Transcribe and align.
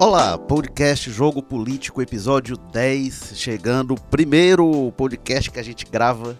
Olá, 0.00 0.38
podcast 0.38 1.10
Jogo 1.10 1.42
Político, 1.42 2.00
episódio 2.00 2.56
10, 2.56 3.32
chegando, 3.34 3.96
primeiro 3.96 4.92
podcast 4.92 5.50
que 5.50 5.58
a 5.58 5.62
gente 5.62 5.84
grava 5.84 6.38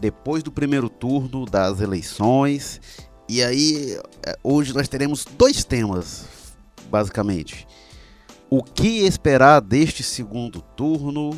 depois 0.00 0.44
do 0.44 0.52
primeiro 0.52 0.88
turno 0.88 1.44
das 1.44 1.80
eleições. 1.80 2.80
E 3.28 3.42
aí, 3.42 3.98
é, 4.24 4.38
hoje 4.44 4.72
nós 4.72 4.86
teremos 4.86 5.24
dois 5.24 5.64
temas, 5.64 6.24
basicamente. 6.88 7.66
O 8.48 8.62
que 8.62 9.00
esperar 9.00 9.60
deste 9.60 10.04
segundo 10.04 10.60
turno 10.60 11.32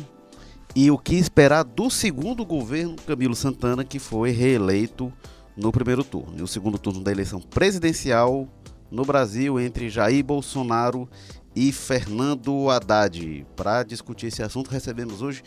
e 0.75 0.91
o 0.91 0.97
que 0.97 1.15
esperar 1.15 1.63
do 1.63 1.89
segundo 1.89 2.45
governo 2.45 2.95
Camilo 3.07 3.35
Santana, 3.35 3.83
que 3.83 3.97
foi 3.97 4.29
reeleito 4.29 5.11
no 5.55 5.71
primeiro 5.71 6.03
turno. 6.03 6.37
E 6.37 6.43
o 6.43 6.47
segundo 6.47 6.77
turno 6.77 7.03
da 7.03 7.11
eleição 7.11 7.41
presidencial 7.41 8.47
no 8.91 9.03
Brasil 9.03 9.59
entre 9.59 9.89
Jair 9.89 10.23
Bolsonaro 10.23 11.09
e 11.57 11.71
Fernando 11.71 12.69
Haddad. 12.69 13.43
Para 13.55 13.81
discutir 13.81 14.27
esse 14.27 14.43
assunto, 14.43 14.69
recebemos 14.69 15.23
hoje 15.23 15.41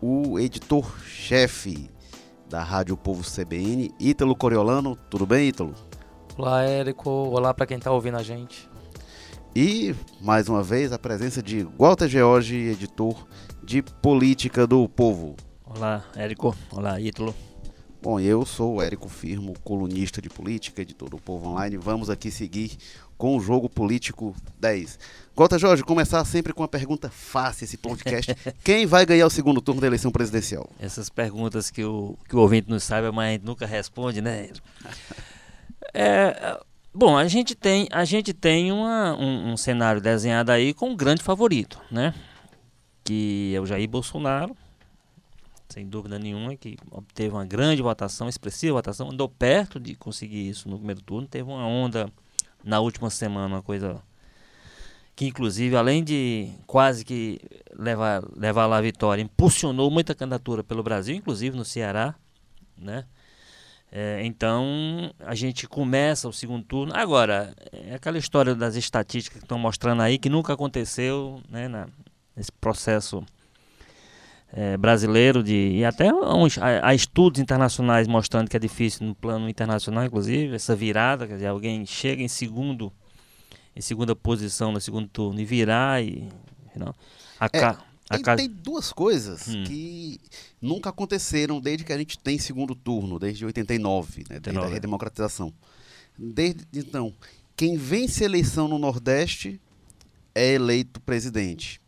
o 0.00 0.38
editor-chefe 0.38 1.90
da 2.48 2.62
Rádio 2.62 2.96
Povo 2.96 3.24
CBN, 3.28 3.92
Ítalo 3.98 4.36
Coriolano. 4.36 4.94
Tudo 5.10 5.26
bem, 5.26 5.48
Ítalo? 5.48 5.74
Olá, 6.36 6.62
Érico. 6.62 7.10
Olá 7.10 7.52
para 7.52 7.66
quem 7.66 7.76
está 7.76 7.90
ouvindo 7.90 8.18
a 8.18 8.22
gente. 8.22 8.70
E, 9.52 9.96
mais 10.20 10.48
uma 10.48 10.62
vez, 10.62 10.92
a 10.92 10.98
presença 10.98 11.42
de 11.42 11.66
Walter 11.76 12.06
George, 12.06 12.54
editor 12.54 13.26
de 13.60 13.82
Política 13.82 14.64
do 14.64 14.88
Povo. 14.88 15.34
Olá, 15.64 16.04
Érico. 16.14 16.54
Olá, 16.70 17.00
Ítalo. 17.00 17.34
Bom, 18.00 18.20
eu 18.20 18.46
sou 18.46 18.76
o 18.76 18.82
Érico 18.82 19.08
Firmo, 19.08 19.54
colunista 19.64 20.22
de 20.22 20.30
política, 20.30 20.82
editor 20.82 21.10
do 21.10 21.18
Povo 21.18 21.48
Online. 21.48 21.76
Vamos 21.76 22.08
aqui 22.08 22.30
seguir 22.30 22.78
com 23.18 23.36
o 23.36 23.40
Jogo 23.40 23.68
Político 23.68 24.34
10. 24.60 24.98
Gota 25.34 25.58
Jorge, 25.58 25.82
começar 25.82 26.24
sempre 26.24 26.52
com 26.52 26.62
uma 26.62 26.68
pergunta 26.68 27.10
fácil 27.10 27.64
esse 27.64 27.76
podcast. 27.76 28.32
Quem 28.62 28.86
vai 28.86 29.04
ganhar 29.04 29.26
o 29.26 29.30
segundo 29.30 29.60
turno 29.60 29.80
da 29.80 29.88
eleição 29.88 30.12
presidencial? 30.12 30.70
Essas 30.78 31.10
perguntas 31.10 31.68
que 31.68 31.84
o, 31.84 32.16
que 32.28 32.36
o 32.36 32.38
ouvinte 32.38 32.70
não 32.70 32.78
sabe, 32.78 33.10
mas 33.10 33.28
a 33.28 33.32
gente 33.32 33.44
nunca 33.44 33.66
responde, 33.66 34.22
né? 34.22 34.48
É, 35.94 36.60
bom, 36.92 37.16
a 37.16 37.26
gente 37.26 37.54
tem, 37.54 37.88
a 37.90 38.04
gente 38.04 38.34
tem 38.34 38.70
uma, 38.70 39.16
um, 39.16 39.52
um 39.52 39.56
cenário 39.56 40.02
desenhado 40.02 40.52
aí 40.52 40.74
com 40.74 40.90
um 40.90 40.96
grande 40.96 41.22
favorito, 41.22 41.80
né? 41.90 42.12
Que 43.02 43.54
é 43.56 43.60
o 43.60 43.64
Jair 43.64 43.88
Bolsonaro, 43.88 44.54
sem 45.66 45.88
dúvida 45.88 46.18
nenhuma, 46.18 46.54
que 46.56 46.76
obteve 46.90 47.34
uma 47.34 47.44
grande 47.46 47.80
votação, 47.80 48.28
expressiva 48.28 48.74
votação, 48.74 49.10
andou 49.10 49.30
perto 49.30 49.80
de 49.80 49.94
conseguir 49.94 50.46
isso 50.46 50.68
no 50.68 50.76
primeiro 50.76 51.00
turno, 51.00 51.26
teve 51.26 51.48
uma 51.48 51.66
onda 51.66 52.12
na 52.68 52.80
última 52.80 53.08
semana, 53.08 53.56
uma 53.56 53.62
coisa 53.62 54.02
que 55.16 55.26
inclusive, 55.26 55.74
além 55.74 56.04
de 56.04 56.50
quase 56.66 57.04
que 57.04 57.40
levar, 57.76 58.22
levar 58.36 58.66
lá 58.66 58.76
a 58.76 58.80
vitória, 58.82 59.22
impulsionou 59.22 59.90
muita 59.90 60.14
candidatura 60.14 60.62
pelo 60.62 60.82
Brasil, 60.82 61.16
inclusive 61.16 61.56
no 61.56 61.64
Ceará, 61.64 62.14
né? 62.76 63.04
É, 63.90 64.20
então 64.22 65.10
a 65.18 65.34
gente 65.34 65.66
começa 65.66 66.28
o 66.28 66.32
segundo 66.32 66.62
turno. 66.62 66.92
Agora, 66.94 67.54
é 67.72 67.94
aquela 67.94 68.18
história 68.18 68.54
das 68.54 68.76
estatísticas 68.76 69.38
que 69.38 69.44
estão 69.46 69.58
mostrando 69.58 70.02
aí 70.02 70.18
que 70.18 70.28
nunca 70.28 70.52
aconteceu 70.52 71.42
né, 71.48 71.68
na, 71.68 71.88
nesse 72.36 72.52
processo 72.52 73.24
é, 74.52 74.76
brasileiro 74.76 75.42
de 75.42 75.72
e 75.76 75.84
até 75.84 76.12
uns, 76.12 76.58
há, 76.58 76.88
há, 76.88 76.94
estudos 76.94 77.40
internacionais 77.40 78.08
mostrando 78.08 78.48
que 78.48 78.56
é 78.56 78.60
difícil 78.60 79.06
no 79.06 79.14
plano 79.14 79.48
internacional, 79.48 80.04
inclusive 80.04 80.54
essa 80.54 80.74
virada, 80.74 81.26
quer 81.26 81.34
dizer, 81.34 81.46
alguém 81.46 81.84
chega 81.84 82.22
em 82.22 82.28
segundo, 82.28 82.92
em 83.76 83.80
segunda 83.80 84.16
posição 84.16 84.72
no 84.72 84.80
segundo 84.80 85.08
turno 85.08 85.40
e 85.40 85.44
virar 85.44 86.02
e 86.02 86.28
não, 86.74 86.94
a 87.38 87.46
é, 87.46 87.48
ca, 87.48 87.84
a 88.08 88.18
tem, 88.18 88.36
tem, 88.36 88.48
duas 88.48 88.92
coisas 88.92 89.48
hum. 89.48 89.64
que 89.64 90.18
nunca 90.62 90.90
aconteceram 90.90 91.60
desde 91.60 91.84
que 91.84 91.92
a 91.92 91.98
gente 91.98 92.18
tem 92.18 92.38
segundo 92.38 92.74
turno, 92.74 93.18
desde 93.18 93.44
89, 93.44 94.24
né, 94.30 94.40
desde 94.40 94.60
a 94.60 94.66
redemocratização. 94.66 95.52
Desde 96.16 96.64
então, 96.72 97.12
quem 97.54 97.76
vence 97.76 98.24
a 98.24 98.26
eleição 98.26 98.66
no 98.66 98.78
Nordeste 98.78 99.60
é 100.34 100.54
eleito 100.54 101.00
presidente 101.00 101.80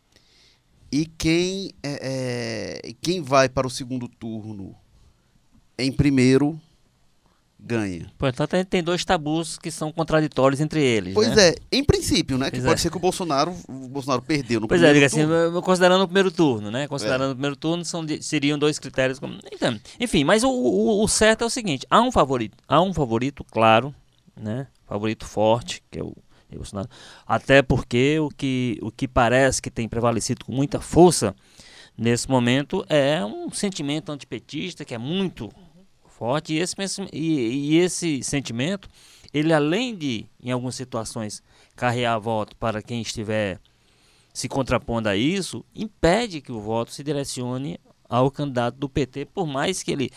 e 0.91 1.05
quem, 1.05 1.73
é, 1.81 2.81
é, 2.83 2.93
quem 3.01 3.21
vai 3.21 3.47
para 3.47 3.65
o 3.65 3.69
segundo 3.69 4.07
turno 4.07 4.75
em 5.77 5.91
primeiro 5.91 6.59
ganha. 7.57 8.11
Portanto, 8.17 8.55
a 8.55 8.57
gente 8.57 8.67
tem 8.67 8.83
dois 8.83 9.05
tabus 9.05 9.57
que 9.57 9.69
são 9.69 9.91
contraditórios 9.91 10.59
entre 10.59 10.83
eles. 10.83 11.13
Pois 11.13 11.33
né? 11.35 11.49
é, 11.49 11.55
em 11.71 11.83
princípio, 11.83 12.37
né? 12.37 12.45
Que 12.49 12.57
pois 12.57 12.65
pode 12.65 12.79
é. 12.79 12.81
ser 12.81 12.89
que 12.89 12.97
o 12.97 12.99
Bolsonaro, 12.99 13.55
o 13.69 13.87
Bolsonaro 13.87 14.21
perdeu 14.21 14.59
no 14.59 14.67
pois 14.67 14.81
é, 14.81 14.85
primeiro 14.85 15.05
é, 15.05 15.09
turno. 15.09 15.35
assim, 15.35 15.61
considerando 15.61 16.01
o 16.01 16.07
primeiro 16.07 16.31
turno, 16.31 16.71
né? 16.71 16.87
Considerando 16.87 17.29
é. 17.29 17.31
o 17.31 17.35
primeiro 17.35 17.55
turno, 17.55 17.85
são, 17.85 18.05
seriam 18.19 18.57
dois 18.57 18.79
critérios. 18.79 19.19
Como, 19.19 19.37
então, 19.51 19.79
enfim, 19.99 20.23
mas 20.23 20.43
o, 20.43 20.49
o, 20.49 21.03
o, 21.03 21.07
certo 21.07 21.43
é 21.43 21.47
o 21.47 21.49
seguinte: 21.49 21.85
há 21.89 22.01
um 22.01 22.11
favorito, 22.11 22.57
há 22.67 22.81
um 22.81 22.93
favorito 22.93 23.43
claro, 23.43 23.93
né? 24.35 24.67
Favorito 24.87 25.25
forte, 25.25 25.83
que 25.89 25.99
é 25.99 26.03
o 26.03 26.15
Bolsonaro. 26.57 26.89
Até 27.25 27.61
porque 27.61 28.19
o 28.19 28.29
que, 28.29 28.77
o 28.81 28.91
que 28.91 29.07
parece 29.07 29.61
que 29.61 29.71
tem 29.71 29.87
prevalecido 29.87 30.45
com 30.45 30.51
muita 30.51 30.79
força 30.79 31.35
nesse 31.97 32.29
momento 32.29 32.85
é 32.89 33.23
um 33.23 33.51
sentimento 33.51 34.11
antipetista 34.11 34.85
que 34.85 34.93
é 34.93 34.97
muito 34.97 35.49
forte. 36.07 36.53
E 36.53 36.59
esse, 36.59 36.75
e, 37.11 37.73
e 37.73 37.77
esse 37.77 38.23
sentimento, 38.23 38.87
ele 39.33 39.53
além 39.53 39.95
de, 39.95 40.25
em 40.41 40.51
algumas 40.51 40.75
situações, 40.75 41.41
carregar 41.75 42.19
voto 42.19 42.55
para 42.55 42.81
quem 42.81 43.01
estiver 43.01 43.59
se 44.33 44.47
contrapondo 44.47 45.09
a 45.09 45.15
isso, 45.15 45.65
impede 45.75 46.41
que 46.41 46.51
o 46.51 46.61
voto 46.61 46.91
se 46.91 47.03
direcione 47.03 47.79
ao 48.07 48.29
candidato 48.29 48.77
do 48.77 48.87
PT, 48.87 49.25
por 49.25 49.47
mais 49.47 49.83
que 49.83 49.91
ele 49.91 50.11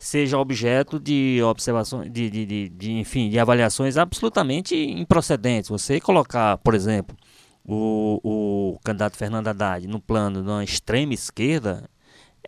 seja 0.00 0.38
objeto 0.38 0.98
de 0.98 1.42
observações, 1.42 2.10
de, 2.10 2.30
de, 2.30 2.46
de, 2.46 2.68
de, 2.70 2.92
enfim, 2.92 3.28
de 3.28 3.38
avaliações 3.38 3.98
absolutamente 3.98 4.74
improcedentes. 4.74 5.68
Você 5.68 6.00
colocar, 6.00 6.56
por 6.56 6.74
exemplo, 6.74 7.14
o, 7.62 8.18
o 8.24 8.78
candidato 8.82 9.18
Fernando 9.18 9.48
Haddad 9.48 9.86
no 9.86 10.00
plano 10.00 10.42
da 10.42 10.64
extrema 10.64 11.12
esquerda 11.12 11.84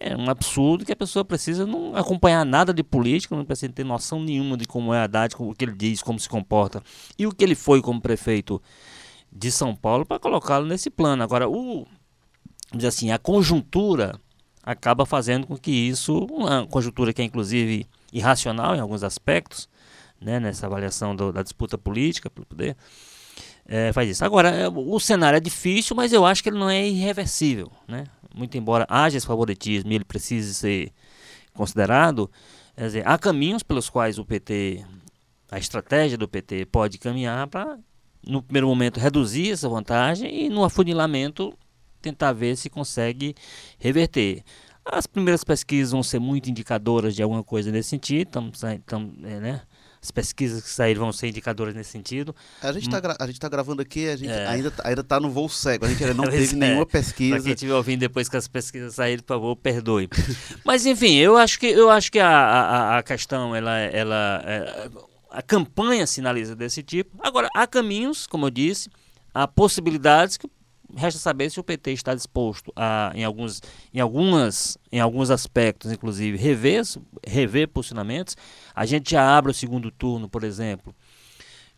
é 0.00 0.16
um 0.16 0.30
absurdo 0.30 0.86
que 0.86 0.92
a 0.92 0.96
pessoa 0.96 1.26
precisa 1.26 1.66
não 1.66 1.94
acompanhar 1.94 2.42
nada 2.46 2.72
de 2.72 2.82
política, 2.82 3.36
não 3.36 3.44
precisa 3.44 3.70
ter 3.70 3.84
noção 3.84 4.22
nenhuma 4.22 4.56
de 4.56 4.64
como 4.64 4.94
é 4.94 5.02
Haddad, 5.02 5.34
o 5.38 5.52
que 5.52 5.66
ele 5.66 5.74
diz, 5.76 6.02
como 6.02 6.18
se 6.18 6.30
comporta 6.30 6.82
e 7.18 7.26
o 7.26 7.32
que 7.34 7.44
ele 7.44 7.54
foi 7.54 7.82
como 7.82 8.00
prefeito 8.00 8.62
de 9.30 9.52
São 9.52 9.76
Paulo 9.76 10.06
para 10.06 10.18
colocá-lo 10.18 10.64
nesse 10.64 10.88
plano. 10.88 11.22
Agora, 11.22 11.46
o 11.46 11.86
diz 12.74 12.86
assim, 12.86 13.10
a 13.10 13.18
conjuntura 13.18 14.18
acaba 14.62 15.04
fazendo 15.04 15.46
com 15.46 15.56
que 15.56 15.70
isso, 15.70 16.26
uma 16.30 16.66
conjuntura 16.66 17.12
que 17.12 17.20
é 17.20 17.24
inclusive 17.24 17.86
irracional 18.12 18.76
em 18.76 18.80
alguns 18.80 19.02
aspectos, 19.02 19.68
né, 20.20 20.38
nessa 20.38 20.66
avaliação 20.66 21.16
do, 21.16 21.32
da 21.32 21.42
disputa 21.42 21.76
política 21.76 22.30
pelo 22.30 22.46
poder, 22.46 22.76
é, 23.66 23.92
faz 23.92 24.08
isso. 24.08 24.24
Agora, 24.24 24.50
é, 24.50 24.68
o 24.68 24.98
cenário 25.00 25.36
é 25.36 25.40
difícil, 25.40 25.96
mas 25.96 26.12
eu 26.12 26.24
acho 26.24 26.42
que 26.42 26.48
ele 26.48 26.58
não 26.58 26.70
é 26.70 26.86
irreversível. 26.86 27.70
Né? 27.88 28.04
Muito 28.34 28.56
embora 28.56 28.86
haja 28.88 29.16
esse 29.16 29.26
favoritismo 29.26 29.90
e 29.90 29.94
ele 29.94 30.04
precise 30.04 30.54
ser 30.54 30.92
considerado, 31.54 32.30
quer 32.76 32.86
dizer, 32.86 33.08
há 33.08 33.18
caminhos 33.18 33.62
pelos 33.62 33.88
quais 33.88 34.18
o 34.18 34.24
PT, 34.24 34.84
a 35.50 35.58
estratégia 35.58 36.16
do 36.16 36.28
PT 36.28 36.66
pode 36.66 36.98
caminhar 36.98 37.46
para, 37.46 37.78
no 38.26 38.42
primeiro 38.42 38.68
momento, 38.68 38.98
reduzir 38.98 39.52
essa 39.52 39.68
vantagem 39.68 40.46
e 40.46 40.48
no 40.48 40.64
afunilamento 40.64 41.52
tentar 42.02 42.32
ver 42.32 42.56
se 42.56 42.68
consegue 42.68 43.34
reverter. 43.78 44.42
As 44.84 45.06
primeiras 45.06 45.44
pesquisas 45.44 45.92
vão 45.92 46.02
ser 46.02 46.18
muito 46.18 46.50
indicadoras 46.50 47.14
de 47.14 47.22
alguma 47.22 47.44
coisa 47.44 47.70
nesse 47.70 47.90
sentido, 47.90 48.28
tam, 48.28 48.50
tam, 48.84 49.12
é, 49.22 49.40
né? 49.40 49.62
As 50.02 50.10
pesquisas 50.10 50.64
que 50.64 50.68
saíram 50.68 51.02
vão 51.02 51.12
ser 51.12 51.28
indicadoras 51.28 51.72
nesse 51.76 51.90
sentido. 51.90 52.34
A 52.60 52.72
gente 52.72 52.88
está 52.88 52.98
hum. 52.98 53.32
tá 53.38 53.48
gravando 53.48 53.82
aqui, 53.82 54.08
a 54.08 54.16
gente 54.16 54.32
é. 54.32 54.48
ainda, 54.48 54.68
tá, 54.72 54.82
ainda 54.84 55.04
tá 55.04 55.20
no 55.20 55.30
voo 55.30 55.48
cego, 55.48 55.84
a 55.84 55.88
gente 55.88 56.02
ainda 56.02 56.14
não 56.20 56.28
teve 56.28 56.52
é. 56.52 56.58
nenhuma 56.58 56.84
pesquisa. 56.84 57.36
Para 57.36 57.44
quem 57.44 57.52
estiver 57.52 57.74
ouvindo 57.74 58.00
depois 58.00 58.28
que 58.28 58.36
as 58.36 58.48
pesquisas 58.48 58.96
saírem, 58.96 59.22
por 59.22 59.34
favor, 59.34 59.54
perdoe. 59.54 60.08
Mas 60.66 60.84
enfim, 60.84 61.14
eu 61.14 61.36
acho 61.36 61.56
que, 61.60 61.66
eu 61.66 61.88
acho 61.88 62.10
que 62.10 62.18
a, 62.18 62.28
a, 62.28 62.98
a 62.98 63.02
questão, 63.04 63.54
ela, 63.54 63.78
ela, 63.78 64.42
é, 64.44 64.90
a 65.30 65.40
campanha 65.40 66.04
sinaliza 66.04 66.56
desse 66.56 66.82
tipo. 66.82 67.16
Agora, 67.20 67.48
há 67.54 67.64
caminhos, 67.64 68.26
como 68.26 68.46
eu 68.46 68.50
disse, 68.50 68.90
há 69.32 69.46
possibilidades 69.46 70.36
que 70.36 70.48
resta 70.96 71.18
saber 71.18 71.50
se 71.50 71.60
o 71.60 71.64
PT 71.64 71.92
está 71.92 72.14
disposto 72.14 72.72
a, 72.76 73.12
em 73.14 73.24
alguns, 73.24 73.60
em 73.92 74.00
algumas, 74.00 74.78
em 74.90 75.00
alguns 75.00 75.30
aspectos, 75.30 75.92
inclusive, 75.92 76.36
rever, 76.36 76.82
rever 77.26 77.68
posicionamentos. 77.68 78.36
A 78.74 78.84
gente 78.86 79.12
já 79.12 79.36
abre 79.36 79.50
o 79.50 79.54
segundo 79.54 79.90
turno, 79.90 80.28
por 80.28 80.44
exemplo, 80.44 80.94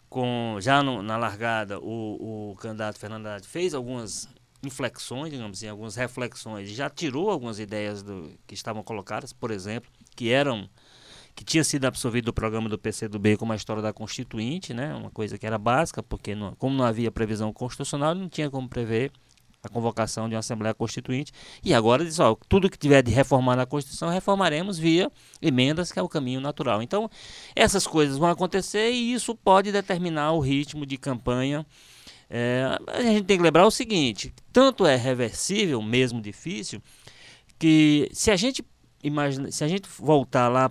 com 0.08 0.58
já 0.60 0.82
no, 0.82 1.02
na 1.02 1.16
largada 1.16 1.78
o, 1.80 2.52
o 2.52 2.56
candidato 2.56 2.98
Fernando 2.98 3.26
Haddad 3.26 3.46
fez 3.46 3.74
algumas 3.74 4.28
inflexões, 4.62 5.30
digamos 5.30 5.58
assim, 5.58 5.68
algumas 5.68 5.96
reflexões, 5.96 6.70
já 6.70 6.88
tirou 6.88 7.30
algumas 7.30 7.58
ideias 7.58 8.02
do, 8.02 8.30
que 8.46 8.54
estavam 8.54 8.82
colocadas, 8.82 9.32
por 9.32 9.50
exemplo, 9.50 9.90
que 10.16 10.30
eram 10.30 10.68
que 11.34 11.44
tinha 11.44 11.64
sido 11.64 11.84
absorvido 11.84 12.26
do 12.26 12.32
programa 12.32 12.68
do 12.68 12.78
PCdoB 12.78 13.36
como 13.36 13.52
a 13.52 13.56
história 13.56 13.82
da 13.82 13.92
Constituinte, 13.92 14.72
né? 14.72 14.94
Uma 14.94 15.10
coisa 15.10 15.36
que 15.36 15.46
era 15.46 15.58
básica, 15.58 16.02
porque 16.02 16.34
não, 16.34 16.54
como 16.54 16.76
não 16.76 16.84
havia 16.84 17.10
previsão 17.10 17.52
constitucional, 17.52 18.14
não 18.14 18.28
tinha 18.28 18.48
como 18.48 18.68
prever 18.68 19.10
a 19.64 19.68
convocação 19.68 20.28
de 20.28 20.34
uma 20.34 20.40
Assembleia 20.40 20.74
Constituinte. 20.74 21.32
E 21.64 21.74
agora 21.74 22.04
diz, 22.04 22.20
ó, 22.20 22.36
tudo 22.48 22.70
que 22.70 22.78
tiver 22.78 23.02
de 23.02 23.10
reformar 23.10 23.56
na 23.56 23.66
Constituição, 23.66 24.10
reformaremos 24.10 24.78
via 24.78 25.10
emendas, 25.40 25.90
que 25.90 25.98
é 25.98 26.02
o 26.02 26.08
caminho 26.08 26.40
natural. 26.40 26.82
Então, 26.82 27.10
essas 27.56 27.86
coisas 27.86 28.16
vão 28.16 28.28
acontecer 28.28 28.90
e 28.92 29.12
isso 29.12 29.34
pode 29.34 29.72
determinar 29.72 30.32
o 30.32 30.40
ritmo 30.40 30.86
de 30.86 30.96
campanha. 30.96 31.66
É, 32.28 32.78
a 32.88 33.02
gente 33.02 33.24
tem 33.24 33.36
que 33.36 33.42
lembrar 33.42 33.66
o 33.66 33.70
seguinte: 33.70 34.32
tanto 34.52 34.86
é 34.86 34.96
reversível, 34.96 35.80
mesmo 35.82 36.20
difícil, 36.20 36.82
que 37.58 38.08
se 38.12 38.30
a 38.30 38.36
gente 38.36 38.64
imagina, 39.02 39.50
se 39.50 39.62
a 39.64 39.68
gente 39.68 39.88
voltar 39.98 40.48
lá 40.48 40.68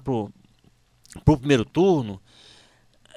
pro 1.14 1.22
pro 1.24 1.38
primeiro 1.38 1.66
turno, 1.66 2.22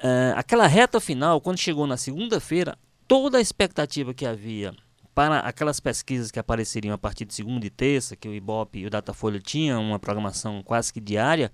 é, 0.03 0.33
aquela 0.35 0.67
reta 0.67 0.99
final, 0.99 1.41
quando 1.41 1.57
chegou 1.57 1.87
na 1.87 1.97
segunda-feira, 1.97 2.77
toda 3.07 3.37
a 3.37 3.41
expectativa 3.41 4.13
que 4.13 4.25
havia 4.25 4.73
para 5.15 5.39
aquelas 5.39 5.79
pesquisas 5.79 6.29
que 6.29 6.37
apareceriam 6.37 6.93
a 6.93 6.97
partir 6.97 7.25
de 7.25 7.33
segunda 7.33 7.65
e 7.65 7.71
terça, 7.71 8.15
que 8.15 8.29
o 8.29 8.35
Ibope 8.35 8.79
e 8.79 8.85
o 8.85 8.89
Datafolha 8.89 9.39
tinham 9.39 9.81
uma 9.81 9.97
programação 9.97 10.61
quase 10.61 10.93
que 10.93 10.99
diária, 10.99 11.51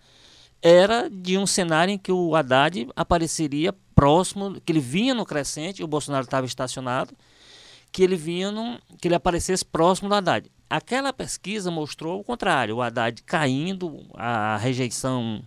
era 0.61 1.09
de 1.09 1.37
um 1.37 1.45
cenário 1.45 1.93
em 1.93 1.97
que 1.97 2.11
o 2.11 2.35
Haddad 2.35 2.89
apareceria 2.95 3.73
próximo, 3.95 4.59
que 4.61 4.71
ele 4.71 4.81
vinha 4.81 5.13
no 5.13 5.25
crescente, 5.25 5.83
o 5.83 5.87
Bolsonaro 5.87 6.25
estava 6.25 6.45
estacionado, 6.45 7.13
que 7.91 8.03
ele 8.03 8.15
vinha 8.15 8.51
num, 8.51 8.77
que 8.99 9.07
ele 9.07 9.15
aparecesse 9.15 9.63
próximo 9.63 10.09
do 10.09 10.15
Haddad. 10.15 10.51
Aquela 10.69 11.13
pesquisa 11.13 11.69
mostrou 11.69 12.19
o 12.19 12.23
contrário, 12.23 12.75
o 12.75 12.81
Haddad 12.81 13.21
caindo, 13.23 14.05
a 14.15 14.57
rejeição 14.57 15.41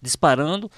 disparando 0.00 0.70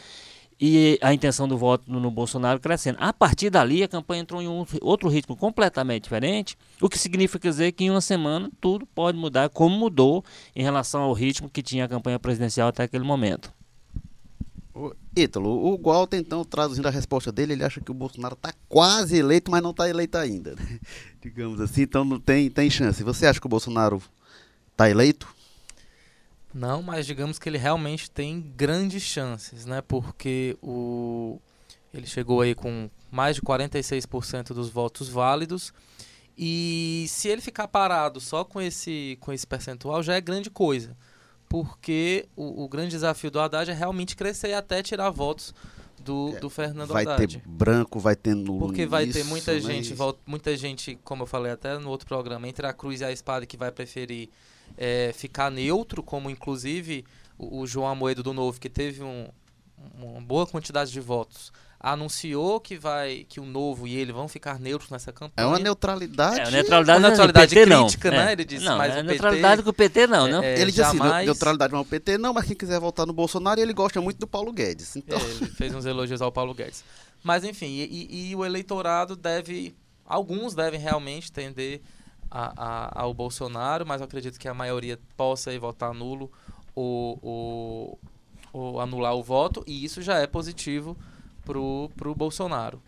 e 0.61 0.99
a 1.01 1.15
intenção 1.15 1.49
do 1.49 1.57
voto 1.57 1.91
no 1.91 2.11
Bolsonaro 2.11 2.61
crescendo. 2.61 2.99
A 3.01 3.13
partir 3.13 3.49
dali, 3.49 3.83
a 3.83 3.89
campanha 3.89 4.21
entrou 4.21 4.43
em 4.43 4.49
um, 4.49 4.67
outro 4.83 5.09
ritmo 5.09 5.35
completamente 5.35 6.03
diferente, 6.03 6.57
o 6.81 6.89
que 6.89 6.99
significa 6.99 7.49
dizer 7.49 7.73
que 7.73 7.85
em 7.85 7.91
uma 7.91 8.03
semana 8.03 8.51
tudo 8.61 8.85
pode 8.87 9.17
mudar, 9.17 9.49
como 9.49 9.75
mudou 9.75 10.23
em 10.55 10.63
relação 10.63 11.01
ao 11.01 11.15
ritmo 11.15 11.49
que 11.49 11.63
tinha 11.63 11.87
a 11.87 11.89
campanha 11.89 12.19
presidencial 12.19 12.69
até 12.69 12.83
aquele 12.83 13.05
momento. 13.05 13.51
Ítalo, 15.17 15.51
o 15.51 15.79
Walter, 15.83 16.19
então, 16.19 16.45
traduzindo 16.45 16.87
a 16.87 16.91
resposta 16.91 17.33
dele, 17.33 17.55
ele 17.55 17.65
acha 17.65 17.81
que 17.81 17.91
o 17.91 17.95
Bolsonaro 17.95 18.35
está 18.35 18.53
quase 18.69 19.17
eleito, 19.17 19.51
mas 19.51 19.63
não 19.63 19.71
está 19.71 19.89
eleito 19.89 20.17
ainda. 20.17 20.55
Né? 20.55 20.79
Digamos 21.21 21.61
assim, 21.61 21.83
então 21.83 22.05
não 22.05 22.21
tem, 22.21 22.49
tem 22.49 22.71
chance. 22.71 23.03
Você 23.03 23.27
acha 23.27 23.41
que 23.41 23.47
o 23.47 23.51
Bolsonaro 23.51 24.01
está 24.73 24.89
eleito? 24.89 25.35
Não, 26.53 26.83
mas 26.83 27.07
digamos 27.07 27.39
que 27.39 27.49
ele 27.49 27.59
realmente 27.59 28.11
tem 28.11 28.41
grandes 28.57 29.03
chances, 29.03 29.67
né? 29.67 29.81
Porque 29.81 30.57
o 30.61 31.41
ele 31.93 32.07
chegou 32.07 32.41
aí 32.41 32.55
com 32.55 32.89
mais 33.11 33.37
de 33.37 33.43
46% 33.43 34.49
dos 34.49 34.71
votos 34.71 35.09
válidos. 35.09 35.73
E 36.39 37.07
se 37.09 37.29
ele 37.29 37.41
ficar 37.41 37.69
parado 37.69 38.21
só 38.21 38.45
com 38.45 38.61
esse, 38.61 39.19
com 39.21 39.33
esse 39.33 39.47
percentual, 39.47 40.03
já 40.03 40.15
é 40.15 40.21
grande 40.21 40.49
coisa. 40.49 40.97
Porque 41.49 42.29
o, 42.37 42.65
o 42.65 42.69
grande 42.69 42.91
desafio 42.91 43.31
do 43.31 43.41
Haddad 43.41 43.71
é 43.71 43.75
realmente 43.75 44.15
crescer 44.15 44.51
e 44.51 44.55
até 44.55 44.83
tirar 44.83 45.11
votos 45.11 45.53
do, 45.99 46.33
é, 46.37 46.41
do 46.41 46.49
Fernando 46.49 46.93
vai 46.93 47.03
Haddad. 47.03 47.37
Vai 47.37 47.43
ter 47.43 47.49
branco, 47.49 47.99
vai 47.99 48.17
ter 48.17 48.35
nulo. 48.35 48.61
Porque 48.61 48.87
vai 48.87 49.07
ter 49.09 49.25
muita 49.25 49.53
né? 49.53 49.61
gente, 49.61 49.95
muita 50.25 50.57
gente, 50.57 50.99
como 51.03 51.25
eu 51.25 51.27
falei 51.27 51.51
até 51.51 51.77
no 51.77 51.91
outro 51.91 52.07
programa, 52.07 52.49
entre 52.49 52.67
a 52.67 52.73
cruz 52.73 53.01
e 53.01 53.05
a 53.05 53.11
espada 53.11 53.45
que 53.45 53.57
vai 53.57 53.73
preferir 53.73 54.31
é, 54.77 55.13
ficar 55.15 55.51
neutro, 55.51 56.03
como 56.03 56.31
inclusive 56.31 57.05
o, 57.39 57.61
o, 57.61 57.67
João 57.67 57.89
Amoedo 57.89 58.23
do 58.23 58.33
Novo, 58.33 58.61
que 58.61 58.69
teve 58.69 59.03
um, 59.03 59.29
uma 59.95 60.21
boa 60.21 60.47
quantidade 60.47 60.91
de 60.91 61.01
votos, 61.01 61.53
anunciou 61.79 62.61
que 62.61 62.77
vai 62.77 63.25
que 63.27 63.41
o 63.41 63.47
Novo 63.47 63.89
e 63.89 63.97
ele 63.97 64.13
vão 64.13 64.29
ficar 64.29 64.61
neutros 64.61 64.91
nessa 64.91 65.13
campanha. 65.13 65.47
É 65.47 65.49
uma 65.49 65.59
neutralidade. 65.59 66.41
É, 66.41 66.43
uma 66.45 66.51
neutralidade, 66.51 66.99
uma 66.99 67.09
neutralidade 67.09 67.55
PT, 67.55 67.67
crítica, 67.67 68.11
não. 68.11 68.19
né? 68.19 68.29
É. 68.29 68.33
Ele 68.33 68.45
disse, 68.45 68.65
não, 68.65 68.79
mas 68.79 68.97
é 68.97 69.01
o 69.01 69.03
neutralidade 69.03 69.57
PT, 69.57 69.65
com 69.65 69.71
o 69.71 69.73
PT 69.73 70.07
não, 70.07 70.29
não. 70.29 70.43
É, 70.43 70.61
ele 70.61 70.71
disse 70.71 70.83
assim, 70.83 70.99
jamais... 70.99 71.17
assim, 71.17 71.27
neutralidade 71.27 71.73
com 71.73 71.81
o 71.81 71.85
PT 71.85 72.19
não, 72.19 72.35
mas 72.35 72.47
quem 72.47 72.57
quiser 72.57 72.79
votar 72.79 73.07
no 73.07 73.15
Bolsonaro, 73.15 73.61
ele 73.61 73.73
gosta 73.73 74.01
muito 74.01 74.19
do 74.19 74.27
Paulo 74.27 74.53
Guedes. 74.53 74.97
Então... 74.97 75.19
É, 75.19 75.23
ele 75.23 75.47
fez 75.47 75.75
uns 75.75 75.87
elogios 75.87 76.21
ao 76.21 76.31
Paulo 76.31 76.53
Guedes. 76.53 76.85
Mas 77.23 77.45
enfim, 77.45 77.67
e, 77.67 78.09
e, 78.11 78.31
e 78.31 78.37
o 78.37 78.45
eleitorado 78.45 79.17
deve, 79.17 79.75
alguns 80.05 80.55
devem 80.55 80.79
realmente 80.79 81.33
tender 81.33 81.81
a, 82.31 82.53
a, 82.57 83.03
ao 83.03 83.13
Bolsonaro, 83.13 83.87
mas 83.87 84.01
eu 84.01 84.05
acredito 84.05 84.39
que 84.39 84.49
a 84.49 84.55
maioria 84.55 84.99
possa 85.17 85.59
votar 85.59 85.93
nulo 85.93 86.31
ou, 86.75 87.19
ou, 87.23 87.99
ou, 88.53 88.81
anular 88.81 89.15
o 89.15 89.23
voto, 89.23 89.65
e 89.67 89.85
isso 89.85 90.01
já 90.01 90.19
é 90.19 90.27
positivo 90.27 90.97
para 91.45 91.59
o 91.59 92.15
Bolsonaro. 92.15 92.81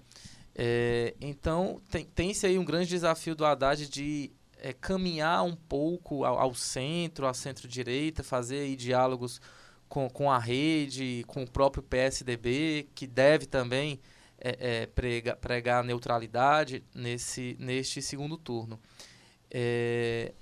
É, 0.55 1.15
então, 1.21 1.81
tem, 1.91 2.05
tem-se 2.05 2.47
aí 2.47 2.59
um 2.59 2.65
grande 2.65 2.89
desafio 2.89 3.35
do 3.35 3.45
Haddad 3.45 3.89
de 3.89 4.31
é, 4.59 4.73
caminhar 4.73 5.43
um 5.45 5.57
pouco 5.57 6.25
ao, 6.25 6.39
ao 6.39 6.55
centro, 6.55 7.27
à 7.27 7.35
centro-direita, 7.35 8.23
fazer 8.23 8.61
aí 8.61 8.77
diálogos 8.77 9.41
com, 9.89 10.09
com 10.09 10.31
a 10.31 10.39
rede, 10.39 11.25
com 11.27 11.43
o 11.43 11.51
próprio 11.51 11.83
PSDB, 11.83 12.89
que 12.95 13.07
deve 13.07 13.47
também 13.47 13.99
é, 14.39 14.83
é, 14.83 14.87
prega, 14.87 15.37
pregar 15.37 15.85
neutralidade 15.85 16.83
nesse, 16.95 17.57
neste 17.59 18.01
segundo 18.01 18.37
turno. 18.37 18.81
É, 19.53 20.33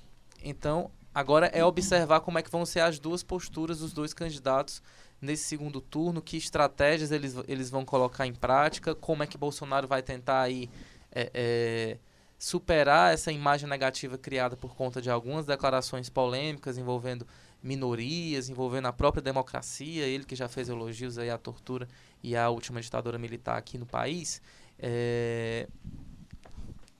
então, 0.43 0.91
agora 1.13 1.47
é 1.47 1.65
observar 1.65 2.21
como 2.21 2.39
é 2.39 2.43
que 2.43 2.51
vão 2.51 2.65
ser 2.65 2.81
as 2.81 2.99
duas 2.99 3.23
posturas 3.23 3.81
dos 3.81 3.93
dois 3.93 4.15
candidatos 4.15 4.81
nesse 5.21 5.45
segundo 5.45 5.81
turno, 5.81 6.23
que 6.23 6.37
estratégias 6.37 7.11
eles, 7.11 7.37
eles 7.47 7.69
vão 7.69 7.85
colocar 7.85 8.27
em 8.27 8.33
prática, 8.33 8.95
como 8.95 9.23
é 9.23 9.27
que 9.27 9.37
Bolsonaro 9.37 9.87
vai 9.87 10.03
tentar 10.03 10.43
aí 10.43 10.71
é, 11.13 11.31
é, 11.35 11.99
superar 12.39 13.13
essa 13.13 13.31
imagem 13.31 13.69
negativa 13.69 14.17
criada 14.17 14.57
por 14.57 14.75
conta 14.75 15.03
de 15.03 15.11
algumas 15.11 15.45
declarações 15.45 16.09
polêmicas 16.09 16.79
envolvendo 16.79 17.27
minorias, 17.63 18.49
envolvendo 18.49 18.87
a 18.87 18.93
própria 18.93 19.23
democracia, 19.23 20.07
ele 20.07 20.25
que 20.25 20.35
já 20.35 20.49
fez 20.49 20.71
elogios 20.71 21.19
aí 21.19 21.29
à 21.29 21.37
tortura 21.37 21.87
e 22.23 22.35
à 22.35 22.49
última 22.49 22.81
ditadura 22.81 23.19
militar 23.19 23.59
aqui 23.59 23.77
no 23.77 23.85
país. 23.85 24.41
É, 24.79 25.69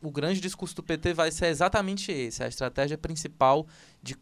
o 0.03 0.11
grande 0.11 0.41
discurso 0.41 0.75
do 0.77 0.83
PT 0.83 1.13
vai 1.13 1.31
ser 1.31 1.47
exatamente 1.47 2.11
esse, 2.11 2.43
a 2.43 2.49
estratégia 2.49 2.97
principal 2.97 3.67
de, 4.03 4.17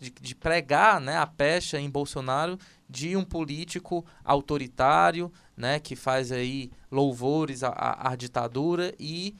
de, 0.00 0.10
de 0.10 0.34
pregar 0.34 1.00
né, 1.00 1.16
a 1.16 1.26
pecha 1.26 1.78
em 1.78 1.90
Bolsonaro 1.90 2.58
de 2.88 3.16
um 3.16 3.24
político 3.24 4.04
autoritário, 4.24 5.32
né, 5.56 5.80
que 5.80 5.96
faz 5.96 6.30
aí 6.30 6.70
louvores 6.90 7.62
à, 7.62 8.12
à 8.12 8.14
ditadura 8.14 8.94
e, 8.98 9.34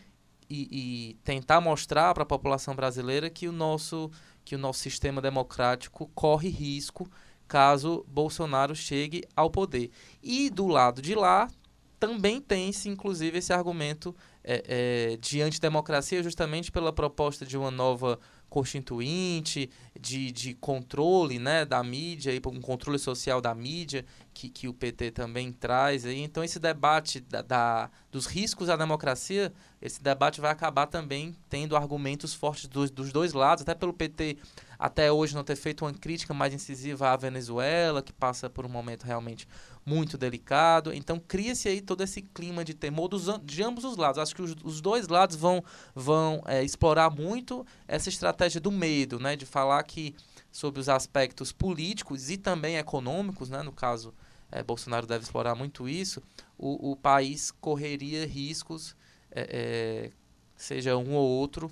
e, 0.50 1.10
e, 1.10 1.14
tentar 1.22 1.60
mostrar 1.60 2.12
para 2.14 2.24
a 2.24 2.26
população 2.26 2.74
brasileira 2.74 3.30
que 3.30 3.46
o 3.48 3.52
nosso 3.52 4.10
que 4.44 4.54
o 4.54 4.58
nosso 4.58 4.80
sistema 4.80 5.22
democrático 5.22 6.10
corre 6.14 6.50
risco 6.50 7.08
caso 7.48 8.04
Bolsonaro 8.06 8.76
chegue 8.76 9.24
ao 9.34 9.50
poder. 9.50 9.90
E 10.22 10.50
do 10.50 10.66
lado 10.66 11.00
de 11.00 11.14
lá 11.14 11.48
também 12.06 12.40
tem-se, 12.40 12.88
inclusive, 12.88 13.38
esse 13.38 13.52
argumento 13.52 14.14
é, 14.42 15.12
é, 15.12 15.16
de 15.16 15.40
antidemocracia 15.40 16.22
justamente 16.22 16.70
pela 16.70 16.92
proposta 16.92 17.46
de 17.46 17.56
uma 17.56 17.70
nova 17.70 18.18
constituinte, 18.50 19.68
de, 19.98 20.30
de 20.30 20.54
controle 20.54 21.40
né, 21.40 21.64
da 21.64 21.82
mídia, 21.82 22.32
e 22.32 22.40
um 22.46 22.60
controle 22.60 23.00
social 23.00 23.40
da 23.40 23.52
mídia, 23.52 24.04
que, 24.32 24.48
que 24.48 24.68
o 24.68 24.74
PT 24.74 25.10
também 25.10 25.50
traz. 25.50 26.06
Aí. 26.06 26.20
Então, 26.20 26.44
esse 26.44 26.60
debate 26.60 27.20
da, 27.20 27.42
da, 27.42 27.90
dos 28.12 28.26
riscos 28.26 28.68
à 28.68 28.76
democracia, 28.76 29.52
esse 29.82 30.00
debate 30.00 30.40
vai 30.40 30.52
acabar 30.52 30.86
também 30.86 31.34
tendo 31.48 31.76
argumentos 31.76 32.32
fortes 32.32 32.68
dos, 32.68 32.90
dos 32.92 33.10
dois 33.10 33.32
lados, 33.32 33.62
até 33.62 33.74
pelo 33.74 33.92
PT 33.92 34.36
até 34.78 35.10
hoje 35.10 35.34
não 35.34 35.42
ter 35.42 35.56
feito 35.56 35.84
uma 35.84 35.94
crítica 35.94 36.34
mais 36.34 36.52
incisiva 36.52 37.10
à 37.10 37.16
Venezuela, 37.16 38.02
que 38.02 38.12
passa 38.12 38.50
por 38.50 38.66
um 38.66 38.68
momento 38.68 39.04
realmente 39.04 39.48
muito 39.84 40.16
delicado. 40.16 40.92
Então 40.92 41.18
cria-se 41.18 41.68
aí 41.68 41.80
todo 41.80 42.02
esse 42.02 42.22
clima 42.22 42.64
de 42.64 42.74
temor 42.74 43.08
dos, 43.08 43.26
de 43.42 43.62
ambos 43.62 43.84
os 43.84 43.96
lados. 43.96 44.18
Acho 44.18 44.34
que 44.34 44.42
os, 44.42 44.56
os 44.62 44.80
dois 44.80 45.08
lados 45.08 45.36
vão, 45.36 45.62
vão 45.94 46.42
é, 46.46 46.62
explorar 46.62 47.10
muito 47.10 47.66
essa 47.86 48.08
estratégia 48.08 48.60
do 48.60 48.72
medo, 48.72 49.18
né? 49.18 49.36
De 49.36 49.46
falar 49.46 49.82
que 49.82 50.14
sobre 50.50 50.80
os 50.80 50.88
aspectos 50.88 51.52
políticos 51.52 52.30
e 52.30 52.36
também 52.36 52.76
econômicos, 52.76 53.50
né? 53.50 53.62
No 53.62 53.72
caso, 53.72 54.14
é, 54.50 54.62
Bolsonaro 54.62 55.06
deve 55.06 55.24
explorar 55.24 55.54
muito 55.54 55.88
isso. 55.88 56.22
O, 56.56 56.92
o 56.92 56.96
país 56.96 57.50
correria 57.50 58.26
riscos, 58.26 58.96
é, 59.30 60.10
é 60.10 60.10
seja 60.56 60.96
um 60.96 61.14
ou 61.14 61.28
outro, 61.28 61.70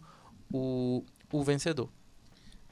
o, 0.52 1.04
o 1.31 1.42
vencedor. 1.42 1.88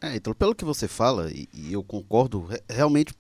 É, 0.00 0.16
então, 0.16 0.35
pelo 0.35 0.54
que 0.54 0.64
você 0.64 0.88
fala, 0.88 1.30
e, 1.30 1.49
e 1.52 1.73
eu 1.73 1.85
concordo, 1.85 2.49
realmente 2.68 3.14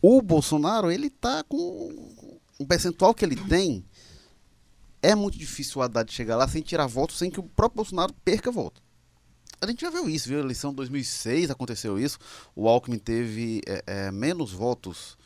o 0.00 0.20
Bolsonaro, 0.22 0.90
ele 0.90 1.10
tá 1.10 1.42
com 1.44 2.36
um 2.58 2.66
percentual 2.66 3.14
que 3.14 3.24
ele 3.24 3.36
tem. 3.36 3.84
É 5.02 5.14
muito 5.14 5.38
difícil 5.38 5.80
o 5.80 5.82
Haddad 5.82 6.12
chegar 6.12 6.36
lá 6.36 6.48
sem 6.48 6.62
tirar 6.62 6.86
votos, 6.86 7.18
sem 7.18 7.30
que 7.30 7.40
o 7.40 7.42
próprio 7.42 7.76
Bolsonaro 7.76 8.12
perca 8.24 8.50
voto. 8.50 8.82
A 9.60 9.66
gente 9.66 9.80
já 9.80 9.90
viu 9.90 10.08
isso, 10.08 10.28
viu? 10.28 10.38
A 10.38 10.42
eleição 10.42 10.70
de 10.70 10.76
2006 10.76 11.50
aconteceu 11.50 11.98
isso. 11.98 12.18
O 12.54 12.68
Alckmin 12.68 12.98
teve 12.98 13.62
é, 13.66 13.82
é, 13.86 14.10
menos 14.10 14.52
votos 14.52 15.16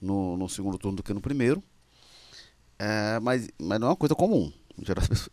no, 0.00 0.36
no 0.36 0.48
segundo 0.48 0.78
turno 0.78 0.96
do 0.96 1.02
que 1.02 1.14
no 1.14 1.20
primeiro. 1.20 1.62
É, 2.78 3.20
mas, 3.20 3.48
mas 3.58 3.78
não 3.78 3.88
é 3.88 3.90
uma 3.90 3.96
coisa 3.96 4.14
comum. 4.14 4.52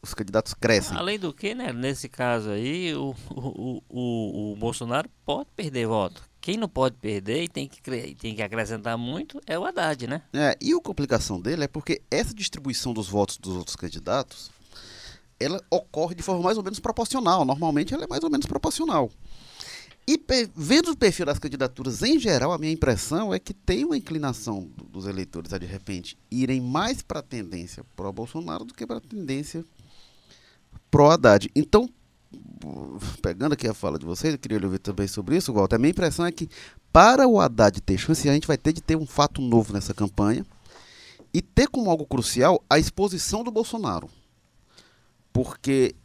Os 0.01 0.13
candidatos 0.13 0.53
crescem. 0.53 0.95
Além 0.95 1.19
do 1.19 1.33
que, 1.33 1.53
né, 1.53 1.73
nesse 1.73 2.07
caso 2.07 2.49
aí, 2.49 2.93
o, 2.95 3.13
o, 3.29 3.83
o, 3.89 4.51
o 4.53 4.55
Bolsonaro 4.55 5.09
pode 5.25 5.49
perder 5.55 5.87
voto. 5.87 6.23
Quem 6.43 6.57
não 6.57 6.67
pode 6.67 6.97
perder 6.97 7.43
e 7.43 7.47
tem 7.47 7.69
que, 7.69 7.81
tem 8.15 8.35
que 8.35 8.41
acrescentar 8.41 8.97
muito 8.97 9.39
é 9.47 9.57
o 9.57 9.63
Haddad, 9.63 10.07
né? 10.07 10.23
É, 10.33 10.57
e 10.59 10.73
a 10.73 10.81
complicação 10.81 11.39
dele 11.39 11.63
é 11.63 11.69
porque 11.69 12.01
essa 12.11 12.33
distribuição 12.33 12.93
dos 12.93 13.07
votos 13.07 13.37
dos 13.37 13.55
outros 13.55 13.77
candidatos, 13.77 14.51
ela 15.39 15.63
ocorre 15.69 16.13
de 16.13 16.21
forma 16.21 16.43
mais 16.43 16.57
ou 16.57 16.63
menos 16.63 16.81
proporcional. 16.81 17.45
Normalmente 17.45 17.93
ela 17.93 18.03
é 18.03 18.07
mais 18.07 18.25
ou 18.25 18.29
menos 18.29 18.45
proporcional. 18.45 19.09
E 20.05 20.21
vendo 20.53 20.91
o 20.91 20.97
perfil 20.97 21.25
das 21.25 21.39
candidaturas 21.39 22.03
em 22.03 22.19
geral, 22.19 22.51
a 22.51 22.57
minha 22.57 22.73
impressão 22.73 23.33
é 23.33 23.39
que 23.39 23.53
tem 23.53 23.85
uma 23.85 23.95
inclinação 23.95 24.69
dos 24.89 25.05
eleitores 25.05 25.53
a 25.53 25.57
de 25.57 25.65
repente 25.65 26.17
irem 26.29 26.59
mais 26.59 27.01
para 27.01 27.21
a 27.21 27.23
tendência 27.23 27.85
pró 27.95 28.11
Bolsonaro 28.11 28.65
do 28.65 28.73
que 28.73 28.85
para 28.85 28.97
a 28.97 28.99
tendência 29.01 29.63
pró 30.91 31.09
Haddad. 31.09 31.49
Então, 31.55 31.89
pegando 33.21 33.53
aqui 33.53 33.67
a 33.67 33.73
fala 33.73 33.99
de 33.99 34.05
vocês, 34.05 34.33
eu 34.33 34.39
queria 34.39 34.59
ouvir 34.63 34.79
também 34.79 35.07
sobre 35.07 35.37
isso, 35.37 35.53
Walter. 35.53 35.75
A 35.75 35.79
minha 35.79 35.91
impressão 35.91 36.25
é 36.25 36.31
que 36.31 36.49
para 36.91 37.27
o 37.27 37.39
Haddad 37.39 37.81
ter 37.81 37.97
chance, 37.97 38.27
a 38.29 38.33
gente 38.33 38.47
vai 38.47 38.57
ter 38.57 38.73
de 38.73 38.81
ter 38.81 38.95
um 38.95 39.05
fato 39.05 39.41
novo 39.41 39.73
nessa 39.73 39.93
campanha 39.93 40.45
e 41.33 41.41
ter 41.41 41.67
como 41.67 41.89
algo 41.89 42.05
crucial 42.05 42.63
a 42.69 42.77
exposição 42.77 43.43
do 43.43 43.51
Bolsonaro. 43.51 44.09
Porque 45.31 45.95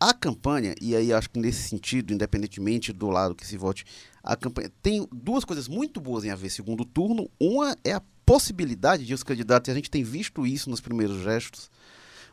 a 0.00 0.14
campanha, 0.14 0.74
e 0.80 0.94
aí 0.94 1.12
acho 1.12 1.28
que 1.28 1.38
nesse 1.38 1.68
sentido, 1.68 2.12
independentemente 2.12 2.92
do 2.92 3.08
lado 3.08 3.34
que 3.34 3.46
se 3.46 3.56
vote, 3.56 3.84
a 4.22 4.36
campanha 4.36 4.70
tem 4.82 5.06
duas 5.12 5.44
coisas 5.44 5.68
muito 5.68 6.00
boas 6.00 6.24
em 6.24 6.30
haver 6.30 6.50
segundo 6.50 6.84
turno. 6.84 7.28
Uma 7.38 7.76
é 7.84 7.92
a 7.92 8.02
possibilidade 8.24 9.04
de 9.04 9.14
os 9.14 9.22
candidatos, 9.22 9.68
e 9.68 9.70
a 9.72 9.74
gente 9.74 9.90
tem 9.90 10.04
visto 10.04 10.46
isso 10.46 10.70
nos 10.70 10.80
primeiros 10.80 11.22
gestos. 11.22 11.70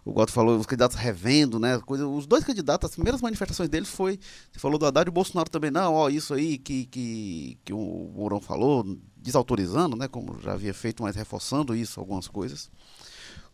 O 0.06 0.14
Goto 0.14 0.32
falou, 0.32 0.56
os 0.60 0.68
candidatos 0.68 0.96
revendo, 0.96 1.60
né? 1.60 1.80
Coisa, 1.80 2.08
os 2.08 2.28
dois 2.28 2.44
candidatos, 2.44 2.92
as 2.92 2.96
primeiras 2.96 3.24
manifestações 3.24 3.68
deles 3.68 3.90
foi. 3.90 4.20
Você 4.52 4.60
falou 4.60 4.78
do 4.78 4.86
Haddad 4.86 5.08
e 5.08 5.10
o 5.10 5.12
Bolsonaro 5.12 5.50
também, 5.50 5.72
não, 5.72 5.96
ó, 5.96 6.10
isso 6.10 6.36
aí 6.36 6.60
que, 6.60 6.86
que, 6.86 7.58
que 7.66 7.74
o 7.74 8.12
Mourão 8.16 8.40
falou, 8.40 8.86
desautorizando, 9.18 9.96
né? 9.96 10.08
Como 10.08 10.40
já 10.44 10.54
havia 10.54 10.76
feito, 10.76 11.02
mas 11.02 11.16
reforçando 11.16 11.76
isso, 11.76 12.00
algumas 12.00 12.28
coisas. 12.28 12.70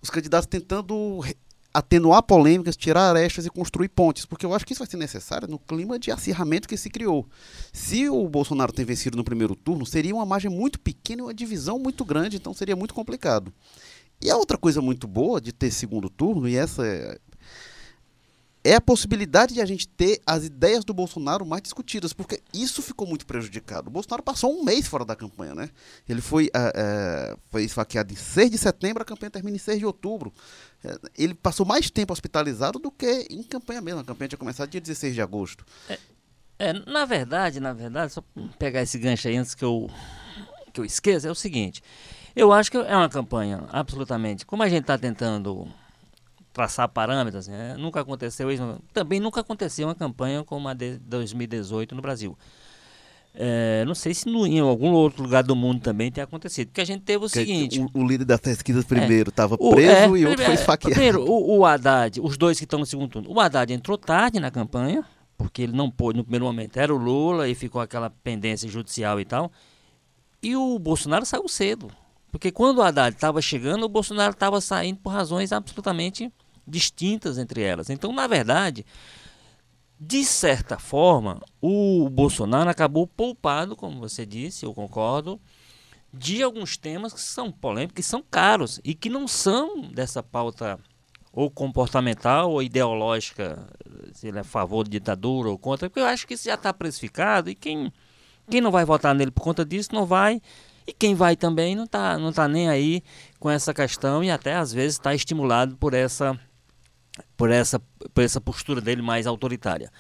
Os 0.01 0.09
candidatos 0.09 0.45
tentando 0.45 1.21
atenuar 1.73 2.21
polêmicas, 2.21 2.75
tirar 2.75 3.11
arestas 3.11 3.45
e 3.45 3.49
construir 3.49 3.87
pontes, 3.87 4.25
porque 4.25 4.45
eu 4.45 4.53
acho 4.53 4.65
que 4.65 4.73
isso 4.73 4.79
vai 4.79 4.89
ser 4.89 4.97
necessário 4.97 5.47
no 5.47 5.57
clima 5.57 5.97
de 5.97 6.11
acirramento 6.11 6.67
que 6.67 6.75
se 6.75 6.89
criou. 6.89 7.25
Se 7.71 8.09
o 8.09 8.27
Bolsonaro 8.27 8.73
tem 8.73 8.83
vencido 8.83 9.15
no 9.15 9.23
primeiro 9.23 9.55
turno, 9.55 9.85
seria 9.85 10.13
uma 10.13 10.25
margem 10.25 10.51
muito 10.51 10.79
pequena 10.79 11.21
e 11.21 11.25
uma 11.25 11.33
divisão 11.33 11.79
muito 11.79 12.03
grande, 12.03 12.35
então 12.35 12.53
seria 12.53 12.75
muito 12.75 12.93
complicado. 12.93 13.53
E 14.21 14.29
a 14.29 14.37
outra 14.37 14.57
coisa 14.57 14.81
muito 14.81 15.07
boa 15.07 15.41
de 15.41 15.51
ter 15.51 15.71
segundo 15.71 16.09
turno, 16.09 16.47
e 16.47 16.55
essa 16.55 16.85
é, 16.85 17.17
é 18.63 18.75
a 18.75 18.81
possibilidade 18.81 19.53
de 19.55 19.61
a 19.61 19.65
gente 19.65 19.87
ter 19.87 20.21
as 20.25 20.45
ideias 20.45 20.85
do 20.85 20.93
Bolsonaro 20.93 21.45
mais 21.45 21.63
discutidas, 21.63 22.13
porque 22.13 22.41
isso 22.53 22.81
ficou 22.81 23.07
muito 23.07 23.25
prejudicado. 23.25 23.87
O 23.87 23.91
Bolsonaro 23.91 24.21
passou 24.21 24.53
um 24.53 24.63
mês 24.63 24.87
fora 24.87 25.03
da 25.03 25.15
campanha, 25.15 25.55
né? 25.55 25.69
Ele 26.07 26.21
foi, 26.21 26.45
uh, 26.47 27.33
uh, 27.33 27.39
foi 27.49 27.63
esfaqueado 27.63 28.13
em 28.13 28.15
6 28.15 28.51
de 28.51 28.57
setembro, 28.59 29.01
a 29.01 29.05
campanha 29.05 29.31
termina 29.31 29.55
em 29.55 29.59
6 29.59 29.79
de 29.79 29.85
outubro. 29.85 30.31
Uh, 30.85 31.09
ele 31.17 31.33
passou 31.33 31.65
mais 31.65 31.89
tempo 31.89 32.13
hospitalizado 32.13 32.77
do 32.77 32.91
que 32.91 33.27
em 33.29 33.41
campanha 33.41 33.81
mesmo. 33.81 34.01
A 34.01 34.05
campanha 34.05 34.29
tinha 34.29 34.39
começado 34.39 34.69
dia 34.69 34.81
16 34.81 35.15
de 35.15 35.21
agosto. 35.21 35.65
É, 35.89 35.97
é, 36.59 36.73
na 36.73 37.05
verdade, 37.05 37.59
na 37.59 37.73
verdade, 37.73 38.13
só 38.13 38.23
pegar 38.59 38.83
esse 38.83 38.99
gancho 38.99 39.27
aí 39.27 39.35
antes 39.35 39.55
que 39.55 39.65
eu, 39.65 39.89
que 40.71 40.79
eu 40.79 40.85
esqueça, 40.85 41.27
é 41.27 41.31
o 41.31 41.35
seguinte. 41.35 41.83
Eu 42.35 42.51
acho 42.51 42.71
que 42.71 42.77
é 42.77 42.95
uma 42.95 43.09
campanha 43.09 43.63
absolutamente. 43.71 44.45
Como 44.45 44.63
a 44.63 44.69
gente 44.69 44.81
está 44.81 44.97
tentando 44.97 45.67
traçar 46.53 46.87
parâmetros. 46.89 47.47
Né? 47.47 47.75
Nunca 47.77 48.01
aconteceu 48.01 48.51
isso. 48.51 48.79
Também 48.93 49.19
nunca 49.19 49.41
aconteceu 49.41 49.87
uma 49.87 49.95
campanha 49.95 50.43
como 50.43 50.67
a 50.67 50.73
de 50.73 50.97
2018 50.99 51.95
no 51.95 52.01
Brasil. 52.01 52.37
É, 53.33 53.85
não 53.85 53.95
sei 53.95 54.13
se 54.13 54.27
no, 54.27 54.45
em 54.45 54.59
algum 54.59 54.91
outro 54.91 55.23
lugar 55.23 55.41
do 55.41 55.55
mundo 55.55 55.79
também 55.79 56.11
tem 56.11 56.21
acontecido. 56.21 56.67
Porque 56.67 56.81
a 56.81 56.85
gente 56.85 57.03
teve 57.03 57.17
o 57.17 57.21
Porque 57.21 57.39
seguinte: 57.39 57.79
o, 57.79 57.89
o, 57.93 58.05
líder 58.05 58.25
das 58.25 58.41
pesquisas 58.41 58.83
primeiro 58.83 59.29
estava 59.29 59.55
é, 59.55 59.69
preso 59.69 60.15
é, 60.15 60.19
e 60.19 60.25
outro 60.25 60.43
foi 60.43 60.53
esfaqueado. 60.53 60.93
Primeiro, 60.93 61.23
o, 61.23 61.59
o 61.59 61.65
Haddad, 61.65 62.19
os 62.19 62.37
dois 62.37 62.57
que 62.57 62.65
estão 62.65 62.79
no 62.79 62.85
segundo 62.85 63.09
turno. 63.09 63.31
O 63.31 63.39
Haddad 63.39 63.71
entrou 63.71 63.97
tarde 63.97 64.37
na 64.37 64.51
campanha, 64.51 65.05
porque 65.37 65.61
ele 65.61 65.71
não 65.71 65.89
pôde 65.89 66.17
no 66.17 66.25
primeiro 66.25 66.43
momento. 66.43 66.75
Era 66.77 66.93
o 66.93 66.97
Lula 66.97 67.47
e 67.47 67.55
ficou 67.55 67.81
aquela 67.81 68.09
pendência 68.09 68.67
judicial 68.67 69.17
e 69.17 69.23
tal. 69.23 69.49
E 70.41 70.55
o 70.55 70.79
Bolsonaro 70.79 71.25
saiu 71.25 71.47
cedo. 71.47 71.91
Porque 72.31 72.51
quando 72.51 72.77
o 72.77 72.81
Haddad 72.81 73.15
estava 73.15 73.41
chegando, 73.41 73.83
o 73.83 73.89
Bolsonaro 73.89 74.31
estava 74.31 74.61
saindo 74.61 74.99
por 74.99 75.11
razões 75.11 75.51
absolutamente 75.51 76.31
distintas 76.65 77.37
entre 77.37 77.61
elas. 77.61 77.89
Então, 77.89 78.13
na 78.13 78.25
verdade, 78.25 78.85
de 79.99 80.23
certa 80.23 80.79
forma, 80.79 81.41
o 81.61 82.09
Bolsonaro 82.09 82.69
acabou 82.69 83.05
poupado, 83.05 83.75
como 83.75 83.99
você 83.99 84.25
disse, 84.25 84.65
eu 84.65 84.73
concordo, 84.73 85.39
de 86.13 86.41
alguns 86.41 86.77
temas 86.77 87.13
que 87.13 87.21
são 87.21 87.51
polêmicos, 87.51 87.95
que 87.95 88.03
são 88.03 88.23
caros 88.23 88.79
e 88.83 88.95
que 88.95 89.09
não 89.09 89.27
são 89.27 89.81
dessa 89.81 90.23
pauta 90.23 90.79
ou 91.31 91.49
comportamental 91.49 92.51
ou 92.51 92.61
ideológica, 92.61 93.67
se 94.13 94.27
ele 94.27 94.37
é 94.37 94.41
a 94.41 94.43
favor 94.43 94.83
de 94.83 94.91
ditadura 94.91 95.49
ou 95.49 95.57
contra, 95.57 95.89
porque 95.89 95.99
eu 95.99 96.05
acho 96.05 96.27
que 96.27 96.33
isso 96.33 96.45
já 96.45 96.55
está 96.55 96.73
precificado 96.73 97.49
e 97.49 97.55
quem, 97.55 97.91
quem 98.49 98.61
não 98.61 98.71
vai 98.71 98.85
votar 98.85 99.13
nele 99.13 99.31
por 99.31 99.41
conta 99.43 99.65
disso 99.65 99.89
não 99.93 100.05
vai. 100.05 100.41
E 100.87 100.93
quem 100.93 101.13
vai 101.13 101.35
também 101.35 101.75
não 101.75 101.83
está 101.83 102.17
não 102.17 102.33
tá 102.33 102.47
nem 102.47 102.67
aí 102.67 103.03
com 103.39 103.49
essa 103.49 103.73
questão 103.73 104.23
e 104.23 104.31
até 104.31 104.55
às 104.55 104.73
vezes 104.73 104.93
está 104.93 105.13
estimulado 105.13 105.75
por 105.77 105.93
essa 105.93 106.39
por 107.35 107.49
essa, 107.49 107.79
por 108.13 108.23
essa 108.23 108.39
postura 108.39 108.81
dele 108.81 109.01
mais 109.01 109.27
autoritária. 109.27 109.91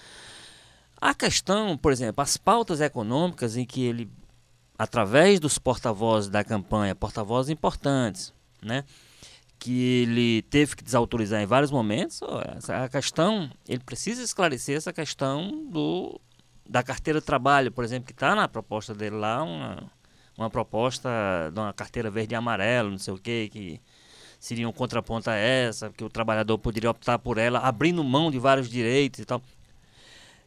A 0.99 1.13
questão, 1.13 1.77
por 1.77 1.91
exemplo, 1.91 2.21
as 2.21 2.37
pautas 2.37 2.79
econômicas 2.79 3.57
em 3.57 3.65
que 3.65 3.83
ele, 3.83 4.11
através 4.77 5.39
dos 5.39 5.57
porta-vozes 5.57 6.29
da 6.29 6.43
campanha, 6.43 6.95
porta-vozes 6.95 7.49
importantes, 7.49 8.33
né, 8.61 8.83
que 9.57 10.03
ele 10.03 10.41
teve 10.43 10.75
que 10.75 10.83
desautorizar 10.83 11.41
em 11.41 11.45
vários 11.45 11.71
momentos, 11.71 12.21
a 12.69 12.87
questão, 12.89 13.49
ele 13.67 13.83
precisa 13.83 14.23
esclarecer 14.23 14.77
essa 14.77 14.93
questão 14.93 15.65
do, 15.69 16.19
da 16.67 16.83
carteira 16.83 17.19
de 17.19 17.25
trabalho, 17.25 17.71
por 17.71 17.83
exemplo, 17.83 18.05
que 18.05 18.13
está 18.13 18.35
na 18.35 18.47
proposta 18.47 18.93
dele 18.93 19.15
lá, 19.15 19.43
uma, 19.43 19.91
uma 20.37 20.49
proposta 20.49 21.09
de 21.53 21.59
uma 21.59 21.73
carteira 21.73 22.09
verde 22.09 22.33
e 22.33 22.35
amarelo, 22.35 22.91
não 22.91 22.97
sei 22.97 23.13
o 23.13 23.17
que, 23.17 23.49
que 23.49 23.81
seria 24.39 24.67
um 24.67 24.71
contraponto 24.71 25.29
a 25.29 25.35
essa, 25.35 25.89
que 25.89 26.03
o 26.03 26.09
trabalhador 26.09 26.57
poderia 26.57 26.89
optar 26.89 27.19
por 27.19 27.37
ela, 27.37 27.59
abrindo 27.59 28.03
mão 28.03 28.31
de 28.31 28.39
vários 28.39 28.69
direitos 28.69 29.19
e 29.19 29.25
tal. 29.25 29.41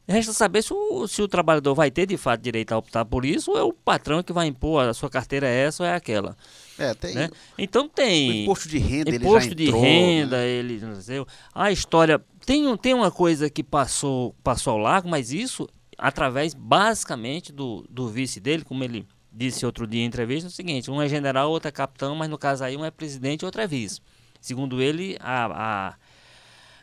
Resta 0.07 0.35
saber 0.35 0.63
se 0.63 0.75
o, 0.75 1.09
se 1.09 1.23
o 1.23 1.29
trabalhador 1.29 1.75
vai 1.75 1.91
ter 1.91 2.05
de 2.05 2.19
fato 2.19 2.43
direito 2.43 2.73
a 2.73 2.79
optar 2.79 3.07
por 3.07 3.25
isso 3.25 3.53
ou 3.53 3.59
é 3.59 3.63
o 3.63 3.73
patrão 3.73 4.23
que 4.23 4.35
vai 4.35 4.47
impor 4.47 4.87
a 4.87 4.93
sua 4.93 5.09
carteira 5.09 5.49
é 5.49 5.65
essa 5.65 5.83
ou 5.83 5.89
é 5.89 5.95
aquela. 5.95 6.37
É, 6.79 6.93
tem. 6.93 7.15
Né? 7.15 7.31
Então 7.57 7.89
tem. 7.89 8.31
O 8.31 8.35
imposto 8.43 8.69
de 8.69 8.77
renda, 8.77 9.15
imposto 9.15 9.49
ele 9.49 9.55
de 9.55 9.65
entrou, 9.69 9.81
renda, 9.81 10.37
né? 10.37 10.47
ele. 10.47 10.79
Não 10.79 11.01
sei, 11.01 11.25
a 11.55 11.73
história. 11.73 12.21
Tem, 12.45 12.77
tem 12.77 12.93
uma 12.93 13.11
coisa 13.11 13.49
que 13.49 13.63
passou, 13.63 14.35
passou 14.45 14.75
ao 14.75 14.79
largo, 14.79 15.09
mas 15.09 15.33
isso 15.33 15.67
através 15.99 16.55
basicamente 16.55 17.53
do, 17.53 17.85
do 17.89 18.09
vice 18.09 18.41
dele, 18.41 18.65
como 18.65 18.83
ele 18.85 19.07
disse 19.33 19.67
outro 19.67 19.87
dia 19.87 20.03
em 20.03 20.07
entrevista 20.07 20.49
o 20.49 20.53
seguinte: 20.53 20.91
um 20.91 21.03
é 21.03 21.09
general, 21.09 21.51
outro 21.51 21.69
é 21.69 21.73
capitão, 21.73 22.15
mas 22.15 22.29
no 22.29 22.39
caso 22.39 22.65
aí 22.65 22.77
um 22.77 22.85
é 22.85 22.91
presidente 22.91 23.43
e 23.43 23.45
outro 23.45 23.61
é 23.61 23.67
vice. 23.67 24.01
Segundo 24.41 24.81
ele, 24.81 25.17
a, 25.21 25.47
a, 25.47 25.95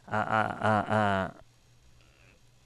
a, 0.07 1.25
a 1.27 1.31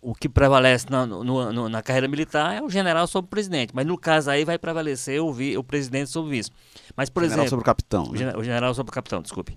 o 0.06 0.14
que 0.14 0.30
prevalece 0.30 0.86
na, 0.88 1.04
no, 1.04 1.24
no, 1.24 1.68
na 1.68 1.82
carreira 1.82 2.08
militar 2.08 2.56
é 2.56 2.62
o 2.62 2.70
general 2.70 3.08
sobre 3.08 3.26
o 3.26 3.30
presidente, 3.30 3.72
mas 3.74 3.88
no 3.88 3.98
caso 3.98 4.30
aí 4.30 4.46
vai 4.46 4.56
prevalecer 4.56 5.20
o, 5.20 5.34
vi, 5.34 5.58
o 5.58 5.64
presidente 5.64 6.12
sobre 6.12 6.28
o 6.28 6.32
vice. 6.32 6.52
Mas, 6.96 7.10
por 7.10 7.24
general 7.24 7.46
exemplo. 7.46 7.50
sobre 7.50 7.64
o 7.64 7.66
capitão. 7.66 8.04
O, 8.04 8.12
né? 8.14 8.34
o 8.38 8.44
general 8.44 8.72
sobre 8.76 8.92
o 8.92 8.94
capitão, 8.94 9.20
desculpe. 9.20 9.56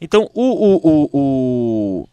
Então, 0.00 0.30
o, 0.32 0.44
o, 0.44 0.80
o, 0.84 2.08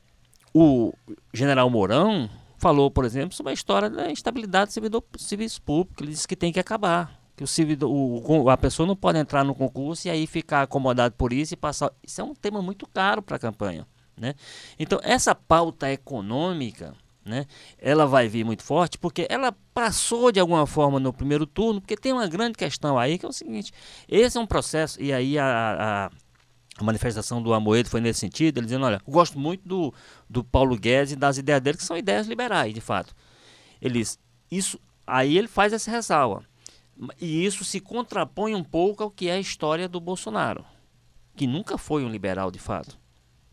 o, 0.53 0.89
o 0.89 0.93
general 1.31 1.69
Mourão 1.69 2.27
falou, 2.65 2.89
por 2.89 3.05
exemplo, 3.05 3.35
sobre 3.35 3.51
a 3.51 3.53
história 3.53 3.91
da 3.91 4.09
instabilidade 4.09 4.79
do 4.89 5.03
serviço 5.19 5.61
público. 5.61 6.03
Ele 6.03 6.09
disse 6.09 6.27
que 6.27 6.35
tem 6.35 6.51
que 6.51 6.59
acabar 6.59 7.21
que 7.35 7.43
o, 7.43 7.47
civil, 7.47 7.77
o, 7.83 8.49
a 8.49 8.57
pessoa 8.57 8.87
não 8.87 8.95
pode 8.95 9.19
entrar 9.19 9.43
no 9.43 9.53
concurso 9.53 10.07
e 10.07 10.09
aí 10.09 10.25
ficar 10.25 10.63
acomodado 10.63 11.13
por 11.13 11.31
isso 11.31 11.53
e 11.53 11.57
passar. 11.57 11.91
Isso 12.01 12.21
é 12.21 12.23
um 12.23 12.33
tema 12.33 12.63
muito 12.63 12.87
caro 12.87 13.21
para 13.21 13.35
a 13.35 13.39
campanha. 13.39 13.85
Né? 14.17 14.33
Então, 14.79 14.99
essa 15.03 15.35
pauta 15.35 15.91
econômica, 15.91 16.95
né, 17.23 17.45
ela 17.77 18.07
vai 18.07 18.27
vir 18.27 18.43
muito 18.43 18.63
forte 18.63 18.97
porque 18.97 19.27
ela 19.29 19.55
passou 19.71 20.31
de 20.31 20.39
alguma 20.39 20.65
forma 20.65 20.99
no 20.99 21.13
primeiro 21.13 21.45
turno, 21.45 21.79
porque 21.79 21.95
tem 21.95 22.13
uma 22.13 22.25
grande 22.25 22.57
questão 22.57 22.97
aí 22.97 23.19
que 23.19 23.27
é 23.27 23.29
o 23.29 23.33
seguinte: 23.33 23.71
esse 24.09 24.39
é 24.39 24.41
um 24.41 24.47
processo, 24.47 24.99
e 24.99 25.13
aí 25.13 25.37
a, 25.37 26.07
a 26.07 26.11
a 26.77 26.83
manifestação 26.83 27.41
do 27.41 27.53
Amoedo 27.53 27.89
foi 27.89 28.01
nesse 28.01 28.19
sentido, 28.19 28.57
ele 28.57 28.65
dizendo, 28.65 28.85
olha, 28.85 29.01
eu 29.05 29.13
gosto 29.13 29.39
muito 29.39 29.67
do, 29.67 29.93
do 30.29 30.43
Paulo 30.43 30.77
Guedes 30.77 31.13
e 31.13 31.15
das 31.15 31.37
ideias 31.37 31.61
dele, 31.61 31.77
que 31.77 31.83
são 31.83 31.97
ideias 31.97 32.27
liberais, 32.27 32.73
de 32.73 32.81
fato. 32.81 33.15
Eles, 33.81 34.19
isso, 34.51 34.79
aí 35.07 35.37
ele 35.37 35.47
faz 35.47 35.71
essa 35.71 35.89
ressalva. 35.89 36.43
E 37.19 37.45
isso 37.45 37.63
se 37.63 37.79
contrapõe 37.79 38.55
um 38.55 38.63
pouco 38.63 39.03
ao 39.03 39.11
que 39.11 39.27
é 39.27 39.33
a 39.33 39.39
história 39.39 39.87
do 39.87 39.99
Bolsonaro, 39.99 40.65
que 41.35 41.47
nunca 41.47 41.77
foi 41.77 42.03
um 42.03 42.09
liberal 42.09 42.51
de 42.51 42.59
fato. 42.59 42.97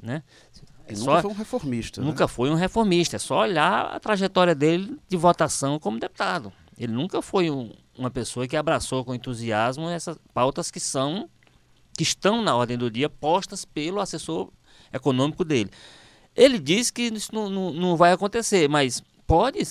Né? 0.00 0.22
É 0.86 0.94
nunca 0.94 1.22
foi 1.22 1.30
um 1.30 1.34
reformista. 1.34 2.00
Né? 2.00 2.06
Nunca 2.06 2.24
né? 2.24 2.28
foi 2.28 2.50
um 2.50 2.54
reformista. 2.54 3.16
É 3.16 3.18
só 3.18 3.40
olhar 3.40 3.86
a 3.86 4.00
trajetória 4.00 4.54
dele 4.54 4.98
de 5.08 5.16
votação 5.16 5.78
como 5.78 5.98
deputado. 5.98 6.52
Ele 6.76 6.92
nunca 6.92 7.22
foi 7.22 7.50
um, 7.50 7.72
uma 7.96 8.10
pessoa 8.10 8.48
que 8.48 8.56
abraçou 8.56 9.04
com 9.04 9.14
entusiasmo 9.14 9.88
essas 9.88 10.18
pautas 10.34 10.70
que 10.70 10.80
são 10.80 11.28
que 12.02 12.08
estão 12.08 12.42
na 12.42 12.56
ordem 12.56 12.76
do 12.76 12.90
dia 12.90 13.08
postas 13.08 13.64
pelo 13.64 14.00
assessor 14.00 14.50
econômico 14.92 15.44
dele. 15.44 15.70
Ele 16.34 16.58
diz 16.58 16.90
que 16.90 17.02
isso 17.02 17.32
não, 17.32 17.48
não, 17.48 17.72
não 17.72 17.96
vai 17.96 18.12
acontecer, 18.12 18.68
mas 18.68 19.02
pode, 19.24 19.62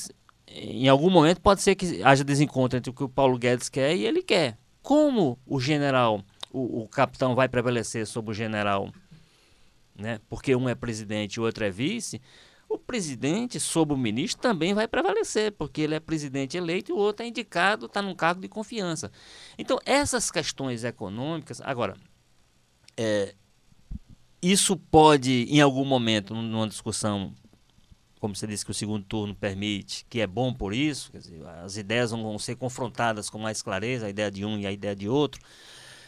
em 0.48 0.88
algum 0.88 1.10
momento, 1.10 1.42
pode 1.42 1.62
ser 1.62 1.76
que 1.76 2.02
haja 2.02 2.24
desencontro 2.24 2.78
entre 2.78 2.90
o 2.90 2.94
que 2.94 3.04
o 3.04 3.10
Paulo 3.10 3.38
Guedes 3.38 3.68
quer 3.68 3.96
e 3.96 4.06
ele 4.06 4.24
quer. 4.24 4.58
Como 4.82 5.38
o 5.46 5.60
general, 5.60 6.24
o, 6.52 6.84
o 6.84 6.88
capitão 6.88 7.36
vai 7.36 7.50
prevalecer 7.50 8.08
sobre 8.08 8.32
o 8.32 8.34
general, 8.34 8.90
né? 9.94 10.20
porque 10.30 10.56
um 10.56 10.70
é 10.70 10.76
presidente 10.76 11.36
e 11.36 11.40
o 11.42 11.44
outro 11.44 11.66
é 11.66 11.70
vice, 11.70 12.22
o 12.70 12.78
presidente 12.78 13.60
sobre 13.60 13.94
o 13.94 13.98
ministro 13.98 14.42
também 14.42 14.74
vai 14.74 14.88
prevalecer, 14.88 15.52
porque 15.52 15.82
ele 15.82 15.96
é 15.96 16.00
presidente 16.00 16.56
eleito 16.56 16.92
e 16.92 16.94
o 16.94 16.98
outro 16.98 17.26
é 17.26 17.28
indicado, 17.28 17.88
está 17.88 18.02
num 18.02 18.16
cargo 18.16 18.40
de 18.40 18.48
confiança. 18.48 19.12
Então, 19.58 19.78
essas 19.86 20.32
questões 20.32 20.86
econômicas. 20.86 21.60
Agora, 21.62 21.98
é, 22.98 23.34
isso 24.42 24.76
pode, 24.76 25.44
em 25.50 25.62
algum 25.62 25.86
momento, 25.86 26.34
numa 26.34 26.68
discussão, 26.68 27.34
como 28.20 28.36
você 28.36 28.48
disse 28.48 28.66
que 28.66 28.72
o 28.72 28.74
segundo 28.74 29.04
turno 29.06 29.36
permite, 29.36 30.06
que 30.10 30.20
é 30.20 30.28
bom 30.28 30.54
por 30.54 30.74
isso, 30.74 31.12
dizer, 31.14 31.46
as 31.64 31.78
ideias 31.78 32.12
vão 32.12 32.38
ser 32.40 32.56
confrontadas 32.56 33.30
com 33.30 33.38
mais 33.38 33.62
clareza, 33.62 34.08
a 34.08 34.10
ideia 34.10 34.32
de 34.32 34.44
um 34.46 34.58
e 34.58 34.66
a 34.66 34.72
ideia 34.72 34.96
de 34.96 35.08
outro. 35.08 35.42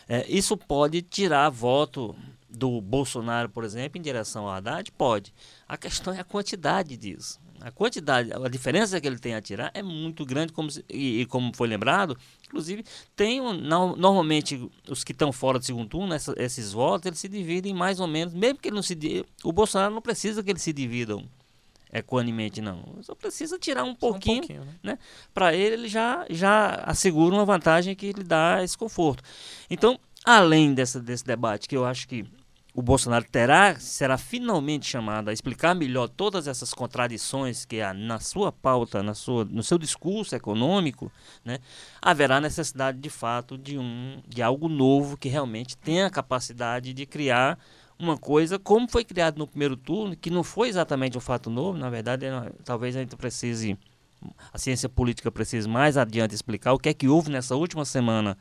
É, 0.07 0.25
isso 0.27 0.57
pode 0.57 1.01
tirar 1.01 1.49
voto 1.49 2.15
do 2.49 2.81
Bolsonaro, 2.81 3.49
por 3.49 3.63
exemplo, 3.63 3.97
em 3.97 4.01
direção 4.01 4.45
ao 4.45 4.51
Haddad? 4.55 4.91
Pode. 4.91 5.33
A 5.67 5.77
questão 5.77 6.13
é 6.13 6.19
a 6.19 6.23
quantidade 6.23 6.97
disso. 6.97 7.39
A 7.61 7.71
quantidade, 7.71 8.31
a 8.33 8.49
diferença 8.49 8.99
que 8.99 9.07
ele 9.07 9.17
tem 9.17 9.35
a 9.35 9.41
tirar 9.41 9.71
é 9.73 9.81
muito 9.81 10.25
grande, 10.25 10.51
como, 10.51 10.69
e, 10.89 11.21
e 11.21 11.25
como 11.25 11.55
foi 11.55 11.67
lembrado, 11.67 12.17
inclusive, 12.45 12.83
tem 13.15 13.39
um, 13.39 13.53
normalmente 13.53 14.69
os 14.89 15.03
que 15.03 15.13
estão 15.13 15.31
fora 15.31 15.59
do 15.59 15.65
segundo 15.65 15.87
turno, 15.87 16.13
essa, 16.13 16.33
esses 16.37 16.73
votos, 16.73 17.05
eles 17.05 17.19
se 17.19 17.29
dividem 17.29 17.73
mais 17.73 17.99
ou 17.99 18.07
menos, 18.07 18.33
mesmo 18.33 18.59
que 18.59 18.67
ele 18.67 18.75
não 18.75 18.83
se 18.83 18.97
o 19.43 19.51
Bolsonaro 19.51 19.93
não 19.93 20.01
precisa 20.01 20.43
que 20.43 20.51
eles 20.51 20.61
se 20.61 20.73
dividam 20.73 21.23
equanimente, 21.93 22.59
não. 22.59 22.83
Só 23.01 23.13
precisa 23.13 23.59
tirar 23.59 23.83
um 23.83 23.93
pouquinho, 23.93 24.37
um 24.37 24.47
pouquinho 24.47 24.65
né? 24.65 24.73
né? 24.83 24.99
Para 25.33 25.53
ele, 25.53 25.75
ele 25.75 25.87
já, 25.87 26.25
já 26.29 26.81
assegura 26.85 27.35
uma 27.35 27.45
vantagem 27.45 27.95
que 27.95 28.11
lhe 28.11 28.23
dá 28.23 28.63
esse 28.63 28.75
conforto. 28.75 29.23
Então, 29.69 29.99
além 30.25 30.73
dessa, 30.73 30.99
desse 30.99 31.23
debate, 31.23 31.69
que 31.69 31.77
eu 31.77 31.85
acho 31.85 32.07
que 32.07 32.25
o 32.75 32.81
Bolsonaro 32.81 33.23
terá, 33.25 33.79
será 33.79 34.17
finalmente 34.17 34.87
chamado 34.87 35.29
a 35.29 35.33
explicar 35.33 35.75
melhor 35.75 36.07
todas 36.09 36.47
essas 36.47 36.73
contradições 36.73 37.65
que 37.65 37.81
há 37.81 37.93
na 37.93 38.19
sua 38.19 38.51
pauta, 38.51 39.03
na 39.03 39.13
sua, 39.13 39.45
no 39.45 39.61
seu 39.61 39.77
discurso 39.77 40.35
econômico, 40.35 41.11
né, 41.45 41.59
haverá 42.01 42.41
necessidade 42.41 42.97
de 42.97 43.09
fato 43.11 43.59
de, 43.59 43.77
um, 43.77 44.21
de 44.27 44.41
algo 44.41 44.67
novo 44.67 45.15
que 45.15 45.29
realmente 45.29 45.77
tenha 45.77 46.07
a 46.07 46.09
capacidade 46.09 46.93
de 46.93 47.05
criar 47.05 47.59
uma 47.99 48.17
coisa 48.17 48.57
como 48.57 48.89
foi 48.89 49.05
criado 49.05 49.37
no 49.37 49.47
primeiro 49.47 49.77
turno, 49.77 50.15
que 50.15 50.31
não 50.31 50.43
foi 50.43 50.67
exatamente 50.67 51.15
um 51.15 51.21
fato 51.21 51.51
novo, 51.51 51.77
na 51.77 51.91
verdade, 51.91 52.25
talvez 52.65 52.95
a 52.95 53.01
gente 53.01 53.15
precise, 53.15 53.77
a 54.51 54.57
ciência 54.57 54.89
política 54.89 55.31
precise 55.31 55.69
mais 55.69 55.95
adiante 55.95 56.33
explicar 56.33 56.73
o 56.73 56.79
que 56.79 56.89
é 56.89 56.93
que 56.93 57.07
houve 57.07 57.29
nessa 57.29 57.55
última 57.55 57.85
semana 57.85 58.35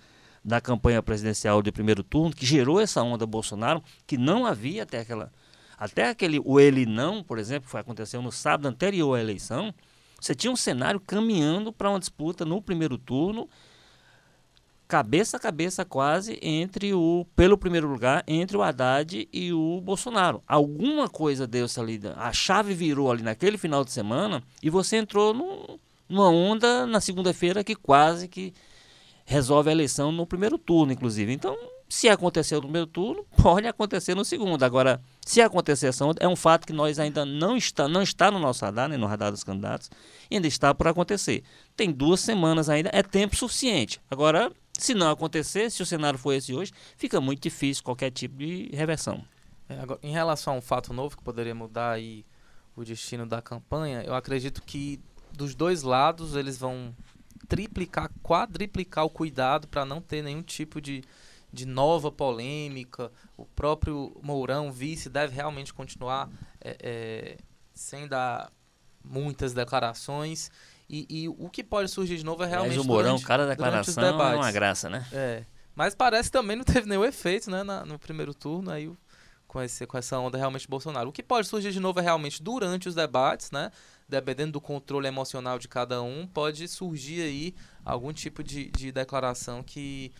da 0.44 0.60
campanha 0.60 1.02
presidencial 1.02 1.62
de 1.62 1.70
primeiro 1.70 2.02
turno, 2.02 2.34
que 2.34 2.44
gerou 2.44 2.80
essa 2.80 3.02
onda 3.02 3.26
Bolsonaro, 3.26 3.82
que 4.06 4.18
não 4.18 4.44
havia 4.44 4.82
até 4.82 5.00
aquela. 5.00 5.32
Até 5.78 6.08
aquele 6.08 6.40
o 6.44 6.60
ele 6.60 6.86
não, 6.86 7.22
por 7.22 7.38
exemplo, 7.38 7.64
que 7.64 7.70
foi 7.70 7.80
aconteceu 7.80 8.22
no 8.22 8.30
sábado 8.30 8.66
anterior 8.66 9.16
à 9.16 9.20
eleição, 9.20 9.74
você 10.20 10.34
tinha 10.34 10.52
um 10.52 10.56
cenário 10.56 11.00
caminhando 11.00 11.72
para 11.72 11.90
uma 11.90 11.98
disputa 11.98 12.44
no 12.44 12.62
primeiro 12.62 12.96
turno, 12.96 13.48
cabeça 14.86 15.36
a 15.36 15.40
cabeça 15.40 15.84
quase 15.84 16.38
entre 16.42 16.92
o 16.94 17.26
pelo 17.34 17.56
primeiro 17.56 17.88
lugar 17.88 18.22
entre 18.28 18.56
o 18.56 18.62
Haddad 18.62 19.28
e 19.32 19.52
o 19.52 19.80
Bolsonaro. 19.80 20.42
Alguma 20.46 21.08
coisa 21.08 21.46
deu-se 21.46 21.80
ali, 21.80 22.00
a 22.14 22.32
chave 22.32 22.74
virou 22.74 23.10
ali 23.10 23.22
naquele 23.22 23.58
final 23.58 23.84
de 23.84 23.90
semana 23.90 24.42
e 24.62 24.70
você 24.70 24.98
entrou 24.98 25.34
num, 25.34 25.78
numa 26.08 26.28
onda 26.28 26.86
na 26.86 27.00
segunda-feira 27.00 27.64
que 27.64 27.74
quase 27.74 28.28
que 28.28 28.52
resolve 29.24 29.68
a 29.68 29.72
eleição 29.72 30.12
no 30.12 30.26
primeiro 30.26 30.58
turno, 30.58 30.92
inclusive. 30.92 31.32
Então, 31.32 31.56
se 31.88 32.08
acontecer 32.08 32.54
no 32.54 32.62
primeiro 32.62 32.86
turno, 32.86 33.26
pode 33.36 33.66
acontecer 33.66 34.14
no 34.14 34.24
segundo. 34.24 34.62
Agora, 34.62 35.00
se 35.24 35.40
acontecer 35.40 35.90
é 36.20 36.28
um 36.28 36.36
fato 36.36 36.66
que 36.66 36.72
nós 36.72 36.98
ainda 36.98 37.24
não 37.24 37.56
está, 37.56 37.86
não 37.86 38.02
está 38.02 38.30
no 38.30 38.38
nosso 38.38 38.64
radar, 38.64 38.88
nem 38.88 38.98
no 38.98 39.06
radar 39.06 39.30
dos 39.30 39.44
candidatos, 39.44 39.90
ainda 40.30 40.46
está 40.46 40.74
por 40.74 40.88
acontecer. 40.88 41.42
Tem 41.76 41.92
duas 41.92 42.20
semanas 42.20 42.68
ainda, 42.68 42.90
é 42.92 43.02
tempo 43.02 43.36
suficiente. 43.36 44.00
Agora, 44.10 44.50
se 44.78 44.94
não 44.94 45.10
acontecer, 45.10 45.70
se 45.70 45.82
o 45.82 45.86
cenário 45.86 46.18
for 46.18 46.32
esse 46.32 46.54
hoje, 46.54 46.72
fica 46.96 47.20
muito 47.20 47.42
difícil 47.42 47.84
qualquer 47.84 48.10
tipo 48.10 48.38
de 48.38 48.70
reversão. 48.72 49.22
É, 49.68 49.78
agora, 49.78 50.00
em 50.02 50.12
relação 50.12 50.54
a 50.54 50.56
um 50.56 50.62
fato 50.62 50.92
novo 50.92 51.16
que 51.16 51.22
poderia 51.22 51.54
mudar 51.54 51.92
aí 51.92 52.24
o 52.74 52.84
destino 52.84 53.26
da 53.26 53.42
campanha, 53.42 54.02
eu 54.02 54.14
acredito 54.14 54.62
que 54.62 54.98
dos 55.32 55.54
dois 55.54 55.82
lados 55.82 56.34
eles 56.36 56.58
vão 56.58 56.94
triplicar, 57.52 58.10
quadriplicar 58.22 59.04
o 59.04 59.10
cuidado 59.10 59.68
para 59.68 59.84
não 59.84 60.00
ter 60.00 60.22
nenhum 60.22 60.42
tipo 60.42 60.80
de, 60.80 61.04
de 61.52 61.66
nova 61.66 62.10
polêmica. 62.10 63.12
O 63.36 63.44
próprio 63.44 64.16
Mourão, 64.22 64.72
vice, 64.72 65.10
deve 65.10 65.34
realmente 65.34 65.74
continuar 65.74 66.30
é, 66.62 66.76
é, 66.80 67.36
sem 67.74 68.08
dar 68.08 68.50
muitas 69.04 69.52
declarações. 69.52 70.50
E, 70.88 71.06
e, 71.10 71.28
o 71.28 71.50
que 71.50 71.62
pode 71.62 71.90
surgir 71.90 72.16
de 72.16 72.24
novo 72.24 72.42
é 72.42 72.46
realmente. 72.46 72.76
Mas 72.76 72.84
o 72.84 72.88
Mourão, 72.88 73.16
durante, 73.16 73.26
cada 73.26 73.46
declaração 73.46 74.02
é 74.02 74.34
uma 74.34 74.50
graça, 74.50 74.88
né? 74.88 75.06
É. 75.12 75.44
Mas 75.74 75.94
parece 75.94 76.30
que 76.30 76.38
também 76.38 76.56
não 76.56 76.64
teve 76.64 76.88
nenhum 76.88 77.04
efeito 77.04 77.50
né, 77.50 77.62
na, 77.62 77.84
no 77.84 77.98
primeiro 77.98 78.32
turno, 78.32 78.70
aí 78.70 78.90
com, 79.46 79.60
esse, 79.60 79.86
com 79.86 79.98
essa 79.98 80.18
onda 80.18 80.38
realmente 80.38 80.66
Bolsonaro. 80.66 81.10
O 81.10 81.12
que 81.12 81.22
pode 81.22 81.46
surgir 81.46 81.70
de 81.70 81.80
novo 81.80 82.00
é 82.00 82.02
realmente 82.02 82.42
durante 82.42 82.88
os 82.88 82.94
debates, 82.94 83.50
né? 83.50 83.70
Dependendo 84.12 84.52
do 84.52 84.60
controle 84.60 85.08
emocional 85.08 85.58
de 85.58 85.66
cada 85.66 86.02
um, 86.02 86.26
pode 86.26 86.68
surgir 86.68 87.22
aí 87.22 87.54
algum 87.84 88.12
tipo 88.12 88.42
de, 88.44 88.70
de 88.70 88.92
declaração 88.92 89.62
que, 89.62 90.12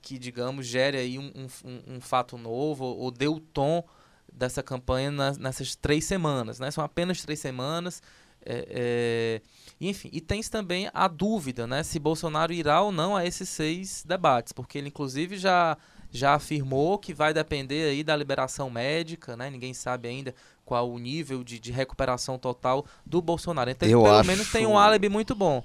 que, 0.00 0.18
digamos, 0.18 0.66
gere 0.66 0.96
aí 0.96 1.18
um, 1.18 1.30
um, 1.64 1.96
um 1.96 2.00
fato 2.00 2.38
novo 2.38 2.84
ou 2.84 3.10
dê 3.10 3.28
o 3.28 3.38
tom 3.38 3.84
dessa 4.32 4.62
campanha 4.62 5.10
nas, 5.10 5.38
nessas 5.38 5.76
três 5.76 6.04
semanas, 6.04 6.58
né? 6.58 6.70
São 6.70 6.82
apenas 6.82 7.22
três 7.22 7.38
semanas. 7.38 8.02
É, 8.46 8.66
é, 8.68 9.42
enfim, 9.80 10.10
e 10.12 10.20
tem 10.20 10.42
também 10.42 10.90
a 10.92 11.08
dúvida, 11.08 11.66
né, 11.66 11.82
se 11.82 11.98
Bolsonaro 11.98 12.52
irá 12.52 12.82
ou 12.82 12.92
não 12.92 13.16
a 13.16 13.24
esses 13.24 13.48
seis 13.48 14.04
debates, 14.06 14.52
porque 14.52 14.76
ele 14.76 14.88
inclusive 14.88 15.38
já 15.38 15.78
já 16.14 16.34
afirmou 16.34 16.96
que 16.96 17.12
vai 17.12 17.34
depender 17.34 17.90
aí 17.90 18.04
da 18.04 18.14
liberação 18.14 18.70
médica, 18.70 19.36
né? 19.36 19.50
Ninguém 19.50 19.74
sabe 19.74 20.06
ainda 20.06 20.32
qual 20.64 20.90
o 20.90 20.98
nível 20.98 21.44
de, 21.44 21.58
de 21.58 21.72
recuperação 21.72 22.38
total 22.38 22.84
do 23.04 23.20
Bolsonaro. 23.20 23.70
Então, 23.70 23.88
Eu 23.88 24.02
pelo 24.02 24.14
acho... 24.14 24.26
menos 24.26 24.50
tem 24.50 24.66
um 24.66 24.78
álibi 24.78 25.08
muito 25.08 25.34
bom. 25.34 25.62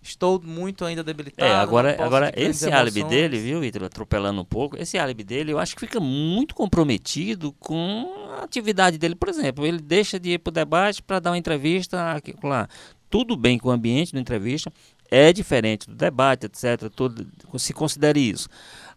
Estou 0.00 0.40
muito 0.40 0.84
ainda 0.84 1.02
debilitado. 1.02 1.50
É, 1.50 1.54
agora, 1.54 2.02
agora 2.02 2.32
esse 2.36 2.70
álibi 2.70 3.02
dele, 3.02 3.38
viu, 3.38 3.60
Vitor, 3.60 3.84
atropelando 3.84 4.40
um 4.40 4.44
pouco, 4.44 4.80
esse 4.80 4.96
álibi 4.96 5.24
dele 5.24 5.52
eu 5.52 5.58
acho 5.58 5.74
que 5.74 5.80
fica 5.80 5.98
muito 5.98 6.54
comprometido 6.54 7.52
com 7.58 8.28
a 8.38 8.44
atividade 8.44 8.96
dele. 8.96 9.14
Por 9.14 9.28
exemplo, 9.28 9.66
ele 9.66 9.80
deixa 9.80 10.18
de 10.18 10.30
ir 10.30 10.38
para 10.38 10.50
o 10.50 10.54
debate 10.54 11.02
para 11.02 11.18
dar 11.18 11.30
uma 11.30 11.38
entrevista 11.38 12.12
aqui, 12.12 12.34
lá. 12.42 12.68
Tudo 13.10 13.36
bem 13.36 13.58
com 13.58 13.68
o 13.68 13.72
ambiente 13.72 14.12
da 14.12 14.20
entrevista, 14.20 14.72
é 15.10 15.32
diferente 15.32 15.86
do 15.86 15.94
debate, 15.94 16.46
etc. 16.46 16.90
Tudo, 16.94 17.26
se 17.58 17.72
considere 17.72 18.20
isso. 18.20 18.48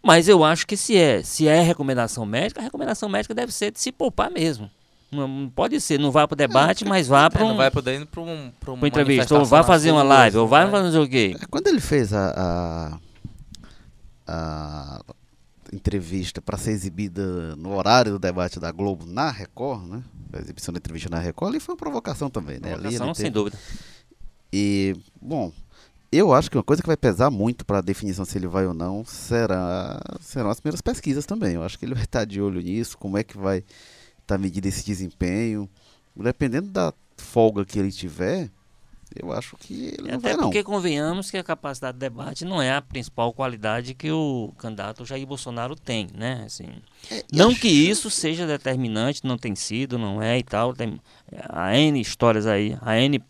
Mas 0.03 0.27
eu 0.27 0.43
acho 0.43 0.67
que 0.67 0.75
se 0.75 0.97
é, 0.97 1.23
se 1.23 1.47
é 1.47 1.61
recomendação 1.61 2.25
médica, 2.25 2.59
a 2.59 2.63
recomendação 2.63 3.07
médica 3.07 3.33
deve 3.33 3.51
ser 3.51 3.71
de 3.71 3.79
se 3.79 3.91
poupar 3.91 4.29
mesmo. 4.29 4.69
Não, 5.11 5.51
pode 5.53 5.79
ser, 5.81 5.99
não 5.99 6.09
vá 6.09 6.25
para 6.25 6.35
o 6.35 6.37
debate, 6.37 6.85
mas 6.85 7.05
vá 7.05 7.29
para 7.29 7.41
é, 7.41 7.43
um. 7.43 7.49
não 7.49 7.57
vai 7.57 7.69
poder 7.69 8.05
para 8.05 8.21
um, 8.21 8.51
pra 8.59 8.71
uma 8.71 8.87
entrevista, 8.87 9.37
ou 9.37 9.43
vá 9.43 9.61
fazer 9.61 9.91
uma 9.91 10.03
live, 10.03 10.37
ou 10.37 10.47
vai 10.47 10.71
fazer 10.71 10.97
o 10.97 11.07
quê? 11.07 11.35
É, 11.39 11.45
quando 11.47 11.67
ele 11.67 11.81
fez 11.81 12.13
a, 12.13 12.31
a, 12.37 12.99
a 14.25 15.01
entrevista 15.73 16.41
para 16.41 16.57
ser 16.57 16.71
exibida 16.71 17.55
no 17.57 17.75
horário 17.75 18.13
do 18.13 18.19
debate 18.19 18.57
da 18.57 18.71
Globo 18.71 19.05
na 19.05 19.29
Record, 19.29 19.85
né? 19.85 20.03
A 20.31 20.39
exibição 20.39 20.73
da 20.73 20.77
entrevista 20.77 21.09
na 21.09 21.19
Record, 21.19 21.51
ali 21.51 21.59
foi 21.59 21.73
uma 21.73 21.77
provocação 21.77 22.29
também, 22.29 22.59
né? 22.61 22.71
Provocação, 22.71 23.07
ali, 23.07 23.15
sem 23.15 23.29
dúvida. 23.29 23.57
E, 24.51 24.95
bom, 25.21 25.51
eu 26.09 26.33
acho 26.33 26.49
que 26.49 26.57
uma 26.57 26.63
coisa 26.63 26.81
que 26.81 26.87
vai 26.87 26.97
pesar 26.97 27.29
muito 27.29 27.65
para 27.65 27.79
a 27.79 27.81
definição 27.81 28.23
se 28.23 28.37
ele 28.37 28.47
vai 28.47 28.65
ou 28.65 28.73
não 28.73 29.03
será, 29.05 30.01
serão 30.21 30.49
as 30.49 30.61
primeiras 30.61 30.81
pesquisas 30.81 31.25
também. 31.25 31.55
Eu 31.55 31.63
acho 31.63 31.77
que 31.77 31.83
ele 31.83 31.95
vai 31.95 32.03
estar 32.03 32.23
de 32.23 32.41
olho 32.41 32.61
nisso, 32.61 32.97
como 32.97 33.17
é 33.17 33.23
que 33.23 33.37
vai 33.37 33.63
estar 34.33 34.37
medindo 34.37 34.67
esse 34.67 34.85
desempenho. 34.85 35.69
Dependendo 36.15 36.69
da 36.69 36.93
folga 37.17 37.63
que 37.65 37.79
ele 37.79 37.91
tiver, 37.91 38.49
Eu 39.13 39.33
acho 39.33 39.57
que 39.57 39.87
ele 39.97 40.09
não 40.09 40.17
Até 40.19 40.31
não. 40.37 40.43
porque 40.43 40.63
convenhamos 40.63 41.29
que 41.29 41.35
a 41.37 41.43
capacidade 41.43 41.95
de 41.95 41.99
debate 41.99 42.45
não 42.45 42.61
é 42.61 42.71
a 42.73 42.81
principal 42.81 43.33
qualidade 43.33 43.93
que 43.93 44.09
o 44.09 44.53
candidato 44.57 45.05
Jair 45.05 45.27
Bolsonaro 45.27 45.75
tem, 45.75 46.07
né? 46.15 46.43
Assim, 46.45 46.67
É, 47.11 47.21
não 47.33 47.53
que 47.53 47.67
isso 47.67 48.09
seja 48.09 48.47
determinante, 48.47 49.25
não 49.25 49.37
tem 49.37 49.53
sido, 49.53 49.97
não 49.97 50.21
é 50.21 50.39
e 50.39 50.43
tal. 50.43 50.73
Tem 50.73 50.97
a 51.49 51.75
N 51.77 51.99
histórias 51.99 52.47
aí, 52.47 52.77
a 52.81 52.97
N 52.97 53.21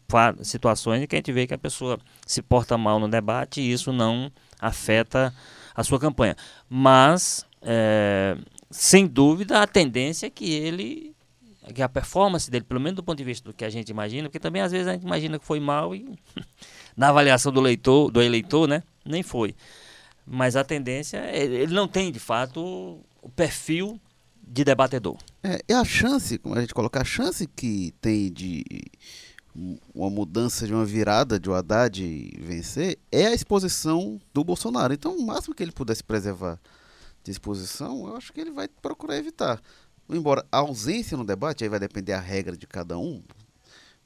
situações 0.43 1.01
em 1.01 1.07
que 1.07 1.15
a 1.15 1.17
gente 1.17 1.31
vê 1.33 1.47
que 1.47 1.53
a 1.55 1.57
pessoa 1.57 1.97
se 2.27 2.43
porta 2.43 2.77
mal 2.77 2.99
no 2.99 3.09
debate 3.09 3.59
e 3.59 3.71
isso 3.71 3.91
não 3.91 4.31
afeta 4.59 5.33
a 5.73 5.83
sua 5.83 5.99
campanha. 5.99 6.35
Mas, 6.69 7.43
é, 7.59 8.37
sem 8.71 9.05
dúvida, 9.05 9.61
a 9.61 9.67
tendência 9.67 10.27
é 10.27 10.29
que 10.29 10.51
ele 10.51 11.15
que 11.75 11.81
a 11.81 11.87
performance 11.87 12.49
dele, 12.49 12.65
pelo 12.65 12.79
menos 12.81 12.95
do 12.95 13.03
ponto 13.03 13.17
de 13.17 13.23
vista 13.23 13.47
do 13.49 13.55
que 13.55 13.63
a 13.63 13.69
gente 13.69 13.89
imagina, 13.89 14.27
porque 14.27 14.39
também 14.39 14.61
às 14.61 14.71
vezes 14.71 14.87
a 14.87 14.93
gente 14.93 15.03
imagina 15.03 15.37
que 15.37 15.45
foi 15.45 15.59
mal 15.59 15.95
e 15.95 16.17
na 16.97 17.09
avaliação 17.09 17.51
do 17.51 17.61
leitor, 17.61 18.11
do 18.11 18.21
eleitor, 18.21 18.67
né, 18.67 18.83
nem 19.05 19.21
foi. 19.21 19.55
Mas 20.25 20.55
a 20.55 20.63
tendência, 20.63 21.17
é- 21.17 21.43
ele 21.45 21.73
não 21.73 21.87
tem 21.87 22.11
de 22.11 22.19
fato 22.19 22.99
o 23.21 23.29
perfil 23.29 23.99
de 24.41 24.63
debatedor. 24.63 25.17
É, 25.43 25.73
a 25.73 25.85
chance, 25.85 26.37
como 26.39 26.55
a 26.55 26.61
gente 26.61 26.73
colocar, 26.73 27.01
a 27.01 27.05
chance 27.05 27.47
que 27.47 27.93
tem 28.01 28.31
de 28.31 28.65
uma 29.93 30.09
mudança, 30.09 30.65
de 30.65 30.73
uma 30.73 30.85
virada 30.85 31.39
de 31.39 31.49
o 31.49 31.53
Haddad 31.53 32.01
vencer 32.39 32.97
é 33.11 33.27
a 33.27 33.33
exposição 33.33 34.19
do 34.33 34.43
Bolsonaro. 34.43 34.93
Então, 34.93 35.15
o 35.15 35.25
máximo 35.25 35.53
que 35.53 35.61
ele 35.61 35.71
pudesse 35.71 36.03
preservar 36.03 36.59
de 37.23 37.31
exposição, 37.31 38.07
eu 38.07 38.15
acho 38.15 38.33
que 38.33 38.41
ele 38.41 38.51
vai 38.51 38.67
procurar 38.67 39.17
evitar. 39.17 39.61
Embora 40.09 40.45
a 40.51 40.57
ausência 40.57 41.15
no 41.15 41.23
debate, 41.23 41.63
aí 41.63 41.69
vai 41.69 41.79
depender 41.79 42.13
a 42.13 42.19
regra 42.19 42.57
de 42.57 42.67
cada 42.67 42.97
um, 42.97 43.23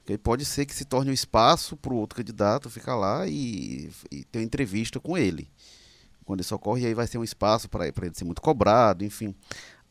porque 0.05 0.19
pode 0.19 0.45
ser 0.45 0.67
que 0.67 0.75
se 0.75 0.85
torne 0.85 1.09
um 1.09 1.13
espaço 1.13 1.75
para 1.75 1.91
o 1.91 1.97
outro 1.97 2.17
candidato 2.17 2.69
ficar 2.69 2.95
lá 2.95 3.27
e, 3.27 3.89
e 4.11 4.23
ter 4.25 4.37
uma 4.37 4.45
entrevista 4.45 4.99
com 4.99 5.17
ele. 5.17 5.49
Quando 6.23 6.41
isso 6.41 6.53
ocorre, 6.53 6.85
aí 6.85 6.93
vai 6.93 7.07
ser 7.07 7.17
um 7.17 7.23
espaço 7.23 7.67
para 7.67 7.87
ele 7.87 7.93
ser 8.13 8.23
muito 8.23 8.41
cobrado, 8.41 9.03
enfim. 9.03 9.33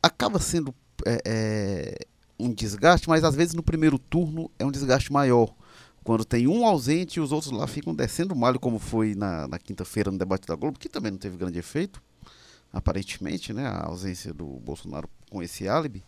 Acaba 0.01 0.39
sendo 0.39 0.73
é, 1.05 1.21
é, 1.25 1.99
um 2.39 2.53
desgaste, 2.53 3.09
mas 3.09 3.25
às 3.25 3.35
vezes 3.35 3.55
no 3.55 3.63
primeiro 3.63 3.99
turno 3.99 4.49
é 4.57 4.65
um 4.65 4.71
desgaste 4.71 5.13
maior. 5.13 5.53
Quando 6.05 6.25
tem 6.25 6.47
um 6.47 6.65
ausente 6.65 7.19
e 7.19 7.21
os 7.21 7.33
outros 7.33 7.51
lá 7.51 7.67
ficam 7.67 7.93
descendo 7.93 8.37
malho, 8.37 8.61
como 8.61 8.79
foi 8.79 9.17
na, 9.17 9.49
na 9.49 9.59
quinta-feira 9.59 10.13
no 10.13 10.19
debate 10.19 10.47
da 10.47 10.55
Globo, 10.55 10.79
que 10.79 10.89
também 10.89 11.11
não 11.11 11.19
teve 11.19 11.37
grande 11.37 11.59
efeito, 11.59 12.01
aparentemente, 12.75 13.53
né? 13.53 13.67
A 13.67 13.87
ausência 13.87 14.35
do 14.35 14.45
Bolsonaro 14.45 15.09
com 15.31 15.43
esse 15.43 15.69
álibi. 15.69 16.03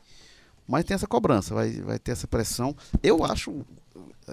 Mas 0.68 0.84
tem 0.84 0.96
essa 0.96 1.06
cobrança, 1.06 1.54
vai, 1.54 1.70
vai 1.80 1.98
ter 1.98 2.10
essa 2.10 2.26
pressão. 2.26 2.76
Eu 3.00 3.24
acho, 3.24 3.64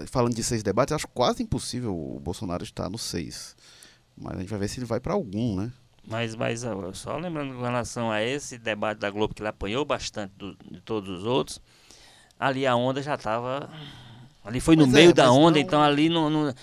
falando 0.08 0.34
de 0.34 0.42
seis 0.42 0.62
debates, 0.64 0.92
acho 0.92 1.06
quase 1.08 1.42
impossível 1.44 1.94
o 1.94 2.18
Bolsonaro 2.20 2.64
estar 2.64 2.90
no 2.90 2.98
seis. 2.98 3.54
Mas 4.16 4.36
a 4.36 4.40
gente 4.40 4.48
vai 4.50 4.58
ver 4.58 4.68
se 4.68 4.80
ele 4.80 4.86
vai 4.86 4.98
para 4.98 5.14
algum, 5.14 5.54
né? 5.56 5.72
Mas, 6.06 6.34
mas 6.34 6.62
só 6.94 7.16
lembrando 7.16 7.54
com 7.54 7.62
relação 7.62 8.10
a 8.10 8.22
esse 8.22 8.58
debate 8.58 8.98
da 8.98 9.08
Globo, 9.10 9.32
que 9.32 9.40
ele 9.42 9.48
apanhou 9.48 9.84
bastante 9.84 10.32
do- 10.36 10.56
de 10.70 10.80
todos 10.80 11.08
os 11.20 11.24
outros, 11.24 11.60
ali 12.38 12.66
a 12.66 12.76
onda 12.76 13.00
já 13.00 13.14
estava. 13.14 13.70
Ali 14.44 14.60
foi 14.60 14.76
no 14.76 14.84
é, 14.84 14.86
meio 14.88 15.14
da 15.14 15.28
mas 15.28 15.32
onda, 15.32 15.58
não- 15.58 15.58
então 15.66 15.82
ali 15.82 16.08
no, 16.10 16.28
no, 16.28 16.54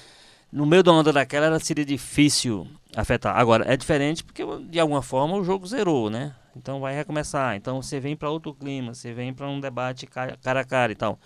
no 0.52 0.66
meio 0.66 0.84
da 0.84 0.92
onda 0.92 1.12
daquela 1.12 1.48
era, 1.48 1.60
seria 1.60 1.84
difícil 1.86 2.68
afetar. 2.96 3.38
Agora, 3.38 3.66
é 3.72 3.78
diferente 3.78 4.24
porque 4.24 4.44
de 4.70 4.80
alguma 4.80 5.02
forma 5.02 5.36
o 5.36 5.44
jogo 5.44 5.66
zerou, 5.68 6.10
né? 6.10 6.36
Então 6.56 6.80
vai 6.80 6.94
recomeçar. 6.96 7.56
Então 7.56 7.82
você 7.82 8.00
vem 8.00 8.16
para 8.16 8.30
outro 8.30 8.54
clima, 8.54 8.94
você 8.94 9.14
vem 9.14 9.34
para 9.34 9.48
um 9.48 9.60
debate 9.60 10.06
ca- 10.08 10.38
cara 10.38 10.62
a 10.62 10.66
cara 10.66 10.92
e 10.92 10.96
tal. 10.96 11.20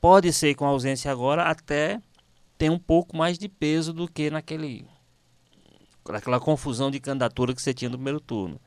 Pode 0.00 0.32
ser 0.32 0.54
com 0.54 0.66
a 0.66 0.68
ausência 0.70 1.10
agora 1.12 1.44
até 1.44 2.00
tem 2.58 2.70
um 2.70 2.78
pouco 2.78 3.16
mais 3.16 3.38
de 3.38 3.48
peso 3.48 3.92
do 3.92 4.08
que 4.08 4.30
naquele 4.30 4.86
aquela 6.08 6.38
confusão 6.40 6.90
de 6.90 7.00
candidatura 7.00 7.54
que 7.54 7.62
você 7.62 7.72
tinha 7.74 7.88
no 7.88 7.96
primeiro 7.96 8.20
turno. 8.20 8.60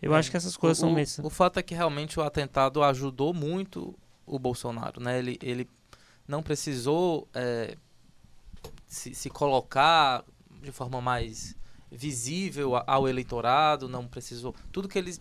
Eu 0.00 0.14
É, 0.14 0.14
acho 0.14 0.30
que 0.30 0.36
essas 0.36 0.56
coisas 0.56 0.78
o, 0.78 0.86
são 0.86 0.90
meio... 0.90 1.06
O 1.22 1.30
fato 1.30 1.58
é 1.58 1.62
que 1.62 1.74
realmente 1.74 2.18
o 2.18 2.22
atentado 2.22 2.82
ajudou 2.82 3.34
muito 3.34 3.94
o 4.26 4.38
Bolsonaro, 4.38 5.00
né? 5.00 5.18
Ele, 5.18 5.38
ele 5.42 5.68
não 6.28 6.42
precisou 6.42 7.28
é, 7.34 7.76
se, 8.86 9.14
se 9.14 9.30
colocar 9.30 10.24
de 10.60 10.72
forma 10.72 11.00
mais 11.00 11.56
visível 11.90 12.72
ao 12.86 13.08
eleitorado, 13.08 13.88
não 13.88 14.06
precisou. 14.06 14.54
Tudo 14.70 14.88
que 14.88 14.98
ele 14.98 15.16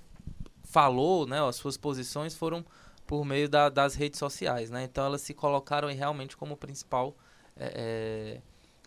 falou, 0.63 1.26
né? 1.26 1.41
As 1.41 1.56
suas 1.56 1.78
posições 1.78 2.36
foram 2.36 2.65
por 3.06 3.23
meio 3.23 3.47
da- 3.47 3.69
das 3.69 3.95
redes 3.95 4.19
sociais, 4.19 4.69
né? 4.69 4.84
Então 4.84 5.06
elas 5.06 5.21
se 5.21 5.34
colocaram 5.34 5.88
realmente 5.89 6.36
como 6.36 6.58
principal 6.58 7.15
é, 7.60 8.38
é, 8.38 8.41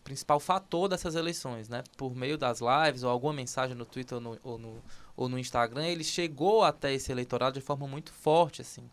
principal 0.04 0.38
fator 0.38 0.88
dessas 0.88 1.14
eleições, 1.16 1.68
né? 1.68 1.82
Por 1.96 2.14
meio 2.14 2.38
das 2.38 2.60
lives 2.60 3.02
ou 3.02 3.10
alguma 3.10 3.32
mensagem 3.32 3.74
no 3.76 3.84
Twitter 3.84 4.16
ou 4.16 4.20
no, 4.20 4.38
ou 4.44 4.58
no, 4.58 4.82
ou 5.16 5.28
no 5.28 5.38
Instagram, 5.38 5.86
ele 5.86 6.04
chegou 6.04 6.62
até 6.62 6.92
esse 6.92 7.10
eleitorado 7.10 7.58
de 7.58 7.64
forma 7.64 7.88
muito 7.88 8.12
forte, 8.12 8.60
assim. 8.62 8.88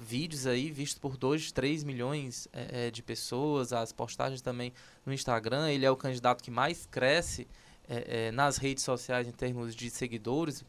Vídeos 0.00 0.46
aí 0.46 0.70
vistos 0.70 0.98
por 0.98 1.16
2, 1.16 1.50
3 1.50 1.82
milhões 1.82 2.46
é, 2.52 2.86
é, 2.86 2.90
de 2.90 3.02
pessoas, 3.02 3.72
as 3.72 3.92
postagens 3.92 4.40
também 4.40 4.72
no 5.04 5.12
Instagram. 5.12 5.68
Ele 5.70 5.84
é 5.84 5.90
o 5.90 5.96
candidato 5.96 6.42
que 6.42 6.50
mais 6.50 6.86
cresce 6.86 7.48
é, 7.88 8.26
é, 8.26 8.30
nas 8.30 8.58
redes 8.58 8.84
sociais 8.84 9.26
em 9.26 9.32
termos 9.32 9.74
de 9.74 9.90
seguidores. 9.90 10.64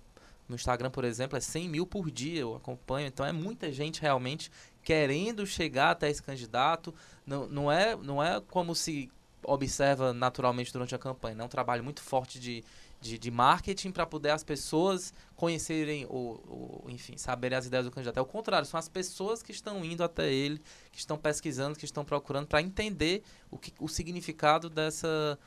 No 0.48 0.56
Instagram, 0.56 0.90
por 0.90 1.04
exemplo, 1.04 1.38
é 1.38 1.42
100 1.42 1.70
mil 1.70 1.86
por 1.86 2.10
dia, 2.10 2.40
eu 2.40 2.56
acompanho. 2.56 3.08
Então 3.08 3.24
é 3.24 3.32
muita 3.32 3.72
gente 3.72 4.02
realmente 4.02 4.52
querendo 4.84 5.46
chegar 5.46 5.92
até 5.92 6.10
esse 6.10 6.24
candidato. 6.24 6.94
Não, 7.26 7.48
não, 7.48 7.72
é, 7.72 7.96
não 7.96 8.24
é 8.24 8.42
como 8.50 8.74
se 8.74 9.12
observa 9.44 10.12
naturalmente 10.12 10.74
durante 10.74 10.96
a 10.96 10.98
campanha. 10.98 11.40
É 11.40 11.44
um 11.44 11.50
trabalho 11.50 11.84
muito 11.84 12.02
forte 12.02 12.40
de, 12.40 12.64
de, 13.02 13.18
de 13.18 13.32
marketing 13.32 13.92
para 13.92 14.06
poder 14.06 14.32
as 14.32 14.44
pessoas 14.44 15.14
conhecerem 15.36 16.06
ou, 16.10 16.86
enfim, 16.90 17.18
saberem 17.18 17.58
as 17.58 17.66
ideias 17.66 17.86
do 17.86 17.92
candidato. 17.92 18.18
É 18.18 18.22
o 18.22 18.26
contrário, 18.26 18.66
são 18.66 18.78
as 18.78 18.90
pessoas 18.90 19.42
que 19.42 19.52
estão 19.52 19.84
indo 19.86 20.04
até 20.04 20.32
ele, 20.32 20.62
que 20.92 21.00
estão 21.00 21.18
pesquisando, 21.18 21.78
que 21.78 21.86
estão 21.86 22.04
procurando 22.04 22.48
para 22.48 22.62
entender 22.62 23.24
o, 23.50 23.58
que, 23.58 23.74
o 23.80 23.88
significado 23.88 24.70
dessa, 24.70 25.40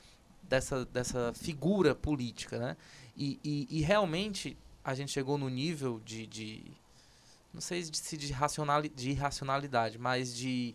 dessa, 0.43 0.85
dessa 0.87 1.33
figura 1.35 1.95
política, 1.95 2.59
né? 2.59 2.77
E, 3.17 3.39
e, 3.45 3.69
e 3.71 3.83
realmente 3.83 4.57
a 4.83 4.95
gente 4.95 5.13
chegou 5.13 5.37
no 5.37 5.49
nível 5.49 6.01
de, 6.05 6.27
de 6.27 6.65
não 7.53 7.61
sei 7.61 7.85
se 7.85 8.17
de, 8.17 8.33
racionali, 8.33 8.89
de 8.89 9.11
irracionalidade, 9.11 9.99
mas 9.99 10.35
de, 10.35 10.75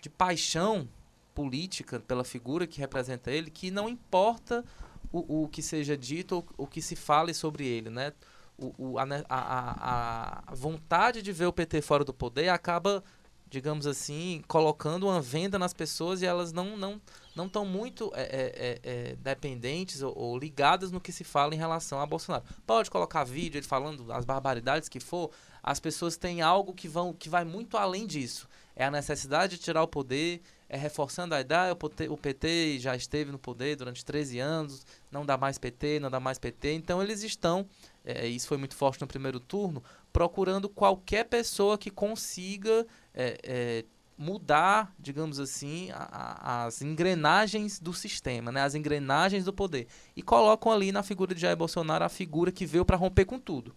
de 0.00 0.08
paixão 0.08 0.88
política 1.34 1.98
pela 1.98 2.24
figura 2.24 2.66
que 2.66 2.78
representa 2.78 3.30
ele, 3.30 3.50
que 3.50 3.70
não 3.70 3.88
importa 3.88 4.64
o, 5.12 5.42
o 5.42 5.48
que 5.48 5.62
seja 5.62 5.96
dito 5.96 6.36
ou 6.36 6.64
o 6.64 6.66
que 6.66 6.80
se 6.80 6.96
fale 6.96 7.34
sobre 7.34 7.66
ele, 7.66 7.90
né? 7.90 8.12
O, 8.58 8.74
o, 8.78 8.98
a, 8.98 9.04
a, 9.28 10.42
a, 10.50 10.54
vontade 10.54 11.22
de 11.22 11.32
ver 11.32 11.46
o 11.46 11.52
PT 11.52 11.82
fora 11.82 12.04
do 12.04 12.12
poder 12.12 12.48
acaba, 12.48 13.02
digamos 13.48 13.86
assim, 13.86 14.42
colocando 14.46 15.04
uma 15.04 15.20
venda 15.20 15.58
nas 15.58 15.72
pessoas 15.72 16.22
e 16.22 16.26
elas 16.26 16.52
não 16.52 16.76
não 16.76 17.00
não 17.34 17.46
estão 17.46 17.64
muito 17.64 18.12
é, 18.14 18.22
é, 18.22 18.80
é, 18.82 19.16
dependentes 19.16 20.02
ou, 20.02 20.16
ou, 20.16 20.38
ligadas 20.38 20.92
no 20.92 21.00
que 21.00 21.10
se 21.10 21.24
fala 21.24 21.54
em 21.54 21.58
relação 21.58 21.98
a 21.98 22.06
Bolsonaro. 22.06 22.44
Pode 22.66 22.90
colocar 22.90 23.24
vídeo 23.24 23.58
ele 23.58 23.66
falando 23.66 24.12
as 24.12 24.24
barbaridades 24.24 24.88
que 24.88 25.00
for, 25.00 25.30
as 25.62 25.80
pessoas 25.80 26.16
têm 26.16 26.42
algo 26.42 26.74
que 26.74 26.88
vão 26.88 27.12
que 27.12 27.28
vai 27.28 27.44
muito 27.44 27.76
além 27.76 28.06
disso. 28.06 28.48
É 28.74 28.84
a 28.84 28.90
necessidade 28.90 29.56
de 29.56 29.62
tirar 29.62 29.82
o 29.82 29.88
poder, 29.88 30.40
é 30.68 30.76
reforçando 30.76 31.34
a 31.34 31.40
ideia, 31.40 31.76
o 32.08 32.16
PT, 32.16 32.78
já 32.78 32.96
esteve 32.96 33.30
no 33.30 33.38
poder 33.38 33.76
durante 33.76 34.04
13 34.04 34.38
anos, 34.38 34.86
não 35.10 35.26
dá 35.26 35.36
mais 35.36 35.58
PT, 35.58 36.00
não 36.00 36.10
dá 36.10 36.18
mais 36.18 36.38
PT. 36.38 36.72
Então 36.72 37.02
eles 37.02 37.22
estão, 37.22 37.66
é, 38.04 38.26
isso 38.26 38.48
foi 38.48 38.56
muito 38.56 38.74
forte 38.74 39.00
no 39.00 39.06
primeiro 39.06 39.38
turno, 39.38 39.82
procurando 40.12 40.68
qualquer 40.68 41.24
pessoa 41.24 41.76
que 41.76 41.90
consiga 41.90 42.86
é, 43.14 43.38
é, 43.42 43.84
mudar, 44.16 44.94
digamos 44.98 45.38
assim, 45.40 45.90
a, 45.90 46.08
a, 46.10 46.64
as 46.64 46.80
engrenagens 46.80 47.78
do 47.78 47.92
sistema, 47.92 48.52
né? 48.52 48.62
as 48.62 48.74
engrenagens 48.74 49.44
do 49.44 49.52
poder. 49.52 49.86
E 50.16 50.22
colocam 50.22 50.70
ali 50.70 50.92
na 50.92 51.02
figura 51.02 51.34
de 51.34 51.40
Jair 51.40 51.56
Bolsonaro 51.56 52.04
a 52.04 52.08
figura 52.08 52.52
que 52.52 52.64
veio 52.64 52.84
para 52.84 52.96
romper 52.96 53.24
com 53.24 53.38
tudo. 53.38 53.74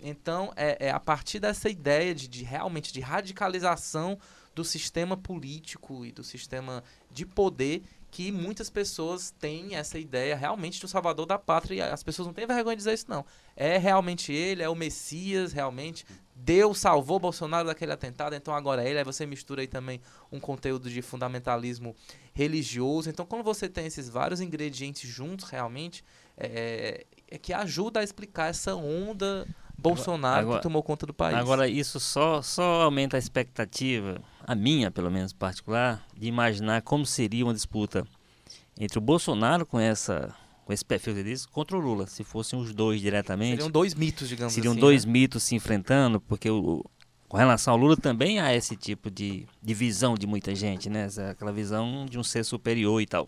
Então, 0.00 0.52
é, 0.56 0.86
é, 0.86 0.90
a 0.90 1.00
partir 1.00 1.40
dessa 1.40 1.68
ideia 1.68 2.14
de, 2.14 2.28
de 2.28 2.44
realmente 2.44 2.92
de 2.92 3.00
radicalização 3.00 4.18
do 4.54 4.64
sistema 4.64 5.16
político 5.16 6.04
e 6.04 6.10
do 6.10 6.24
sistema 6.24 6.82
de 7.12 7.24
poder 7.24 7.82
que 8.10 8.32
muitas 8.32 8.70
pessoas 8.70 9.30
têm 9.30 9.76
essa 9.76 9.98
ideia 9.98 10.34
realmente 10.34 10.80
do 10.80 10.88
salvador 10.88 11.26
da 11.26 11.38
pátria 11.38 11.74
e 11.74 11.80
as 11.80 12.02
pessoas 12.02 12.26
não 12.26 12.34
têm 12.34 12.46
vergonha 12.46 12.74
de 12.74 12.80
dizer 12.80 12.94
isso 12.94 13.06
não. 13.08 13.24
É 13.54 13.76
realmente 13.76 14.32
ele, 14.32 14.62
é 14.62 14.68
o 14.68 14.74
Messias, 14.74 15.52
realmente. 15.52 16.06
Deus 16.34 16.78
salvou 16.78 17.18
Bolsonaro 17.18 17.66
daquele 17.66 17.92
atentado, 17.92 18.34
então 18.34 18.54
agora 18.54 18.82
é 18.82 18.88
ele. 18.88 18.98
Aí 18.98 19.04
você 19.04 19.26
mistura 19.26 19.60
aí 19.60 19.66
também 19.66 20.00
um 20.32 20.40
conteúdo 20.40 20.88
de 20.88 21.02
fundamentalismo 21.02 21.94
religioso. 22.32 23.10
Então, 23.10 23.26
quando 23.26 23.42
você 23.42 23.68
tem 23.68 23.86
esses 23.86 24.08
vários 24.08 24.40
ingredientes 24.40 25.08
juntos, 25.08 25.50
realmente, 25.50 26.04
é, 26.36 27.04
é 27.30 27.38
que 27.38 27.52
ajuda 27.52 28.00
a 28.00 28.04
explicar 28.04 28.48
essa 28.48 28.74
onda 28.74 29.46
Bolsonaro 29.78 30.40
agora, 30.40 30.58
que 30.58 30.62
tomou 30.62 30.82
conta 30.82 31.06
do 31.06 31.14
país. 31.14 31.36
Agora, 31.36 31.68
isso 31.68 32.00
só, 32.00 32.42
só 32.42 32.82
aumenta 32.82 33.16
a 33.16 33.18
expectativa 33.18 34.20
a 34.46 34.54
minha, 34.54 34.90
pelo 34.90 35.10
menos 35.10 35.32
particular, 35.32 36.04
de 36.16 36.26
imaginar 36.26 36.82
como 36.82 37.06
seria 37.06 37.44
uma 37.44 37.54
disputa 37.54 38.04
entre 38.78 38.98
o 38.98 39.00
Bolsonaro 39.00 39.64
com 39.64 39.78
essa 39.78 40.34
com 40.64 40.72
esse 40.74 40.84
perfil 40.84 41.14
que 41.14 41.22
disse, 41.22 41.48
contra 41.48 41.74
o 41.78 41.80
Lula, 41.80 42.06
se 42.06 42.22
fossem 42.22 42.58
os 42.58 42.74
dois 42.74 43.00
diretamente. 43.00 43.52
Seriam 43.52 43.70
dois 43.70 43.94
mitos, 43.94 44.28
digamos 44.28 44.52
seriam 44.52 44.72
assim. 44.72 44.78
Seriam 44.78 44.90
dois 44.90 45.06
né? 45.06 45.12
mitos 45.12 45.42
se 45.42 45.54
enfrentando, 45.54 46.20
porque 46.20 46.50
o, 46.50 46.84
com 47.26 47.36
relação 47.38 47.72
ao 47.72 47.80
Lula 47.80 47.96
também 47.96 48.38
há 48.38 48.54
esse 48.54 48.76
tipo 48.76 49.10
de, 49.10 49.46
de 49.62 49.74
visão 49.74 50.14
de 50.14 50.26
muita 50.26 50.54
gente, 50.54 50.90
né? 50.90 51.04
Essa, 51.04 51.30
aquela 51.30 51.52
visão 51.52 52.04
de 52.04 52.18
um 52.18 52.22
ser 52.22 52.44
superior 52.44 53.00
e 53.00 53.06
tal. 53.06 53.26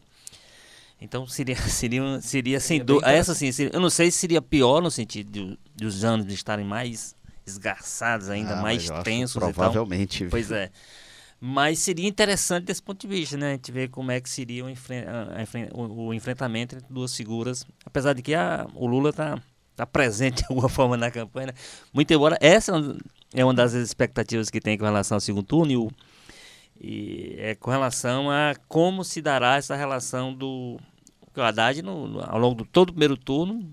Então 1.00 1.26
seria, 1.28 1.56
seria, 1.56 2.20
seria, 2.20 2.60
sem 2.60 2.84
dúvida. 2.84 3.10
Essa 3.10 3.34
sim, 3.34 3.50
seria, 3.50 3.72
eu 3.72 3.80
não 3.80 3.90
sei 3.90 4.10
se 4.10 4.18
seria 4.18 4.42
pior 4.42 4.82
no 4.82 4.90
sentido 4.90 5.56
de, 5.74 5.86
os 5.86 6.04
anos 6.04 6.32
estarem 6.32 6.64
mais 6.64 7.16
esgarçados, 7.46 8.28
ainda 8.28 8.58
ah, 8.58 8.62
mais 8.62 8.88
tensos. 9.02 9.36
Provavelmente. 9.36 10.26
Pois 10.26 10.50
é. 10.50 10.70
Mas 11.40 11.78
seria 11.78 12.06
interessante 12.06 12.66
desse 12.66 12.82
ponto 12.82 13.00
de 13.00 13.06
vista, 13.06 13.36
né? 13.36 13.48
A 13.48 13.52
gente 13.52 13.72
ver 13.72 13.88
como 13.88 14.10
é 14.10 14.20
que 14.20 14.28
seria 14.28 14.62
o, 14.62 14.68
enfre 14.68 15.06
o, 15.72 16.08
o 16.08 16.14
enfrentamento 16.14 16.74
entre 16.76 16.86
duas 16.90 17.16
figuras. 17.16 17.64
Apesar 17.84 18.12
de 18.12 18.20
que 18.20 18.34
a, 18.34 18.66
o 18.74 18.86
Lula 18.86 19.08
está 19.08 19.40
tá 19.74 19.86
presente 19.86 20.42
de 20.42 20.46
alguma 20.50 20.68
forma 20.70 20.98
na 20.98 21.10
campanha. 21.10 21.48
Né? 21.48 21.52
Muito 21.94 22.12
embora 22.12 22.36
essa 22.42 22.72
é 23.32 23.42
uma 23.42 23.54
das 23.54 23.72
expectativas 23.72 24.50
que 24.50 24.60
tem 24.60 24.76
com 24.76 24.84
relação 24.84 25.16
ao 25.16 25.20
segundo 25.20 25.44
turno 25.44 25.72
e, 25.72 25.76
o, 25.76 25.90
e 26.80 27.34
é 27.38 27.54
com 27.54 27.70
relação 27.70 28.30
a 28.30 28.54
como 28.68 29.04
se 29.04 29.20
dará 29.20 29.56
essa 29.56 29.76
relação 29.76 30.34
do 30.34 30.78
o 31.36 31.42
Haddad 31.42 31.80
no, 31.82 32.06
no, 32.06 32.24
ao 32.24 32.38
longo 32.38 32.64
de 32.64 32.68
todo 32.68 32.90
o 32.90 32.92
primeiro 32.92 33.16
turno 33.16 33.64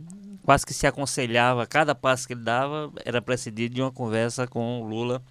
quase 0.47 0.65
que 0.65 0.73
se 0.73 0.87
aconselhava, 0.87 1.67
cada 1.67 1.93
passo 1.93 2.25
que 2.25 2.33
ele 2.33 2.41
dava 2.41 2.89
era 3.03 3.21
precedido 3.21 3.75
de 3.75 3.81
uma 3.81 3.91
conversa 3.91 4.47
com 4.47 4.81
o 4.81 4.87
Lula 4.87 5.21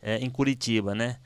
é, 0.00 0.18
em 0.18 0.30
Curitiba, 0.30 0.94
né? 0.94 1.16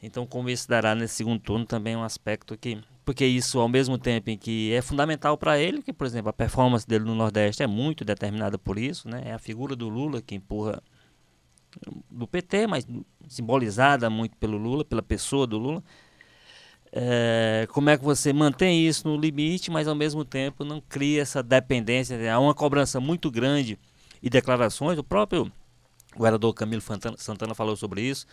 Então, 0.00 0.24
como 0.24 0.48
isso 0.48 0.68
dará 0.68 0.94
nesse 0.94 1.16
segundo 1.16 1.40
turno 1.40 1.64
também 1.64 1.94
é 1.94 1.98
um 1.98 2.04
aspecto 2.04 2.56
que. 2.56 2.78
Porque 3.04 3.26
isso, 3.26 3.58
ao 3.58 3.68
mesmo 3.68 3.98
tempo 3.98 4.30
em 4.30 4.38
que 4.38 4.72
é 4.72 4.80
fundamental 4.80 5.36
para 5.36 5.58
ele, 5.58 5.82
que, 5.82 5.92
por 5.92 6.06
exemplo, 6.06 6.28
a 6.28 6.32
performance 6.32 6.86
dele 6.86 7.04
no 7.04 7.16
Nordeste 7.16 7.64
é 7.64 7.66
muito 7.66 8.04
determinada 8.04 8.56
por 8.56 8.78
isso, 8.78 9.08
né? 9.08 9.22
É 9.24 9.32
a 9.32 9.38
figura 9.40 9.74
do 9.74 9.88
Lula 9.88 10.22
que 10.22 10.36
empurra 10.36 10.80
do 12.10 12.26
PT, 12.26 12.66
mas 12.66 12.86
simbolizada 13.28 14.08
muito 14.08 14.36
pelo 14.36 14.56
Lula, 14.56 14.84
pela 14.84 15.02
pessoa 15.02 15.46
do 15.46 15.58
Lula. 15.58 15.82
É, 16.90 17.68
como 17.70 17.90
é 17.90 17.98
que 17.98 18.04
você 18.04 18.32
mantém 18.32 18.86
isso 18.86 19.06
no 19.06 19.16
limite, 19.16 19.70
mas 19.70 19.86
ao 19.86 19.94
mesmo 19.94 20.24
tempo 20.24 20.64
não 20.64 20.80
cria 20.80 21.22
essa 21.22 21.42
dependência? 21.42 22.32
Há 22.32 22.38
uma 22.38 22.54
cobrança 22.54 22.98
muito 23.00 23.30
grande 23.30 23.78
e 24.22 24.30
declarações. 24.30 24.98
O 24.98 25.04
próprio 25.04 25.52
governador 26.16 26.54
Camilo 26.54 26.82
Santana 27.16 27.54
falou 27.54 27.76
sobre 27.76 28.02
isso. 28.02 28.26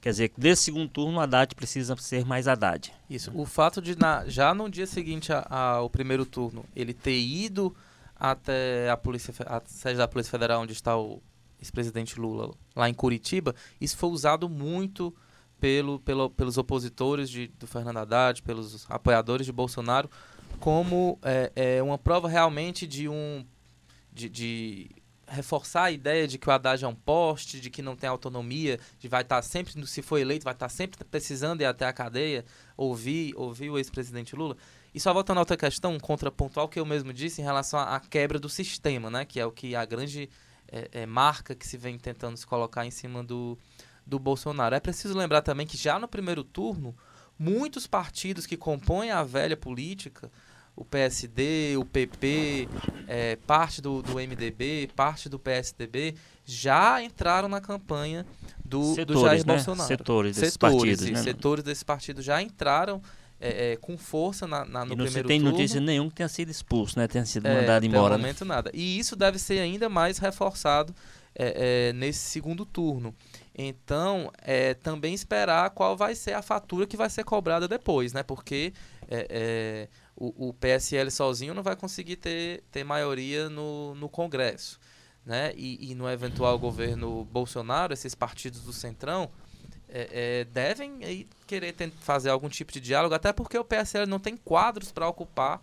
Quer 0.00 0.10
dizer, 0.10 0.32
nesse 0.38 0.64
segundo 0.64 0.88
turno, 0.88 1.20
Haddad 1.20 1.54
precisa 1.54 1.96
ser 1.96 2.24
mais 2.24 2.48
Haddad. 2.48 2.92
Isso. 3.10 3.30
O 3.34 3.44
fato 3.44 3.82
de, 3.82 3.98
na, 3.98 4.26
já 4.26 4.54
no 4.54 4.68
dia 4.70 4.86
seguinte 4.86 5.30
ao 5.48 5.90
primeiro 5.90 6.24
turno, 6.24 6.64
ele 6.74 6.94
ter 6.94 7.18
ido 7.18 7.74
até 8.16 8.88
a, 8.90 8.96
polícia, 8.96 9.34
a 9.46 9.60
sede 9.66 9.98
da 9.98 10.08
Polícia 10.08 10.30
Federal, 10.30 10.62
onde 10.62 10.72
está 10.72 10.96
o 10.96 11.22
ex-presidente 11.60 12.18
Lula, 12.18 12.54
lá 12.74 12.88
em 12.88 12.94
Curitiba, 12.94 13.54
isso 13.80 13.96
foi 13.96 14.10
usado 14.10 14.48
muito 14.48 15.14
pelo, 15.60 15.98
pelo, 16.00 16.30
pelos 16.30 16.56
opositores 16.56 17.28
de, 17.28 17.48
do 17.48 17.66
Fernando 17.66 17.98
Haddad, 17.98 18.42
pelos 18.42 18.86
apoiadores 18.88 19.46
de 19.46 19.52
Bolsonaro, 19.52 20.10
como 20.60 21.18
é, 21.22 21.52
é 21.54 21.82
uma 21.82 21.98
prova 21.98 22.28
realmente 22.28 22.86
de 22.86 23.08
um. 23.08 23.44
De, 24.12 24.28
de, 24.28 24.90
reforçar 25.30 25.84
a 25.84 25.90
ideia 25.90 26.26
de 26.26 26.38
que 26.38 26.48
o 26.48 26.50
Haddad 26.50 26.82
é 26.82 26.88
um 26.88 26.94
poste, 26.94 27.60
de 27.60 27.68
que 27.68 27.82
não 27.82 27.94
tem 27.94 28.08
autonomia, 28.08 28.80
de 28.98 29.08
vai 29.08 29.20
estar 29.20 29.36
tá 29.36 29.42
sempre, 29.42 29.86
se 29.86 30.00
for 30.00 30.18
eleito, 30.18 30.42
vai 30.42 30.54
estar 30.54 30.66
tá 30.66 30.70
sempre 30.70 31.04
precisando 31.04 31.60
ir 31.60 31.66
até 31.66 31.86
a 31.86 31.92
cadeia, 31.92 32.46
ouvir, 32.76 33.34
ouvir 33.36 33.68
o 33.68 33.76
ex-presidente 33.76 34.34
Lula. 34.34 34.56
E 34.94 34.98
só 34.98 35.12
voltando 35.12 35.36
a 35.36 35.40
outra 35.40 35.56
questão, 35.56 35.92
um 35.92 36.00
contrapontual 36.00 36.66
que 36.66 36.80
eu 36.80 36.86
mesmo 36.86 37.12
disse 37.12 37.40
em 37.40 37.44
relação 37.44 37.78
à 37.78 38.00
quebra 38.00 38.38
do 38.38 38.48
sistema, 38.48 39.10
né? 39.10 39.24
Que 39.24 39.38
é 39.38 39.44
o 39.44 39.52
que 39.52 39.76
a 39.76 39.84
grande 39.84 40.30
é, 40.70 40.88
é, 40.92 41.06
marca 41.06 41.54
que 41.54 41.66
se 41.66 41.76
vem 41.76 41.98
tentando 41.98 42.36
se 42.36 42.46
colocar 42.46 42.86
em 42.86 42.90
cima 42.90 43.22
do, 43.24 43.58
do 44.06 44.18
Bolsonaro. 44.18 44.74
É 44.74 44.80
preciso 44.80 45.16
lembrar 45.16 45.42
também 45.42 45.66
que 45.66 45.76
já 45.76 45.98
no 45.98 46.08
primeiro 46.08 46.44
turno, 46.44 46.94
muitos 47.38 47.86
partidos 47.86 48.46
que 48.46 48.56
compõem 48.56 49.10
a 49.10 49.22
velha 49.22 49.56
política, 49.56 50.30
o 50.76 50.84
PSD, 50.84 51.76
o 51.76 51.84
PP, 51.84 52.68
é, 53.08 53.36
parte 53.36 53.82
do, 53.82 54.00
do 54.00 54.14
MDB, 54.14 54.88
parte 54.94 55.28
do 55.28 55.38
PSDB, 55.38 56.14
já 56.44 57.02
entraram 57.02 57.48
na 57.48 57.60
campanha 57.60 58.24
do, 58.64 58.94
setores, 58.94 59.20
do 59.20 59.26
Jair 59.26 59.46
né? 59.46 59.54
Bolsonaro. 59.54 59.88
Setores 59.88 60.36
desses 60.36 60.52
setores, 60.52 60.76
partidos. 60.78 61.10
Né? 61.10 61.22
Setores 61.22 61.64
desse 61.64 61.84
partido 61.84 62.22
já 62.22 62.40
entraram 62.40 63.02
é, 63.40 63.72
é, 63.72 63.76
com 63.76 63.96
força 63.96 64.46
na, 64.46 64.64
na, 64.64 64.84
no 64.84 64.92
e 64.92 64.96
não 64.96 65.04
primeiro 65.04 65.28
tem 65.28 65.40
turno. 65.40 65.52
notícia 65.52 65.80
nenhum 65.80 66.08
que 66.08 66.16
tenha 66.16 66.28
sido 66.28 66.50
expulso, 66.50 66.98
né? 66.98 67.06
Tenha 67.06 67.24
sido 67.24 67.46
é, 67.46 67.60
mandado 67.60 67.86
embora. 67.86 68.16
No 68.16 68.20
momento 68.20 68.44
né? 68.44 68.54
nada. 68.54 68.70
E 68.74 68.98
isso 68.98 69.14
deve 69.14 69.38
ser 69.38 69.60
ainda 69.60 69.88
mais 69.88 70.18
reforçado 70.18 70.94
é, 71.34 71.88
é, 71.88 71.92
nesse 71.92 72.18
segundo 72.18 72.66
turno. 72.66 73.14
Então, 73.56 74.32
é, 74.42 74.74
também 74.74 75.14
esperar 75.14 75.70
qual 75.70 75.96
vai 75.96 76.14
ser 76.14 76.32
a 76.32 76.42
fatura 76.42 76.86
que 76.86 76.96
vai 76.96 77.08
ser 77.08 77.24
cobrada 77.24 77.68
depois, 77.68 78.12
né? 78.12 78.22
Porque 78.22 78.72
o, 80.16 80.48
o, 80.48 80.52
PSL 80.52 81.10
sozinho 81.10 81.54
não 81.54 81.62
vai 81.62 81.76
conseguir 81.76 82.16
ter, 82.16 82.64
ter 82.70 82.84
maioria 82.84 83.48
no, 83.48 83.94
no 83.94 84.08
Congresso. 84.08 84.78
Né? 85.24 85.52
E, 85.56 85.90
e 85.90 85.94
no 85.94 86.08
eventual 86.08 86.58
governo 86.58 87.24
Bolsonaro, 87.24 87.92
esses 87.92 88.14
partidos 88.14 88.62
do 88.62 88.72
Centrão 88.72 89.30
é, 89.88 90.08
é, 90.40 90.44
devem 90.44 91.02
aí, 91.02 91.26
querer 91.46 91.74
fazer 92.00 92.30
algum 92.30 92.48
tipo 92.48 92.72
de 92.72 92.80
diálogo, 92.80 93.14
até 93.14 93.32
porque 93.32 93.58
o 93.58 93.64
PSL 93.64 94.06
não 94.06 94.18
tem 94.18 94.36
quadros 94.36 94.92
para 94.92 95.08
ocupar 95.08 95.60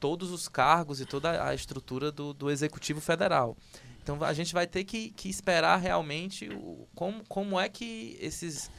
todos 0.00 0.30
os 0.30 0.48
cargos 0.48 1.00
e 1.00 1.06
toda 1.06 1.44
a 1.44 1.54
estrutura 1.54 2.10
do, 2.10 2.32
do 2.32 2.50
Executivo 2.50 3.00
Federal. 3.00 3.56
Então 4.02 4.22
a 4.22 4.32
gente 4.32 4.54
vai 4.54 4.66
ter 4.66 4.84
que, 4.84 5.10
que 5.10 5.28
esperar 5.28 5.76
realmente 5.78 6.48
o, 6.48 6.86
como, 6.94 7.24
como 7.28 7.58
é 7.58 7.68
que 7.68 8.16
esses, 8.20 8.70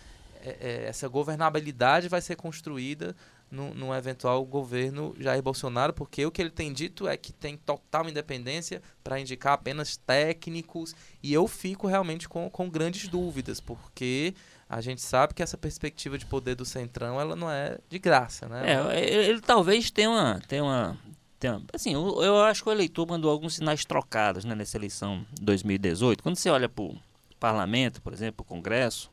é, 0.41 0.85
essa 0.87 1.07
governabilidade 1.07 2.07
vai 2.07 2.21
ser 2.21 2.35
construída 2.35 3.15
no 3.49 3.95
eventual 3.95 4.43
governo 4.45 5.15
Jair 5.17 5.41
Bolsonaro, 5.41 5.93
porque 5.93 6.25
o 6.25 6.31
que 6.31 6.41
ele 6.41 6.49
tem 6.49 6.73
dito 6.73 7.07
é 7.07 7.15
que 7.15 7.31
tem 7.31 7.55
total 7.55 8.09
independência 8.09 8.81
para 9.03 9.19
indicar 9.19 9.53
apenas 9.53 9.95
técnicos, 9.95 10.93
e 11.23 11.33
eu 11.33 11.47
fico 11.47 11.87
realmente 11.87 12.27
com, 12.27 12.49
com 12.49 12.69
grandes 12.69 13.07
dúvidas, 13.07 13.61
porque 13.61 14.33
a 14.69 14.81
gente 14.81 15.01
sabe 15.01 15.33
que 15.33 15.41
essa 15.41 15.57
perspectiva 15.57 16.17
de 16.17 16.25
poder 16.25 16.55
do 16.55 16.65
Centrão 16.65 17.19
ela 17.19 17.35
não 17.35 17.49
é 17.49 17.77
de 17.89 17.99
graça, 17.99 18.47
né? 18.47 18.73
É, 18.73 18.99
ele, 18.99 19.29
ele 19.29 19.41
talvez 19.41 19.89
tenha 19.89 20.09
uma, 20.09 20.41
tenha 20.47 20.63
uma 20.63 20.97
então, 21.37 21.61
assim, 21.71 21.93
eu, 21.93 22.23
eu, 22.23 22.43
acho 22.43 22.63
que 22.63 22.69
o 22.69 22.71
eleitor 22.71 23.07
mandou 23.07 23.29
alguns 23.29 23.55
sinais 23.55 23.85
trocados 23.85 24.43
né, 24.43 24.55
nessa 24.55 24.75
eleição 24.75 25.23
de 25.31 25.43
2018. 25.43 26.23
Quando 26.23 26.35
você 26.35 26.49
olha 26.49 26.67
para 26.67 26.83
o 26.83 26.97
parlamento, 27.39 28.01
por 28.01 28.11
exemplo, 28.11 28.43
o 28.43 28.47
Congresso, 28.47 29.11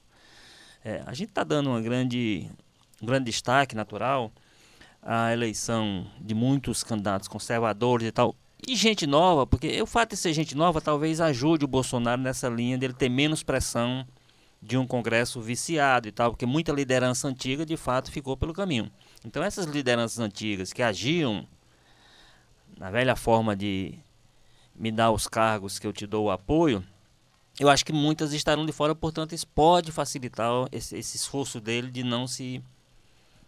é, 0.83 1.03
a 1.05 1.13
gente 1.13 1.29
está 1.29 1.45
dando 1.45 1.69
uma 1.69 1.83
grande, 1.83 2.51
um 3.03 3.07
grande 3.07 3.27
destaque 3.27 3.75
natural 3.75 4.33
à 5.03 5.35
eleição 5.35 6.07
de 6.19 6.35
muitos 6.35 6.83
candidatos 6.83 7.29
conservadores 7.29 8.09
e 8.09 8.13
tal. 8.13 8.35
E 8.67 8.75
gente 8.75 9.07
nova, 9.07 9.47
porque 9.47 9.83
o 9.83 9.87
fato 9.87 10.11
de 10.11 10.17
ser 10.17 10.33
gente 10.33 10.57
nova 10.57 10.81
talvez 10.81 11.21
ajude 11.21 11.67
o 11.67 11.69
Bolsonaro 11.69 12.23
nessa 12.23 12.49
linha 12.49 12.79
dele 12.79 12.95
ter 12.95 13.11
menos 13.11 13.43
pressão 13.43 14.07
de 14.65 14.79
um 14.79 14.87
Congresso 14.87 15.41
viciado 15.43 16.09
e 16.09 16.13
tal, 16.13 16.31
porque 16.31 16.47
muita 16.47 16.73
liderança 16.73 17.29
antiga 17.29 17.67
de 17.67 17.77
fato 17.77 18.11
ficou 18.11 18.35
pelo 18.35 18.55
caminho. 18.55 18.91
Então 19.25 19.43
essas 19.43 19.67
lideranças 19.67 20.19
antigas 20.19 20.73
que 20.73 20.83
agiam 20.83 21.47
na 22.79 22.91
velha 22.91 23.15
forma 23.15 23.55
de 23.55 23.95
me 24.75 24.91
dar 24.91 25.13
os 25.13 25.29
cargos 25.29 25.79
que 25.79 25.87
eu 25.87 25.93
te 25.93 26.07
dou 26.07 26.27
o 26.27 26.31
apoio, 26.31 26.83
eu 27.61 27.69
acho 27.69 27.85
que 27.85 27.93
muitas 27.93 28.33
estarão 28.33 28.65
de 28.65 28.73
fora, 28.73 28.95
portanto, 28.95 29.35
isso 29.35 29.47
pode 29.47 29.93
facilitar 29.93 30.51
esse, 30.73 30.97
esse 30.97 31.17
esforço 31.17 31.61
dele 31.61 31.91
de 31.91 32.03
não 32.03 32.27
se, 32.27 32.61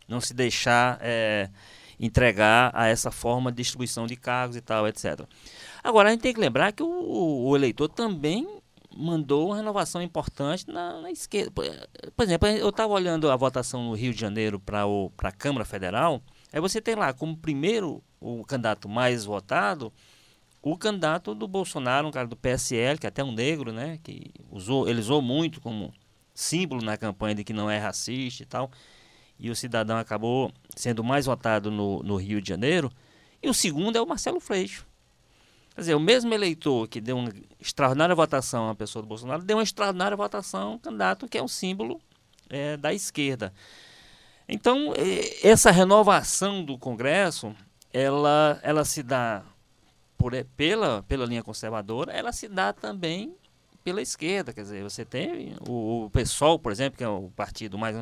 não 0.07 0.21
se 0.21 0.33
deixar 0.33 0.99
é, 1.01 1.51
entregar 1.99 2.71
a 2.73 2.87
essa 2.87 3.11
forma 3.11 3.51
de 3.51 3.57
distribuição 3.57 4.07
de 4.07 4.15
cargos 4.15 4.55
e 4.55 4.61
tal, 4.61 4.87
etc. 4.87 5.23
Agora, 5.83 6.11
a 6.11 6.13
gente 6.13 6.21
tem 6.21 6.33
que 6.33 6.39
lembrar 6.39 6.71
que 6.73 6.85
o, 6.85 7.49
o 7.49 7.57
eleitor 7.57 7.89
também 7.89 8.47
mandou 8.97 9.49
uma 9.49 9.57
renovação 9.57 10.01
importante 10.01 10.67
na, 10.69 11.01
na 11.01 11.11
esquerda. 11.11 11.51
Por 11.51 12.23
exemplo, 12.23 12.49
eu 12.49 12.69
estava 12.69 12.93
olhando 12.93 13.31
a 13.31 13.37
votação 13.37 13.85
no 13.85 13.95
Rio 13.95 14.13
de 14.13 14.21
Janeiro 14.21 14.59
para 14.59 14.85
a 15.23 15.33
Câmara 15.33 15.65
Federal, 15.65 16.23
aí 16.53 16.61
você 16.61 16.81
tem 16.81 16.95
lá 16.95 17.13
como 17.13 17.37
primeiro 17.37 18.03
o 18.21 18.45
candidato 18.45 18.89
mais 18.89 19.25
votado, 19.25 19.93
o 20.63 20.77
candidato 20.77 21.35
do 21.35 21.47
Bolsonaro, 21.47 22.09
um 22.09 22.11
cara 22.11 22.27
do 22.27 22.37
PSL, 22.37 22.99
que 22.99 23.07
é 23.07 23.09
até 23.09 23.23
um 23.23 23.33
negro, 23.33 23.73
né, 23.73 23.99
que 24.03 24.33
usou, 24.51 24.89
ele 24.89 24.99
usou 24.99 25.23
muito 25.23 25.61
como 25.61 25.93
símbolo 26.35 26.83
na 26.83 26.97
campanha 26.97 27.37
de 27.37 27.45
que 27.45 27.53
não 27.53 27.71
é 27.71 27.79
racista 27.79 28.43
e 28.43 28.47
tal, 28.47 28.71
e 29.39 29.51
o 29.51 29.55
cidadão 29.55 29.97
acabou 29.97 30.51
sendo 30.75 31.05
mais 31.05 31.27
votado 31.27 31.71
no, 31.71 32.03
no 32.03 32.17
Rio 32.17 32.41
de 32.41 32.49
Janeiro, 32.49 32.91
e 33.43 33.49
o 33.49 33.55
segundo 33.55 33.97
é 33.97 34.03
o 34.03 34.07
Marcelo 34.07 34.41
Freixo. 34.41 34.87
Quer 35.77 35.83
dizer, 35.83 35.95
o 35.95 36.01
mesmo 36.01 36.33
eleitor 36.33 36.89
que 36.89 37.03
deu 37.03 37.19
uma 37.19 37.31
extraordinária 37.61 38.15
votação 38.15 38.71
à 38.71 38.75
pessoa 38.75 39.03
do 39.03 39.09
Bolsonaro, 39.09 39.43
deu 39.43 39.59
uma 39.59 39.63
extraordinária 39.63 40.17
votação 40.17 40.73
ao 40.73 40.79
candidato 40.79 41.29
que 41.29 41.37
é 41.37 41.43
um 41.43 41.47
símbolo 41.47 42.01
é, 42.49 42.79
da 42.79 42.95
esquerda. 42.95 43.53
Então, 44.49 44.95
essa 45.43 45.71
renovação 45.71 46.65
do 46.65 46.79
Congresso, 46.79 47.55
ela, 47.93 48.59
ela 48.63 48.87
se 48.87 49.03
dá 49.03 49.43
por, 50.17 50.33
pela, 50.57 51.03
pela 51.03 51.27
linha 51.27 51.43
conservadora, 51.43 52.11
ela 52.11 52.33
se 52.33 52.49
dá 52.49 52.73
também 52.73 53.37
pela 53.85 54.01
esquerda. 54.01 54.55
Quer 54.55 54.63
dizer, 54.63 54.83
você 54.83 55.05
tem 55.05 55.57
o, 55.69 56.07
o 56.07 56.11
PSOL, 56.11 56.59
por 56.59 56.73
exemplo, 56.73 56.97
que 56.97 57.05
é 57.05 57.09
o 57.09 57.31
partido 57.37 57.77
mais. 57.77 57.95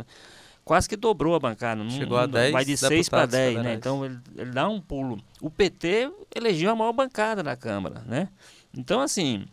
Quase 0.64 0.88
que 0.88 0.96
dobrou 0.96 1.34
a 1.34 1.40
bancada. 1.40 1.88
Chegou 1.90 2.16
a 2.16 2.26
10. 2.26 2.52
Vai 2.52 2.64
de 2.64 2.76
6 2.76 3.08
para 3.08 3.26
10, 3.26 3.62
né? 3.62 3.74
Então 3.74 4.04
ele, 4.04 4.18
ele, 4.36 4.50
dá 4.50 4.68
um 4.68 4.80
pulo. 4.80 5.22
O 5.40 5.50
PT 5.50 6.10
elegeu 6.34 6.70
a 6.70 6.74
maior 6.74 6.92
bancada 6.92 7.42
na 7.42 7.54
Câmara, 7.54 8.02
né? 8.06 8.28
Então, 8.74 9.00
assim, 9.00 9.46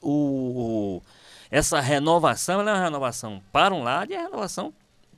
o, 0.00 1.02
essa 1.50 1.80
renovação 1.80 2.60
é 2.60 2.62
uma 2.62 2.82
renovação 2.82 3.42
para 3.52 3.74
um 3.74 3.82
lado 3.82 4.12
e 4.12 4.16
a 4.16 4.22
renovação 4.22 4.72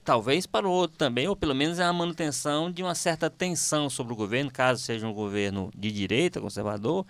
talvez 0.05 0.47
para 0.47 0.67
o 0.67 0.71
outro 0.71 0.97
também, 0.97 1.29
ou 1.29 1.37
pelo 1.37 1.55
menos 1.55 1.79
é 1.79 1.85
a 1.85 1.93
manutenção 1.93 2.71
de 2.71 2.83
uma 2.83 2.95
certa 2.95 3.29
tensão 3.29 3.91
sobre 3.91 4.13
o 4.13 4.17
governo, 4.17 4.51
caso 4.51 4.83
seja 4.83 5.07
um 5.07 5.13
governo 5.13 5.71
de 5.77 5.93
direita, 5.93 6.41
conservador, 6.41 7.07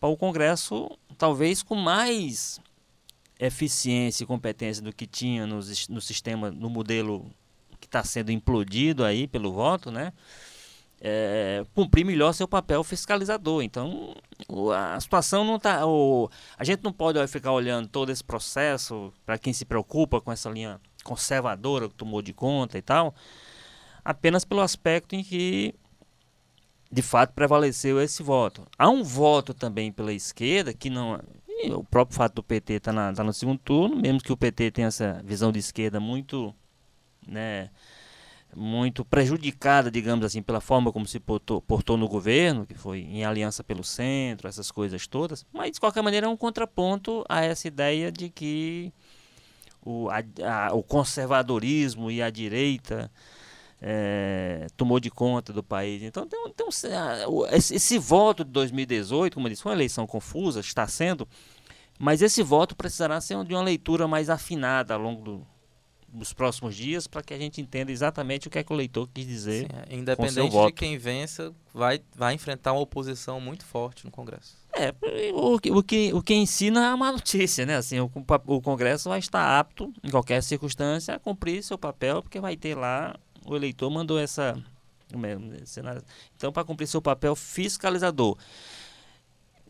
para 0.00 0.08
o 0.08 0.16
Congresso, 0.16 0.90
talvez 1.16 1.62
com 1.62 1.74
mais 1.74 2.60
eficiência 3.38 4.24
e 4.24 4.26
competência 4.26 4.82
do 4.82 4.92
que 4.92 5.06
tinha 5.06 5.46
no, 5.46 5.56
no 5.88 6.00
sistema, 6.00 6.50
no 6.50 6.68
modelo 6.68 7.30
que 7.80 7.86
está 7.86 8.02
sendo 8.02 8.32
implodido 8.32 9.04
aí 9.04 9.26
pelo 9.26 9.52
voto, 9.52 9.90
né? 9.90 10.12
É, 11.00 11.64
cumprir 11.76 12.04
melhor 12.04 12.32
seu 12.32 12.48
papel 12.48 12.82
fiscalizador. 12.82 13.62
Então, 13.62 14.16
a 14.74 14.98
situação 14.98 15.44
não 15.44 15.54
está. 15.56 15.82
A 16.58 16.64
gente 16.64 16.82
não 16.82 16.92
pode 16.92 17.24
ficar 17.28 17.52
olhando 17.52 17.88
todo 17.88 18.10
esse 18.10 18.24
processo 18.24 19.12
para 19.24 19.38
quem 19.38 19.52
se 19.52 19.64
preocupa 19.64 20.20
com 20.20 20.32
essa 20.32 20.50
linha 20.50 20.80
conservadora 21.04 21.88
que 21.88 21.94
tomou 21.94 22.20
de 22.20 22.32
conta 22.32 22.76
e 22.76 22.82
tal, 22.82 23.14
apenas 24.04 24.44
pelo 24.44 24.60
aspecto 24.60 25.14
em 25.14 25.22
que 25.22 25.72
de 26.90 27.02
fato 27.02 27.32
prevaleceu 27.32 28.00
esse 28.00 28.22
voto. 28.22 28.66
Há 28.76 28.88
um 28.88 29.04
voto 29.04 29.54
também 29.54 29.92
pela 29.92 30.12
esquerda 30.12 30.72
que 30.74 30.90
não. 30.90 31.20
O 31.66 31.84
próprio 31.84 32.16
fato 32.16 32.36
do 32.36 32.42
PT 32.42 32.74
estar 32.74 32.92
tá 32.92 33.12
tá 33.12 33.24
no 33.24 33.32
segundo 33.32 33.58
turno, 33.58 33.96
mesmo 33.96 34.20
que 34.20 34.32
o 34.32 34.36
PT 34.36 34.70
tenha 34.70 34.88
essa 34.88 35.20
visão 35.24 35.50
de 35.52 35.58
esquerda 35.58 35.98
muito. 36.00 36.54
Né, 37.26 37.70
muito 38.56 39.04
prejudicada, 39.04 39.90
digamos 39.90 40.24
assim, 40.24 40.42
pela 40.42 40.60
forma 40.60 40.90
como 40.90 41.06
se 41.06 41.20
portou, 41.20 41.60
portou 41.60 41.98
no 41.98 42.08
governo, 42.08 42.66
que 42.66 42.74
foi 42.74 43.00
em 43.00 43.22
aliança 43.24 43.62
pelo 43.62 43.84
centro, 43.84 44.48
essas 44.48 44.70
coisas 44.70 45.06
todas. 45.06 45.44
Mas, 45.52 45.72
de 45.72 45.80
qualquer 45.80 46.02
maneira, 46.02 46.26
é 46.26 46.30
um 46.30 46.36
contraponto 46.36 47.24
a 47.28 47.44
essa 47.44 47.68
ideia 47.68 48.10
de 48.10 48.30
que 48.30 48.90
o, 49.84 50.08
a, 50.10 50.22
a, 50.44 50.74
o 50.74 50.82
conservadorismo 50.82 52.10
e 52.10 52.22
a 52.22 52.30
direita 52.30 53.10
é, 53.80 54.66
tomou 54.76 54.98
de 54.98 55.10
conta 55.10 55.52
do 55.52 55.62
país. 55.62 56.02
Então, 56.02 56.26
tem, 56.26 56.38
tem 56.52 56.66
um, 56.66 57.46
esse, 57.46 57.74
esse, 57.74 57.98
voto 57.98 58.44
de 58.44 58.50
2018, 58.50 59.34
como 59.34 59.46
eu 59.46 59.50
disse, 59.50 59.62
foi 59.62 59.72
uma 59.72 59.76
eleição 59.76 60.06
confusa, 60.06 60.60
está 60.60 60.86
sendo, 60.86 61.28
mas 61.98 62.22
esse 62.22 62.42
voto 62.42 62.76
precisará 62.76 63.20
ser 63.20 63.42
de 63.44 63.54
uma 63.54 63.62
leitura 63.62 64.06
mais 64.08 64.30
afinada 64.30 64.94
ao 64.94 65.00
longo 65.00 65.22
do, 65.22 65.46
dos 66.08 66.32
próximos 66.32 66.74
dias 66.74 67.06
para 67.06 67.22
que 67.22 67.34
a 67.34 67.38
gente 67.38 67.60
entenda 67.60 67.92
exatamente 67.92 68.48
o 68.48 68.50
que 68.50 68.58
é 68.58 68.64
que 68.64 68.72
o 68.72 68.76
leitor 68.76 69.08
quis 69.12 69.26
dizer. 69.26 69.66
Sim, 69.66 69.78
é, 69.90 69.94
independente 69.96 70.56
de 70.56 70.72
quem 70.72 70.96
vença, 70.96 71.54
vai, 71.72 72.00
vai 72.14 72.34
enfrentar 72.34 72.72
uma 72.72 72.80
oposição 72.80 73.40
muito 73.40 73.64
forte 73.64 74.04
no 74.04 74.10
Congresso. 74.10 74.56
É, 74.72 74.94
o, 75.32 75.54
o, 75.54 75.82
que, 75.82 76.12
o 76.12 76.22
que 76.22 76.34
ensina 76.34 76.86
é 76.86 76.94
uma 76.94 77.10
notícia, 77.10 77.66
né? 77.66 77.76
Assim, 77.76 77.98
o, 77.98 78.10
o 78.46 78.62
Congresso 78.62 79.08
vai 79.08 79.18
estar 79.18 79.58
apto, 79.58 79.92
em 80.02 80.10
qualquer 80.10 80.42
circunstância, 80.42 81.14
a 81.14 81.18
cumprir 81.18 81.62
seu 81.62 81.76
papel, 81.76 82.22
porque 82.22 82.40
vai 82.40 82.56
ter 82.56 82.76
lá, 82.76 83.18
o 83.46 83.56
eleitor 83.56 83.90
mandou 83.90 84.18
essa. 84.18 84.56
Então, 86.36 86.52
para 86.52 86.64
cumprir 86.64 86.86
seu 86.86 87.00
papel 87.00 87.34
fiscalizador 87.34 88.36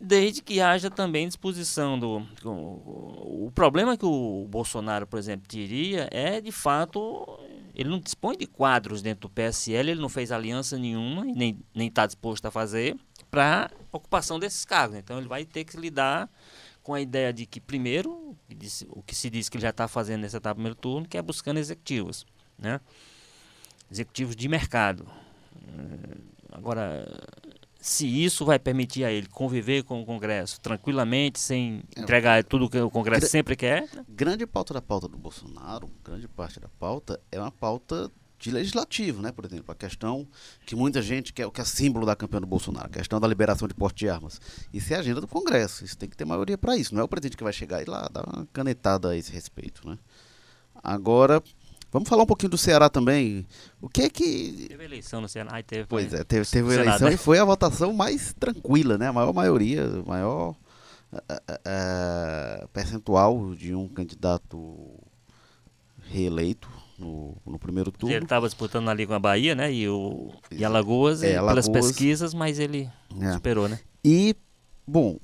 desde 0.01 0.43
que 0.43 0.61
haja 0.61 0.91
também 0.91 1.27
disposição 1.27 1.99
do 1.99 2.25
o, 2.45 3.51
problema 3.55 3.97
que 3.97 4.07
o 4.07 4.47
Bolsonaro, 4.49 5.07
por 5.07 5.19
exemplo, 5.19 5.47
teria 5.49 6.09
é 6.11 6.41
de 6.41 6.53
fato 6.53 7.39
ele 7.75 7.89
não 7.89 7.99
dispõe 7.99 8.37
de 8.37 8.47
quadros 8.47 9.03
dentro 9.03 9.29
do 9.29 9.31
PSL, 9.31 9.91
ele 9.91 10.01
não 10.01 10.09
fez 10.09 10.33
aliança 10.33 10.79
nenhuma 10.79 11.25
nem 11.25 11.57
está 11.77 12.07
disposto 12.07 12.47
a 12.47 12.51
fazer 12.51 12.97
para 13.31 13.71
ocupação 13.93 14.39
desses 14.39 14.65
cargos. 14.65 14.97
Então 14.97 15.19
ele 15.19 15.29
vai 15.29 15.45
ter 15.45 15.65
que 15.65 15.77
lidar 15.77 16.31
com 16.83 16.95
a 16.95 17.01
ideia 17.01 17.33
de 17.33 17.45
que 17.45 17.61
primeiro 17.61 18.37
o 18.89 19.03
que 19.03 19.15
se 19.15 19.29
diz 19.29 19.49
que 19.49 19.57
ele 19.57 19.63
já 19.63 19.71
está 19.71 19.87
fazendo 19.87 20.23
nessa 20.23 20.39
etapa 20.39 20.55
primeiro 20.55 20.77
turno, 20.77 21.07
que 21.07 21.19
é 21.19 21.23
buscando 21.23 21.59
executivos, 21.59 22.27
né? 22.59 22.81
Executivos 23.91 24.37
de 24.37 24.49
mercado. 24.49 25.07
Agora 26.53 27.07
se 27.81 28.07
isso 28.07 28.45
vai 28.45 28.59
permitir 28.59 29.05
a 29.05 29.11
ele 29.11 29.29
conviver 29.29 29.85
com 29.85 30.03
o 30.03 30.05
Congresso 30.05 30.61
tranquilamente, 30.61 31.39
sem 31.39 31.83
é, 31.97 32.01
entregar 32.01 32.43
tudo 32.45 32.69
que 32.69 32.79
o 32.79 32.91
Congresso 32.91 33.29
sempre 33.29 33.57
quer. 33.57 33.89
Grande 34.09 34.47
pauta 34.47 34.75
da 34.75 34.83
pauta 34.83 35.09
do 35.09 35.17
Bolsonaro, 35.17 35.89
grande 36.05 36.27
parte 36.29 36.59
da 36.59 36.69
pauta 36.69 37.21
é 37.31 37.39
uma 37.39 37.53
pauta 37.53 38.11
de 38.39 38.51
legislativo, 38.51 39.21
né? 39.21 39.33
Por 39.33 39.45
exemplo, 39.45 39.73
a 39.73 39.75
questão 39.75 40.27
que 40.65 40.77
muita 40.77 41.03
gente 41.03 41.33
quer, 41.33 41.51
que 41.51 41.61
é 41.61 41.65
símbolo 41.65 42.07
da 42.07 42.15
campanha 42.15 42.43
do 42.43 42.47
Bolsonaro, 42.47 42.87
a 42.87 42.91
questão 42.91 43.19
da 43.19 43.27
liberação 43.27 43.67
de 43.67 43.75
porte 43.75 43.99
de 43.99 44.09
armas. 44.09 44.41
Isso 44.73 44.93
é 44.93 44.97
a 44.97 45.01
agenda 45.01 45.21
do 45.21 45.27
Congresso, 45.27 45.85
isso 45.85 45.97
tem 45.97 46.09
que 46.09 46.17
ter 46.17 46.25
maioria 46.25 46.59
para 46.59 46.77
isso. 46.77 46.95
Não 46.95 47.01
é 47.01 47.05
o 47.05 47.09
presidente 47.09 47.37
que 47.37 47.45
vai 47.45 47.53
chegar 47.53 47.83
e 47.83 47.85
lá 47.85 48.09
dar 48.13 48.25
uma 48.29 48.47
canetada 48.53 49.11
a 49.11 49.17
esse 49.17 49.33
respeito, 49.33 49.89
né? 49.89 49.99
Agora, 50.83 51.43
Vamos 51.91 52.09
falar 52.09 52.23
um 52.25 52.27
pouquinho 52.27 52.51
do 52.51 52.59
Ceará 52.59 52.91
também. 52.91 53.47
O 53.81 53.89
que 53.89 54.03
é 54.03 54.11
que. 54.11 54.67
Teve 54.69 54.85
eleição 54.85 55.21
no 55.21 55.29
Ceará. 55.29 55.51
Ai, 55.53 55.63
teve, 55.63 55.87
pois 55.87 56.13
é, 56.13 56.23
teve, 56.23 56.45
teve 56.47 56.75
eleição 56.75 56.85
Senado, 56.85 57.05
né? 57.05 57.15
e 57.15 57.17
foi 57.17 57.39
a 57.39 57.45
votação 57.45 57.93
mais 57.93 58.35
tranquila, 58.39 58.99
né? 58.99 59.09
A 59.09 59.13
maior 59.13 59.33
maioria, 59.33 59.87
maior 60.07 60.51
uh, 61.13 61.17
uh, 61.17 62.69
percentual 62.69 63.55
de 63.55 63.75
um 63.75 63.89
candidato 63.89 65.01
reeleito 66.11 66.69
no, 66.99 67.37
no 67.47 67.59
primeiro 67.59 67.91
turno. 67.91 68.15
Ele 68.15 68.25
estava 68.25 68.47
disputando 68.47 68.89
ali 68.91 69.07
com 69.07 69.15
a 69.15 69.19
Bahia, 69.19 69.55
né? 69.55 69.73
E, 69.73 69.89
o, 69.89 70.33
e 70.51 70.65
Alagoas, 70.65 71.23
é, 71.23 71.37
Alagoas 71.37 71.69
pelas 71.69 71.87
pesquisas, 71.87 72.35
mas 72.35 72.59
ele 72.59 72.91
é. 73.21 73.33
superou, 73.33 73.69
né? 73.69 73.81
E, 74.05 74.37
bom, 74.87 75.19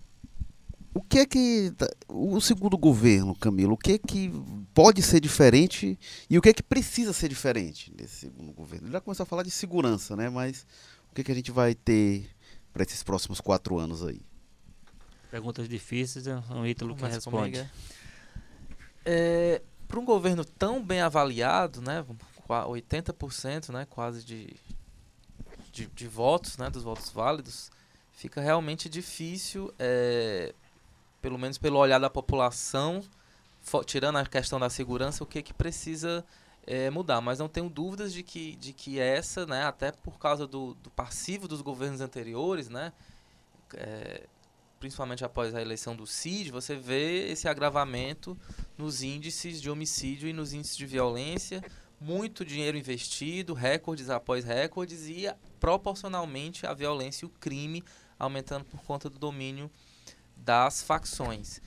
o 0.95 1.03
que 1.03 1.19
é 1.19 1.27
que 1.27 1.73
tá, 1.77 1.89
o 2.09 2.41
segundo 2.41 2.79
governo, 2.79 3.35
Camilo, 3.35 3.75
o 3.75 3.77
que 3.77 3.93
é 3.93 3.99
que 3.99 4.31
pode 4.73 5.03
ser 5.03 5.19
diferente 5.19 5.99
e 6.31 6.39
o 6.39 6.43
que 6.43 6.51
é 6.51 6.53
que 6.55 6.63
precisa 6.63 7.13
ser 7.13 7.29
diferente 7.29 7.93
nesse 7.99 8.15
segundo 8.15 8.53
governo? 8.53 8.87
Ele 8.87 8.93
já 8.93 9.01
começou 9.01 9.25
a 9.25 9.27
falar 9.27 9.43
de 9.43 9.51
segurança, 9.51 10.15
né? 10.15 10.31
Mas 10.31 10.65
o 11.11 11.15
que 11.15 11.23
é 11.23 11.25
que 11.25 11.33
a 11.33 11.35
gente 11.35 11.51
vai 11.51 11.75
ter 11.75 12.31
para 12.73 12.85
esses 12.85 13.03
próximos 13.03 13.41
quatro 13.41 13.77
anos 13.77 14.05
aí? 14.05 14.23
Perguntas 15.33 15.69
difíceis, 15.69 16.29
é 16.29 16.37
um 16.51 16.65
Ítalo 16.65 16.95
que 16.95 17.05
responde. 17.05 17.59
É, 17.59 17.69
é 19.05 19.63
para 19.89 19.99
um 19.99 20.05
governo 20.05 20.45
tão 20.45 20.83
bem 20.83 21.01
avaliado, 21.01 21.81
né, 21.81 22.05
80%, 22.49 23.71
né, 23.71 23.85
quase 23.85 24.25
de, 24.25 24.57
de, 25.73 25.87
de 25.87 26.09
votos, 26.09 26.57
né, 26.57 26.71
dos 26.71 26.85
votos 26.85 27.11
válidos, 27.11 27.71
fica 28.13 28.41
realmente 28.41 28.89
difícil 28.89 29.73
é, 29.79 30.55
pelo 31.25 31.39
menos 31.39 31.57
pelo 31.57 31.79
olhar 31.79 31.99
da 31.99 32.11
população, 32.11 33.03
tirando 33.87 34.17
a 34.17 34.27
questão 34.27 34.61
da 34.61 34.69
segurança, 34.69 35.25
o 35.25 35.27
que, 35.27 35.43
que 35.43 35.55
precisa 35.55 36.23
é, 36.67 36.91
mudar. 36.91 37.23
Mas 37.23 37.39
não 37.39 37.49
tenho 37.49 37.71
dúvidas 37.71 38.13
de 38.13 38.23
que, 38.23 38.55
de 38.57 38.75
que 38.75 39.01
essa, 39.01 39.47
né, 39.47 39.65
até 39.65 39.91
por 39.91 40.19
causa 40.19 40.47
do, 40.47 40.75
do 40.75 40.91
passivo 40.91 41.49
dos 41.49 41.63
governos 41.63 42.03
anteriores, 42.03 42.69
né, 42.69 42.93
é, 43.73 44.27
principalmente 44.79 45.25
após 45.25 45.55
a 45.55 45.63
eleição 45.63 45.97
do 45.97 46.07
CID, 46.07 46.51
você 46.51 46.77
vê 46.77 47.31
esse 47.31 47.49
agravamento 47.49 48.37
nos 48.77 49.03
índices 49.03 49.63
de 49.63 49.71
homicídio 49.71 50.29
e 50.29 50.33
nos 50.35 50.53
índices 50.53 50.77
de 50.77 50.85
violência, 50.85 51.65
muito 51.99 52.45
dinheiro 52.45 52.77
investido, 52.77 53.55
recordes 53.55 54.11
após 54.11 54.45
recordes 54.45 55.09
e 55.09 55.25
proporcionalmente 55.59 56.67
a 56.67 56.75
violência 56.75 57.25
e 57.25 57.29
o 57.29 57.31
crime 57.31 57.83
aumentando 58.19 58.67
por 58.67 58.83
conta 58.83 59.09
do 59.09 59.19
domínio 59.19 59.71
das 60.45 60.83
facções. 60.83 61.61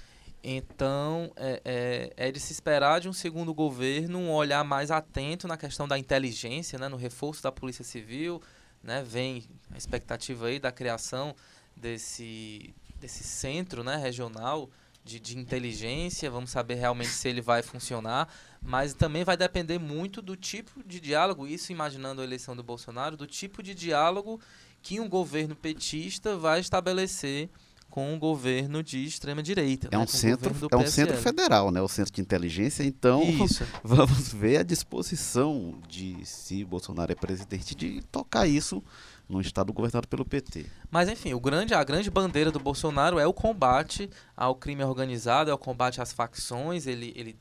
Então, 0.44 1.32
é, 1.36 1.62
é, 1.66 2.28
é, 2.28 2.32
de 2.32 2.40
se 2.40 2.54
esperar 2.54 3.02
de 3.02 3.10
um 3.10 3.14
segundo 3.14 3.54
governo 3.54 4.20
um 4.20 4.32
olhar 4.32 4.64
mais 4.64 4.92
atento 4.92 5.48
na 5.48 5.58
questão 5.58 5.88
da 5.88 5.98
inteligência, 5.98 6.78
né, 6.78 6.88
no 6.88 6.96
reforço 6.96 7.44
da 7.44 7.52
Polícia 7.52 7.84
Civil. 7.84 8.42
Né, 8.84 9.04
vem 9.04 9.44
a 9.72 9.78
expectativa 9.78 10.48
aí 10.48 10.60
da 10.60 10.72
criação 10.72 11.36
desse, 11.76 12.74
desse 13.00 13.24
centro 13.24 13.84
né, 13.84 13.98
regional 13.98 14.70
de, 15.04 15.20
de 15.20 15.38
inteligência. 15.38 16.30
Vamos 16.30 16.52
saber 16.52 16.76
realmente 16.76 17.10
se 17.10 17.28
ele 17.28 17.42
vai 17.42 17.64
funcionar. 17.64 18.32
Mas 18.62 18.94
também 18.94 19.24
vai 19.24 19.36
depender 19.36 19.80
muito 19.80 20.22
do 20.22 20.36
tipo 20.36 20.84
de 20.86 21.00
diálogo, 21.00 21.48
isso 21.48 21.72
imaginando 21.72 22.22
a 22.22 22.24
eleição 22.24 22.56
do 22.56 22.64
Bolsonaro, 22.64 23.18
do 23.18 23.28
tipo 23.28 23.62
de 23.64 23.74
diálogo 23.74 24.40
que 24.82 25.00
um 25.00 25.10
governo 25.10 25.56
petista 25.56 26.38
vai 26.38 26.60
estabelecer 26.60 27.50
com 27.98 28.14
um 28.14 28.20
governo 28.20 28.84
de 28.84 29.04
extrema 29.04 29.42
direita. 29.42 29.88
É 29.88 29.96
né, 29.96 29.98
um 29.98 30.04
o 30.04 30.08
centro, 30.08 30.52
é 30.72 30.78
um 30.78 30.86
centro 30.86 31.16
PSL. 31.16 31.24
federal, 31.24 31.72
né? 31.72 31.82
O 31.82 31.88
centro 31.88 32.14
de 32.14 32.22
inteligência. 32.22 32.84
Então, 32.84 33.24
Isso. 33.24 33.66
vamos 33.84 34.32
ver 34.32 34.58
a 34.58 34.64
disposição 34.64 35.74
de, 35.88 36.24
se 36.24 36.64
Bolsonaro 36.64 37.12
é 37.12 37.16
presidente, 37.16 37.74
de 37.74 38.04
tocar 38.12 38.46
isso 38.46 38.84
num 39.28 39.42
estado 39.42 39.74
governado 39.74 40.08
pelo 40.08 40.24
PT. 40.24 40.68
Mas 40.92 41.10
enfim, 41.10 41.34
o 41.34 41.40
grande, 41.40 41.74
a 41.74 41.84
grande 41.84 42.12
bandeira 42.12 42.52
do 42.52 42.60
Bolsonaro 42.60 43.18
é 43.18 43.26
o 43.26 43.34
combate 43.34 44.08
ao 44.36 44.54
crime 44.54 44.84
organizado, 44.84 45.50
é 45.50 45.54
o 45.56 45.58
combate 45.58 46.00
às 46.00 46.14
facções. 46.14 46.86
Ele, 46.86 47.12
ele 47.16 47.36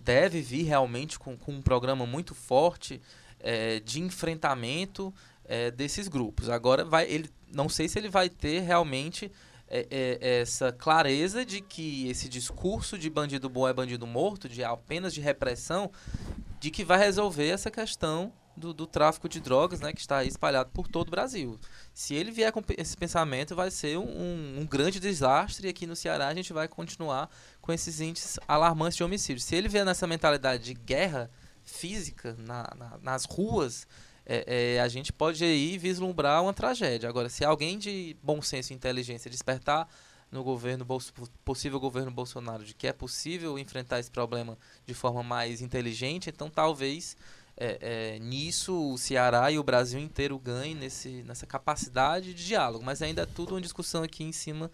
deve 0.00 0.40
vir 0.40 0.64
realmente 0.64 1.20
com, 1.20 1.36
com 1.36 1.52
um 1.52 1.62
programa 1.62 2.04
muito 2.04 2.34
forte 2.34 3.00
eh, 3.38 3.78
de 3.84 4.00
enfrentamento 4.00 5.14
eh, 5.44 5.70
desses 5.70 6.08
grupos. 6.08 6.48
Agora, 6.48 6.84
vai, 6.84 7.08
ele, 7.08 7.30
não 7.54 7.68
sei 7.68 7.88
se 7.88 7.96
ele 7.96 8.08
vai 8.08 8.28
ter 8.28 8.58
realmente 8.62 9.30
eh, 9.70 9.86
eh, 9.90 10.40
essa 10.40 10.72
clareza 10.72 11.44
de 11.46 11.60
que 11.60 12.08
esse 12.08 12.28
discurso 12.28 12.98
de 12.98 13.08
bandido 13.08 13.48
bom 13.48 13.66
é 13.68 13.72
bandido 13.72 14.06
morto, 14.06 14.48
de 14.48 14.62
apenas 14.64 15.14
de 15.14 15.20
repressão, 15.20 15.90
de 16.58 16.70
que 16.70 16.84
vai 16.84 16.98
resolver 16.98 17.48
essa 17.48 17.70
questão 17.70 18.32
do, 18.56 18.74
do 18.74 18.86
tráfico 18.86 19.28
de 19.28 19.40
drogas, 19.40 19.80
né, 19.80 19.92
que 19.92 20.00
está 20.00 20.22
espalhado 20.24 20.70
por 20.74 20.86
todo 20.88 21.08
o 21.08 21.10
Brasil. 21.10 21.58
Se 21.94 22.14
ele 22.14 22.30
vier 22.30 22.52
com 22.52 22.62
esse 22.76 22.94
pensamento, 22.96 23.54
vai 23.56 23.70
ser 23.70 23.96
um, 23.96 24.60
um 24.60 24.66
grande 24.66 25.00
desastre 25.00 25.66
e 25.66 25.70
aqui 25.70 25.86
no 25.86 25.96
Ceará 25.96 26.26
a 26.28 26.34
gente 26.34 26.52
vai 26.52 26.68
continuar 26.68 27.30
com 27.62 27.72
esses 27.72 28.00
índices 28.00 28.38
alarmantes 28.46 28.96
de 28.98 29.04
homicídio. 29.04 29.42
Se 29.42 29.54
ele 29.54 29.68
vier 29.68 29.84
nessa 29.86 30.06
mentalidade 30.06 30.64
de 30.64 30.74
guerra 30.74 31.30
física 31.62 32.34
na- 32.38 32.70
na- 32.76 32.98
nas 33.02 33.24
ruas, 33.24 33.86
é, 34.32 34.74
é, 34.76 34.80
a 34.80 34.86
gente 34.86 35.12
pode 35.12 35.42
aí 35.42 35.76
vislumbrar 35.76 36.40
uma 36.40 36.54
tragédia. 36.54 37.08
Agora, 37.08 37.28
se 37.28 37.44
alguém 37.44 37.76
de 37.76 38.16
bom 38.22 38.40
senso 38.40 38.72
e 38.72 38.76
inteligência 38.76 39.28
despertar 39.28 39.88
no 40.30 40.44
governo 40.44 40.86
possível 41.44 41.80
governo 41.80 42.12
Bolsonaro 42.12 42.64
de 42.64 42.72
que 42.72 42.86
é 42.86 42.92
possível 42.92 43.58
enfrentar 43.58 43.98
esse 43.98 44.08
problema 44.10 44.56
de 44.86 44.94
forma 44.94 45.24
mais 45.24 45.60
inteligente, 45.60 46.30
então 46.30 46.48
talvez 46.48 47.16
é, 47.56 47.78
é, 47.80 48.18
nisso 48.20 48.92
o 48.92 48.96
Ceará 48.96 49.50
e 49.50 49.58
o 49.58 49.64
Brasil 49.64 49.98
inteiro 49.98 50.38
ganhem 50.38 50.76
nesse, 50.76 51.24
nessa 51.24 51.44
capacidade 51.44 52.32
de 52.32 52.46
diálogo. 52.46 52.84
Mas 52.84 53.02
ainda 53.02 53.22
é 53.22 53.26
tudo 53.26 53.56
uma 53.56 53.60
discussão 53.60 54.04
aqui 54.04 54.22
em 54.22 54.30
cima 54.30 54.70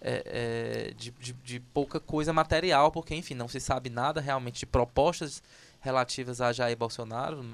é, 0.00 0.88
é, 0.90 0.94
de, 0.94 1.10
de, 1.10 1.32
de 1.34 1.60
pouca 1.60 2.00
coisa 2.00 2.32
material, 2.32 2.90
porque, 2.90 3.14
enfim, 3.14 3.34
não 3.34 3.48
se 3.48 3.60
sabe 3.60 3.90
nada 3.90 4.18
realmente 4.18 4.60
de 4.60 4.66
propostas 4.66 5.42
relativas 5.84 6.40
a 6.40 6.50
Jair 6.52 6.76
Bolsonaro, 6.76 7.44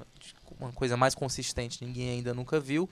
uma 0.59 0.71
coisa 0.71 0.95
mais 0.95 1.13
consistente 1.13 1.83
ninguém 1.85 2.09
ainda 2.11 2.33
nunca 2.33 2.59
viu. 2.59 2.89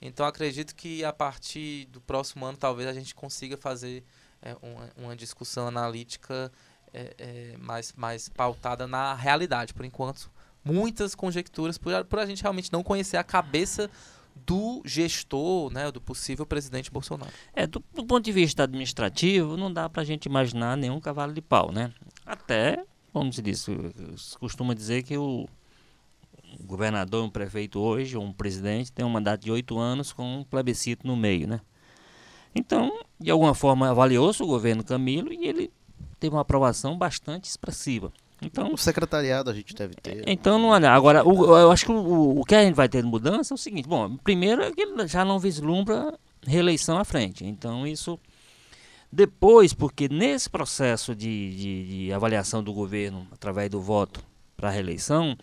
Então 0.00 0.24
acredito 0.24 0.74
que 0.74 1.04
a 1.04 1.12
partir 1.12 1.84
do 1.92 2.00
próximo 2.00 2.46
ano 2.46 2.56
talvez 2.56 2.88
a 2.88 2.92
gente 2.94 3.14
consiga 3.14 3.56
fazer 3.58 4.02
é, 4.40 4.56
uma, 4.62 4.90
uma 4.96 5.14
discussão 5.16 5.68
analítica 5.68 6.50
é, 6.94 7.14
é, 7.18 7.56
mais, 7.58 7.92
mais 7.94 8.28
pautada 8.30 8.86
na 8.86 9.14
realidade. 9.14 9.74
Por 9.74 9.84
enquanto, 9.84 10.30
muitas 10.64 11.14
conjecturas 11.14 11.76
por, 11.76 11.94
a- 11.94 12.02
por 12.04 12.18
a 12.18 12.24
gente 12.24 12.40
realmente 12.42 12.72
não 12.72 12.82
conhecer 12.82 13.18
a 13.18 13.22
cabeça 13.22 13.90
do 14.46 14.80
gestor, 14.86 15.70
né, 15.70 15.90
do 15.92 16.00
possível 16.00 16.46
presidente 16.46 16.90
Bolsonaro. 16.90 17.30
É, 17.52 17.66
do, 17.66 17.84
do 17.94 18.06
ponto 18.06 18.24
de 18.24 18.32
vista 18.32 18.62
administrativo, 18.62 19.58
não 19.58 19.70
dá 19.70 19.86
pra 19.90 20.02
gente 20.04 20.24
imaginar 20.24 20.76
nenhum 20.78 20.98
cavalo 20.98 21.34
de 21.34 21.42
pau, 21.42 21.70
né? 21.70 21.92
Até, 22.24 22.82
como 23.12 23.32
se 23.32 23.42
diz, 23.42 23.60
se 24.16 24.38
costuma 24.38 24.74
dizer 24.74 25.02
que 25.02 25.16
o 25.16 25.48
governador, 26.60 27.24
um 27.24 27.30
prefeito 27.30 27.78
hoje, 27.78 28.16
ou 28.16 28.24
um 28.24 28.32
presidente, 28.32 28.92
tem 28.92 29.04
um 29.04 29.10
mandato 29.10 29.42
de 29.42 29.50
oito 29.50 29.78
anos 29.78 30.12
com 30.12 30.38
um 30.40 30.44
plebiscito 30.44 31.06
no 31.06 31.16
meio, 31.16 31.46
né? 31.46 31.60
Então, 32.54 32.92
de 33.18 33.30
alguma 33.30 33.54
forma, 33.54 33.90
avaliou-se 33.90 34.42
o 34.42 34.46
governo 34.46 34.82
Camilo 34.82 35.32
e 35.32 35.46
ele 35.46 35.70
teve 36.18 36.34
uma 36.34 36.42
aprovação 36.42 36.98
bastante 36.98 37.44
expressiva. 37.44 38.12
Então, 38.42 38.72
O 38.72 38.76
secretariado 38.78 39.50
a 39.50 39.54
gente 39.54 39.74
deve 39.74 39.94
ter. 39.94 40.26
então 40.26 40.58
não 40.58 40.72
há. 40.72 40.78
Agora, 40.94 41.22
o- 41.26 41.56
eu 41.58 41.70
acho 41.70 41.84
que 41.84 41.92
o, 41.92 42.40
o 42.40 42.44
que 42.44 42.54
a 42.54 42.64
gente 42.64 42.74
vai 42.74 42.88
ter 42.88 43.02
de 43.02 43.08
mudança 43.08 43.52
é 43.52 43.54
o 43.54 43.58
seguinte: 43.58 43.86
bom, 43.86 44.16
primeiro 44.16 44.62
é 44.62 44.72
que 44.72 44.80
ele 44.80 45.06
já 45.06 45.24
não 45.26 45.38
vislumbra 45.38 46.18
reeleição 46.46 46.96
à 46.98 47.04
frente. 47.04 47.44
Então, 47.44 47.86
isso. 47.86 48.18
Depois, 49.12 49.72
porque 49.72 50.08
nesse 50.08 50.48
processo 50.48 51.14
de, 51.14 51.56
de, 51.56 52.04
de 52.04 52.12
avaliação 52.12 52.62
do 52.62 52.72
governo, 52.72 53.26
através 53.32 53.68
do 53.68 53.80
voto 53.80 54.24
para 54.56 54.68
a 54.68 54.72
reeleição, 54.72 55.36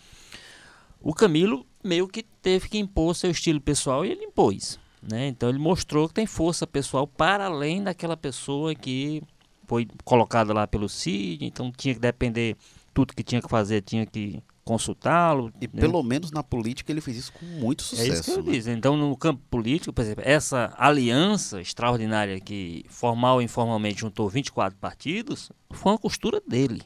o 1.01 1.13
Camilo 1.13 1.65
meio 1.83 2.07
que 2.07 2.23
teve 2.23 2.69
que 2.69 2.77
impor 2.77 3.15
seu 3.15 3.31
estilo 3.31 3.59
pessoal 3.59 4.05
e 4.05 4.11
ele 4.11 4.25
impôs. 4.25 4.79
Né? 5.01 5.27
Então, 5.27 5.49
ele 5.49 5.57
mostrou 5.57 6.07
que 6.07 6.13
tem 6.13 6.25
força 6.25 6.65
pessoal 6.65 7.05
para 7.05 7.45
além 7.45 7.83
daquela 7.83 8.17
pessoa 8.17 8.73
que 8.73 9.21
foi 9.67 9.87
colocada 10.05 10.53
lá 10.53 10.65
pelo 10.65 10.87
CID, 10.87 11.45
então 11.45 11.71
tinha 11.71 11.93
que 11.93 11.99
depender 11.99 12.55
tudo 12.93 13.13
que 13.13 13.21
tinha 13.21 13.41
que 13.41 13.49
fazer 13.49 13.81
tinha 13.81 14.05
que 14.05 14.41
consultá-lo. 14.67 15.51
E 15.61 15.65
né? 15.67 15.81
pelo 15.81 16.03
menos 16.03 16.29
na 16.31 16.43
política 16.43 16.91
ele 16.91 17.01
fez 17.01 17.17
isso 17.17 17.33
com 17.33 17.45
muito 17.45 17.81
É 17.83 17.87
sucesso. 17.87 18.11
isso 18.13 18.23
que 18.23 18.31
eu 18.31 18.43
né? 18.43 18.51
disse. 18.51 18.69
Então, 18.71 18.95
no 18.97 19.15
campo 19.17 19.41
político, 19.49 19.91
por 19.93 20.01
exemplo, 20.01 20.23
essa 20.25 20.73
aliança 20.77 21.61
extraordinária 21.61 22.39
que 22.39 22.85
formal 22.89 23.41
e 23.41 23.45
informalmente 23.45 24.01
juntou 24.01 24.29
24 24.29 24.77
partidos, 24.77 25.51
foi 25.71 25.91
uma 25.93 25.97
costura 25.97 26.41
dele. 26.47 26.81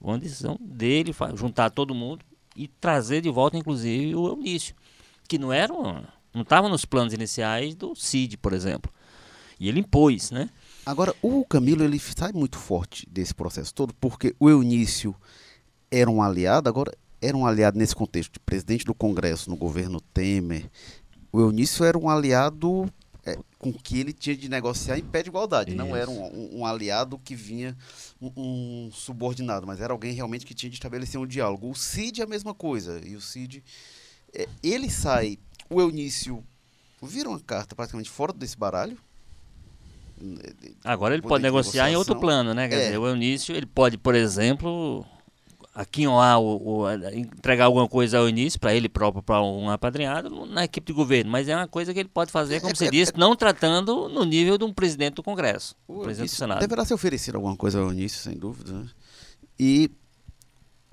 Foi 0.00 0.10
Uma 0.10 0.18
decisão 0.18 0.58
dele, 0.60 1.14
juntar 1.34 1.70
todo 1.70 1.94
mundo 1.94 2.24
e 2.54 2.68
trazer 2.68 3.20
de 3.22 3.30
volta, 3.30 3.56
inclusive, 3.56 4.14
o 4.14 4.26
Eunício, 4.28 4.74
que 5.28 5.38
não 5.38 5.52
era 5.52 5.72
uma- 5.72 6.08
não 6.34 6.42
estava 6.42 6.68
nos 6.68 6.84
planos 6.84 7.12
iniciais 7.14 7.74
do 7.74 7.94
CID, 7.94 8.36
por 8.36 8.52
exemplo. 8.52 8.92
E 9.58 9.68
ele 9.68 9.80
impôs, 9.80 10.30
né? 10.30 10.50
Agora, 10.84 11.14
o 11.22 11.44
Camilo 11.46 11.82
ele 11.82 11.98
sai 11.98 12.30
muito 12.32 12.58
forte 12.58 13.08
desse 13.10 13.34
processo 13.34 13.74
todo, 13.74 13.94
porque 13.94 14.36
o 14.38 14.50
Eunício 14.50 15.14
era 15.90 16.10
um 16.10 16.22
aliado, 16.22 16.68
agora 16.68 16.92
era 17.20 17.36
um 17.36 17.46
aliado 17.46 17.78
nesse 17.78 17.94
contexto 17.94 18.34
de 18.34 18.40
presidente 18.40 18.84
do 18.84 18.94
Congresso 18.94 19.48
no 19.50 19.56
governo 19.56 20.00
Temer. 20.00 20.70
O 21.32 21.40
Eunício 21.40 21.84
era 21.84 21.98
um 21.98 22.08
aliado 22.08 22.90
é, 23.24 23.36
com 23.58 23.72
que 23.72 23.98
ele 23.98 24.12
tinha 24.12 24.36
de 24.36 24.48
negociar 24.48 24.98
em 24.98 25.02
pé 25.04 25.22
de 25.22 25.28
igualdade. 25.30 25.74
Não 25.74 25.88
Isso. 25.88 25.96
era 25.96 26.10
um, 26.10 26.24
um- 26.24 26.58
um 26.60 26.66
aliado 26.66 27.18
que 27.18 27.34
vinha 27.34 27.76
um, 28.20 28.30
um 28.36 28.90
subordinado, 28.92 29.66
mas 29.66 29.80
era 29.80 29.92
alguém 29.92 30.12
realmente 30.12 30.46
que 30.46 30.54
tinha 30.54 30.70
de 30.70 30.76
estabelecer 30.76 31.18
um 31.20 31.26
diálogo. 31.26 31.68
O 31.70 31.74
Cid 31.74 32.20
é 32.20 32.24
a 32.24 32.28
mesma 32.28 32.54
coisa. 32.54 33.00
E 33.04 33.16
o 33.16 33.20
Cid, 33.20 33.64
é, 34.32 34.46
ele 34.62 34.88
sai, 34.90 35.38
o 35.68 35.80
Eunício 35.80 36.44
vira 37.02 37.28
uma 37.28 37.40
carta 37.40 37.74
praticamente 37.74 38.10
fora 38.10 38.32
desse 38.32 38.56
baralho. 38.56 38.96
Agora 40.84 41.14
ele 41.14 41.22
pode 41.22 41.42
de 41.42 41.48
negociar 41.48 41.90
em 41.90 41.96
outro 41.96 42.18
plano, 42.18 42.54
né? 42.54 42.68
Quer 42.68 42.76
É. 42.76 42.84
dizer, 42.86 42.98
o 42.98 43.06
Eunício, 43.06 43.54
ele 43.54 43.66
pode, 43.66 43.98
por 43.98 44.14
exemplo, 44.14 45.04
aqui 45.76 46.06
ou 46.06 46.16
lá, 46.16 46.38
o, 46.38 46.78
o- 46.80 46.86
a- 46.86 47.14
entregar 47.14 47.66
alguma 47.66 47.86
coisa 47.86 48.18
ao 48.18 48.24
Eunício, 48.26 48.58
para 48.58 48.74
ele 48.74 48.88
próprio, 48.88 49.22
para 49.22 49.42
um 49.42 49.68
apadrinhado, 49.70 50.46
na 50.46 50.64
equipe 50.64 50.86
de 50.86 50.92
governo. 50.94 51.30
Mas 51.30 51.46
é 51.48 51.54
uma 51.54 51.68
coisa 51.68 51.92
que 51.92 52.00
ele 52.00 52.08
pode 52.08 52.32
fazer, 52.32 52.60
como 52.60 52.72
É, 52.72 52.74
você 52.74 52.86
é, 52.86 52.90
disse, 52.90 53.12
não 53.16 53.36
tratando 53.36 54.08
no 54.08 54.24
nível 54.24 54.56
de 54.56 54.64
um 54.64 54.72
presidente 54.72 55.14
do 55.16 55.22
Congresso, 55.22 55.76
O 55.86 56.00
presidente 56.00 56.30
do 56.30 56.36
Senado. 56.36 56.60
Deverá 56.60 56.84
ser 56.84 56.94
oferecido 56.94 57.34
alguma 57.36 57.54
coisa 57.56 57.78
ao 57.78 57.88
Eunício, 57.88 58.18
sem 58.18 58.36
dúvida. 58.38 58.72
né? 58.72 58.88
E 59.58 59.90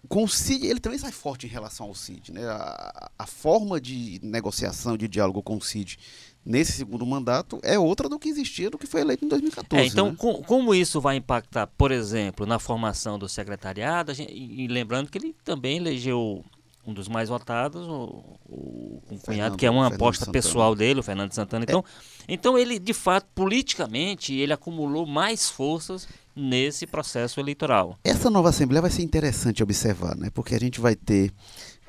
com 0.10 0.26
o 0.26 0.28
Cid, 0.28 0.66
ele 0.68 0.82
também 0.82 1.00
sai 1.00 1.12
forte 1.14 1.46
em 1.48 1.50
relação 1.50 1.88
ao 1.88 1.96
Cid. 1.96 2.32
Né? 2.34 2.46
A, 2.46 3.10
a 3.20 3.26
forma 3.26 3.80
de 3.80 4.20
negociação, 4.22 4.98
de 4.98 5.08
diálogo 5.08 5.42
com 5.42 5.56
o 5.56 5.62
Cid 5.62 5.98
nesse 6.46 6.74
segundo 6.74 7.06
mandato 7.06 7.60
é 7.64 7.78
outra 7.80 8.10
do 8.10 8.20
que 8.20 8.30
existia 8.30 8.70
do 8.70 8.78
que 8.78 8.86
foi 8.88 9.02
eleito 9.02 9.24
em 9.26 9.28
2014. 9.28 9.84
É, 9.84 9.88
então, 9.88 10.10
né? 10.10 10.16
com- 10.18 10.42
como 10.44 10.74
isso 10.76 11.00
vai 11.00 11.16
impactar, 11.18 11.68
por 11.68 11.92
exemplo, 11.92 12.46
na 12.46 12.60
formação 12.60 13.18
do 13.18 13.28
secretariado, 13.30 14.14
gente- 14.14 14.34
e, 14.34 14.64
e 14.64 14.68
lembrando 14.68 15.10
que 15.10 15.18
ele 15.18 15.36
também 15.44 15.78
elegeu 15.78 16.44
um 16.86 16.94
dos 16.94 17.08
mais 17.08 17.30
votados, 17.30 17.88
o, 17.88 18.24
o, 18.50 19.02
o 19.10 19.20
cunhado, 19.24 19.56
que 19.56 19.66
é 19.66 19.72
uma 19.72 19.84
Fernando 19.84 19.96
aposta 20.02 20.26
Santana. 20.26 20.34
pessoal 20.44 20.76
dele, 20.76 21.00
o 21.00 21.04
Fernando 21.04 21.32
Santana. 21.32 21.64
Então, 21.64 21.86
então, 22.28 22.58
ele, 22.58 22.78
de 22.78 22.94
fato, 22.94 23.26
politicamente, 23.34 24.34
ele 24.34 24.52
acumulou 24.52 25.06
mais 25.06 25.50
forças 25.50 26.06
nesse 26.36 26.86
processo 26.86 27.40
eleitoral. 27.40 27.98
Essa 28.04 28.30
nova 28.30 28.50
Assembleia 28.50 28.82
vai 28.82 28.92
ser 28.92 29.02
interessante 29.02 29.64
observar, 29.64 30.14
né? 30.18 30.30
porque 30.34 30.56
a 30.56 30.60
gente 30.60 30.82
vai 30.82 30.94
ter 30.94 31.32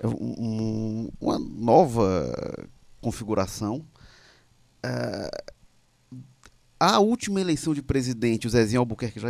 um- 0.05 0.11
um- 0.39 1.09
uma 1.21 1.41
nova 1.41 2.33
configuração. 3.01 3.85
Ah, 4.85 5.31
a 6.79 6.99
última 6.99 7.41
eleição 7.41 7.73
de 7.73 7.83
presidente, 7.83 8.47
o 8.47 8.51
Zezinho 8.51 8.81
Albuquerque 8.81 9.19
já 9.19 9.29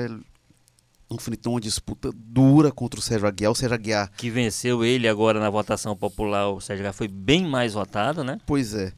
enfrentou 1.11 1.53
uma 1.53 1.61
disputa 1.61 2.11
dura 2.13 2.73
contra 2.73 2.99
o 2.99 3.03
Sérgio 3.03 3.29
Aguiar. 3.29 3.53
O 3.53 3.55
Sérgio 3.55 3.75
Aguiar, 3.75 4.11
Que 4.17 4.31
venceu 4.31 4.85
ele 4.85 5.07
agora 5.07 5.39
na 5.39 5.51
votação 5.51 5.97
popular, 5.97 6.49
o 6.49 6.61
Sérgio 6.61 6.83
Aguiar 6.83 6.95
foi 6.95 7.09
bem 7.09 7.47
mais 7.47 7.75
votado, 7.75 8.25
né? 8.25 8.41
pois 8.47 8.75
é. 8.75 8.93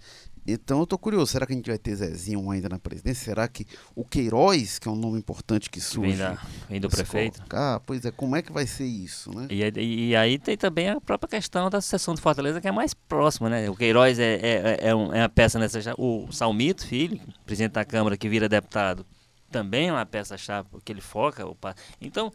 Então 0.47 0.79
eu 0.81 0.87
tô 0.87 0.97
curioso, 0.97 1.33
será 1.33 1.45
que 1.47 1.53
a 1.53 1.57
gente 1.57 1.69
vai 1.69 1.79
ter 1.79 1.95
Zezinho 1.97 2.51
ainda 2.51 2.69
na 2.69 2.79
presidência? 2.79 3.25
Será 3.25 3.49
que 3.49 3.67
o 3.95 4.05
Queiroz, 4.05 4.79
que 4.79 4.87
é 4.87 4.91
um 4.91 4.95
nome 4.97 5.19
importante 5.19 5.69
que 5.69 5.81
surge, 5.81 6.11
vem, 6.11 6.17
da, 6.19 6.39
vem 6.69 6.81
do 6.81 6.89
prefeito. 6.89 7.39
colocar? 7.39 7.81
Pois 7.81 8.05
é, 8.05 8.11
como 8.11 8.37
é 8.37 8.43
que 8.43 8.53
vai 8.53 8.67
ser 8.67 8.85
isso, 8.87 9.35
né? 9.37 9.49
E, 9.51 9.65
aí- 9.65 9.73
e 10.11 10.15
aí 10.17 10.39
tem 10.39 10.57
também 10.57 10.89
a 10.89 11.01
própria 11.01 11.29
questão 11.29 11.69
da 11.69 11.81
sucessão 11.81 12.15
de 12.15 12.21
Fortaleza, 12.21 12.61
que 12.61 12.69
é 12.69 12.73
mais 12.73 12.95
próxima, 12.95 13.49
né? 13.51 13.69
O 13.69 13.75
Queiroz 13.75 14.19
é, 14.19 14.35
é, 14.37 14.79
é, 14.89 14.95
um- 14.95 15.13
é 15.13 15.23
uma 15.23 15.29
peça 15.29 15.59
nessa. 15.59 15.81
O 15.99 16.29
Salmito, 16.31 16.87
filho, 16.87 17.21
presidente 17.45 17.73
da 17.73 17.85
Câmara, 17.85 18.17
que 18.17 18.29
vira 18.29 18.49
deputado, 18.49 19.05
também 19.51 19.89
é 19.89 19.93
uma 19.93 20.07
peça-chave, 20.07 20.69
porque 20.71 20.93
ele 20.93 21.01
foca. 21.01 21.45
Opa. 21.47 21.75
Então, 22.01 22.33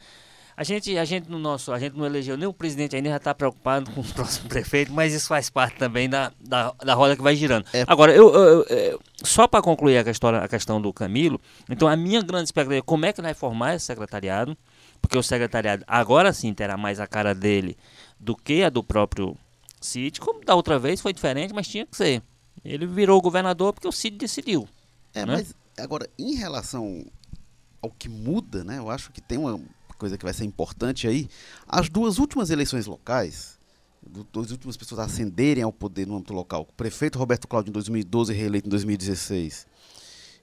a 0.55 0.63
gente, 0.63 0.97
a 0.97 1.05
gente 1.05 1.29
no 1.29 1.39
nosso, 1.39 1.71
a 1.71 1.79
gente 1.79 1.95
não 1.95 2.05
elegeu 2.05 2.37
nem 2.37 2.47
o 2.47 2.53
presidente 2.53 2.95
ainda 2.95 3.09
já 3.09 3.17
está 3.17 3.33
preocupado 3.33 3.91
com 3.91 4.01
o 4.01 4.03
próximo 4.13 4.49
prefeito, 4.49 4.91
mas 4.91 5.13
isso 5.13 5.27
faz 5.27 5.49
parte 5.49 5.77
também 5.77 6.09
da, 6.09 6.31
da, 6.39 6.73
da 6.83 6.93
roda 6.93 7.15
que 7.15 7.21
vai 7.21 7.35
girando. 7.35 7.65
É. 7.73 7.83
Agora, 7.87 8.13
eu, 8.13 8.33
eu, 8.33 8.63
eu 8.63 9.01
só 9.23 9.47
para 9.47 9.61
concluir 9.61 9.97
a 9.97 10.03
questão, 10.03 10.29
a 10.29 10.47
questão 10.47 10.81
do 10.81 10.91
Camilo, 10.93 11.39
então 11.69 11.87
a 11.87 11.95
minha 11.95 12.21
grande 12.21 12.45
expectativa 12.45 12.79
é 12.79 12.81
como 12.81 13.05
é 13.05 13.13
que 13.13 13.21
vai 13.21 13.33
formar 13.33 13.75
esse 13.75 13.85
secretariado, 13.85 14.57
porque 15.01 15.17
o 15.17 15.23
secretariado 15.23 15.83
agora 15.87 16.31
sim 16.33 16.53
terá 16.53 16.77
mais 16.77 16.99
a 16.99 17.07
cara 17.07 17.33
dele 17.33 17.77
do 18.19 18.35
que 18.35 18.63
a 18.63 18.69
do 18.69 18.83
próprio 18.83 19.35
Cid, 19.79 20.19
como 20.19 20.45
da 20.45 20.53
outra 20.53 20.77
vez 20.77 21.01
foi 21.01 21.11
diferente, 21.11 21.53
mas 21.53 21.67
tinha 21.67 21.85
que 21.85 21.97
ser. 21.97 22.21
Ele 22.63 22.85
virou 22.85 23.19
governador 23.19 23.73
porque 23.73 23.87
o 23.87 23.91
Cid 23.91 24.17
decidiu. 24.17 24.67
É, 25.13 25.25
né? 25.25 25.33
mas 25.33 25.55
agora, 25.79 26.07
em 26.19 26.35
relação 26.35 27.03
ao 27.81 27.89
que 27.89 28.07
muda, 28.07 28.63
né? 28.63 28.77
Eu 28.77 28.89
acho 28.91 29.11
que 29.11 29.19
tem 29.19 29.37
uma 29.37 29.59
coisa 30.01 30.17
que 30.17 30.25
vai 30.25 30.33
ser 30.33 30.45
importante 30.45 31.07
aí. 31.07 31.29
As 31.67 31.87
duas 31.87 32.17
últimas 32.17 32.49
eleições 32.49 32.87
locais, 32.87 33.59
duas 34.33 34.49
últimas 34.49 34.75
pessoas 34.75 34.99
a 34.99 35.03
ascenderem 35.03 35.63
ao 35.63 35.71
poder 35.71 36.07
no 36.07 36.15
âmbito 36.15 36.33
local, 36.33 36.67
o 36.67 36.73
prefeito 36.73 37.19
Roberto 37.19 37.47
Cláudio 37.47 37.69
em 37.69 37.73
2012 37.73 38.33
reeleito 38.33 38.67
em 38.67 38.71
2016 38.71 39.67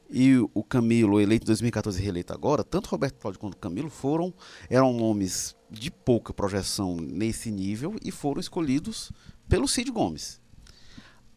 e 0.08 0.38
o 0.38 0.62
Camilo 0.62 1.20
eleito 1.20 1.44
em 1.44 1.48
2014 1.48 2.00
reeleito 2.00 2.32
agora, 2.32 2.62
tanto 2.62 2.88
Roberto 2.88 3.18
Cláudio 3.18 3.40
quanto 3.40 3.56
Camilo 3.56 3.90
foram 3.90 4.32
eram 4.70 4.92
nomes 4.92 5.56
de 5.68 5.90
pouca 5.90 6.32
projeção 6.32 6.96
nesse 6.96 7.50
nível 7.50 7.96
e 8.02 8.12
foram 8.12 8.40
escolhidos 8.40 9.10
pelo 9.48 9.66
Cid 9.66 9.90
Gomes. 9.90 10.40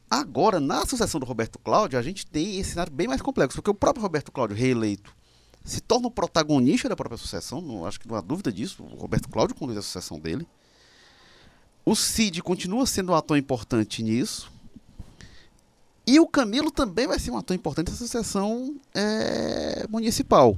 Agora, 0.07 0.59
na 0.59 0.86
sucessão 0.86 1.19
do 1.19 1.26
Roberto 1.26 1.57
Cláudio, 1.57 1.97
a 1.97 2.01
gente 2.03 2.28
tem 2.28 2.59
esse 2.59 2.72
cenário 2.72 2.93
bem 2.93 3.07
mais 3.07 3.22
complexo, 3.22 3.55
porque 3.55 3.72
o 3.72 3.74
próprio 3.74 4.03
Roberto 4.03 4.32
Cláudio 4.32 4.55
reeleito 4.55 5.15
se 5.64 5.80
torna 5.80 6.07
o 6.07 6.12
protagonista 6.12 6.89
da 6.89 6.95
própria 6.95 7.18
sucessão, 7.18 7.62
não, 7.62 7.86
acho 7.86 7.99
que 7.99 8.07
não 8.07 8.16
há 8.16 8.22
dúvida 8.22 8.51
disso. 8.51 8.84
O 8.84 8.95
Roberto 8.95 9.30
Cláudio 9.30 9.55
conduz 9.55 9.78
a 9.78 9.82
sucessão 9.82 10.20
dele. 10.20 10.47
O 11.86 11.95
Cid 11.95 12.41
continua 12.41 12.86
sendo 12.86 13.12
um 13.12 13.16
ator 13.16 13.38
importante 13.38 14.03
nisso. 14.03 14.51
E 16.05 16.20
o 16.20 16.28
Camilo 16.28 16.72
também 16.72 17.07
vai 17.07 17.20
ser 17.20 17.32
um 17.32 17.38
ator 17.38 17.55
importante 17.55 17.91
na 17.91 17.97
sucessão 17.97 18.76
é, 18.93 19.86
municipal. 19.88 20.57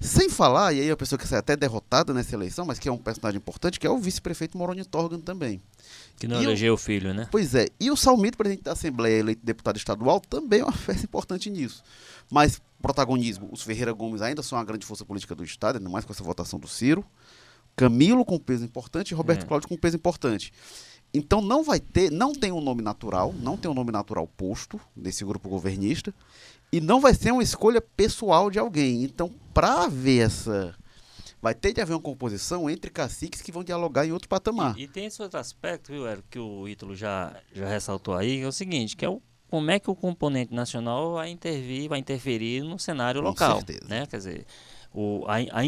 Sem 0.00 0.28
falar, 0.28 0.72
e 0.72 0.80
aí 0.80 0.90
a 0.90 0.96
pessoa 0.96 1.18
que 1.18 1.26
sai 1.26 1.38
até 1.38 1.56
derrotada 1.56 2.12
nessa 2.12 2.34
eleição, 2.34 2.64
mas 2.64 2.78
que 2.78 2.88
é 2.88 2.92
um 2.92 2.98
personagem 2.98 3.38
importante, 3.38 3.80
que 3.80 3.86
é 3.86 3.90
o 3.90 3.98
vice-prefeito 3.98 4.56
Moroni 4.56 4.84
Torgan 4.84 5.20
também. 5.20 5.60
Que 6.16 6.28
não 6.28 6.42
elegeu 6.42 6.74
o 6.74 6.76
filho, 6.76 7.12
né? 7.12 7.28
Pois 7.30 7.54
é. 7.54 7.66
E 7.78 7.90
o 7.90 7.96
Salmito, 7.96 8.38
presidente 8.38 8.64
da 8.64 8.72
Assembleia, 8.72 9.18
eleito 9.18 9.44
deputado 9.44 9.76
estadual, 9.76 10.20
também 10.20 10.60
é 10.60 10.64
uma 10.64 10.72
festa 10.72 11.04
importante 11.04 11.50
nisso. 11.50 11.82
Mas 12.30 12.60
protagonismo, 12.80 13.48
os 13.50 13.62
Ferreira 13.62 13.92
Gomes 13.92 14.22
ainda 14.22 14.42
são 14.42 14.58
uma 14.58 14.64
grande 14.64 14.86
força 14.86 15.04
política 15.04 15.34
do 15.34 15.44
Estado, 15.44 15.78
ainda 15.78 15.88
mais 15.88 16.04
com 16.04 16.12
essa 16.12 16.22
votação 16.22 16.58
do 16.58 16.68
Ciro. 16.68 17.04
Camilo 17.76 18.24
com 18.24 18.38
peso 18.38 18.64
importante 18.64 19.10
e 19.10 19.14
Roberto 19.14 19.44
é. 19.44 19.46
Cláudio 19.46 19.68
com 19.68 19.76
peso 19.76 19.96
importante. 19.96 20.52
Então 21.12 21.40
não 21.40 21.62
vai 21.62 21.78
ter, 21.78 22.10
não 22.10 22.34
tem 22.34 22.50
um 22.50 22.60
nome 22.60 22.82
natural, 22.82 23.32
não 23.32 23.56
tem 23.56 23.70
um 23.70 23.74
nome 23.74 23.92
natural 23.92 24.26
posto 24.26 24.80
nesse 24.96 25.24
grupo 25.24 25.48
governista 25.48 26.12
e 26.72 26.80
não 26.80 27.00
vai 27.00 27.14
ser 27.14 27.30
uma 27.30 27.42
escolha 27.42 27.80
pessoal 27.80 28.50
de 28.50 28.58
alguém. 28.58 29.04
Então, 29.04 29.32
para 29.52 29.84
haver 29.84 30.26
essa 30.26 30.74
vai 31.44 31.54
ter 31.54 31.74
de 31.74 31.80
haver 31.82 31.92
uma 31.92 32.00
composição 32.00 32.70
entre 32.70 32.90
caciques 32.90 33.42
que 33.42 33.52
vão 33.52 33.62
dialogar 33.62 34.06
em 34.06 34.12
outro 34.12 34.30
patamar. 34.30 34.74
E, 34.78 34.84
e 34.84 34.88
tem 34.88 35.04
esse 35.04 35.20
outro 35.20 35.38
aspecto, 35.38 35.92
viu, 35.92 36.06
Érico, 36.06 36.26
que 36.30 36.38
o 36.38 36.66
Ítalo 36.66 36.96
já, 36.96 37.36
já 37.52 37.68
ressaltou 37.68 38.14
aí, 38.14 38.38
que 38.38 38.44
é 38.44 38.48
o 38.48 38.52
seguinte, 38.52 38.96
que 38.96 39.04
é 39.04 39.08
o 39.10 39.20
como 39.50 39.70
é 39.70 39.78
que 39.78 39.90
o 39.90 39.94
componente 39.94 40.54
nacional 40.54 41.12
vai 41.12 41.28
intervir, 41.28 41.86
vai 41.86 41.98
interferir 41.98 42.62
no 42.62 42.78
cenário 42.78 43.20
Com 43.20 43.28
local. 43.28 43.56
Certeza. 43.56 43.84
Né? 43.86 44.06
Quer 44.06 44.16
dizer, 44.16 44.46
o, 44.92 45.22
a, 45.28 45.36
a 45.36 45.64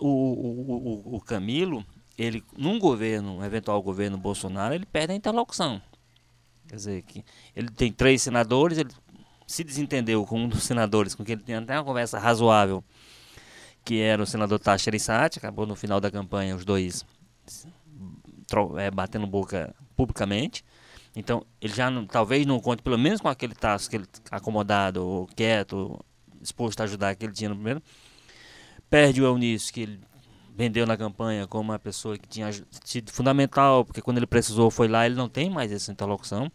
o, 0.00 0.06
o, 0.06 1.12
o, 1.12 1.16
o 1.16 1.20
Camilo, 1.20 1.84
ele, 2.16 2.42
num 2.56 2.78
governo, 2.78 3.36
um 3.36 3.44
eventual 3.44 3.80
governo 3.82 4.16
Bolsonaro, 4.16 4.74
ele 4.74 4.86
perde 4.86 5.12
a 5.12 5.16
interlocução. 5.16 5.80
Quer 6.66 6.76
dizer, 6.76 7.02
que 7.02 7.22
ele 7.54 7.68
tem 7.68 7.92
três 7.92 8.22
senadores, 8.22 8.78
ele 8.78 8.90
se 9.46 9.62
desentendeu 9.62 10.24
com 10.24 10.40
um 10.40 10.48
dos 10.48 10.62
senadores, 10.62 11.14
com 11.14 11.22
quem 11.22 11.34
ele 11.34 11.42
tem 11.42 11.54
até 11.54 11.76
uma 11.76 11.84
conversa 11.84 12.18
razoável, 12.18 12.82
que 13.84 14.00
era 14.00 14.22
o 14.22 14.26
senador 14.26 14.58
Tacha 14.58 14.90
Arissati, 14.90 15.38
acabou 15.38 15.66
no 15.66 15.74
final 15.74 16.00
da 16.00 16.10
campanha 16.10 16.54
os 16.54 16.64
dois 16.64 17.04
é, 18.78 18.90
batendo 18.90 19.26
boca 19.26 19.74
publicamente. 19.96 20.64
Então, 21.14 21.44
ele 21.60 21.74
já 21.74 21.90
não, 21.90 22.06
talvez 22.06 22.46
não 22.46 22.58
conte, 22.60 22.82
pelo 22.82 22.98
menos 22.98 23.20
com 23.20 23.28
aquele 23.28 23.54
taço 23.54 23.88
que 23.88 23.96
ele 23.96 24.06
acomodado, 24.30 25.06
ou 25.06 25.26
quieto, 25.26 26.02
disposto 26.40 26.80
a 26.80 26.84
ajudar 26.84 27.14
que 27.14 27.24
ele 27.24 27.32
tinha 27.32 27.50
no 27.50 27.54
primeiro. 27.54 27.82
Perde 28.88 29.22
o 29.22 29.26
Eunício, 29.26 29.72
que 29.72 29.82
ele 29.82 30.00
vendeu 30.54 30.86
na 30.86 30.96
campanha 30.96 31.46
como 31.46 31.70
uma 31.70 31.78
pessoa 31.78 32.16
que 32.18 32.28
tinha 32.28 32.50
sido 32.84 33.10
fundamental, 33.12 33.84
porque 33.84 34.02
quando 34.02 34.18
ele 34.18 34.26
precisou 34.26 34.70
foi 34.70 34.88
lá, 34.88 35.06
ele 35.06 35.14
não 35.14 35.28
tem 35.28 35.50
mais 35.50 35.72
essa 35.72 35.92
interlocução. 35.92 36.50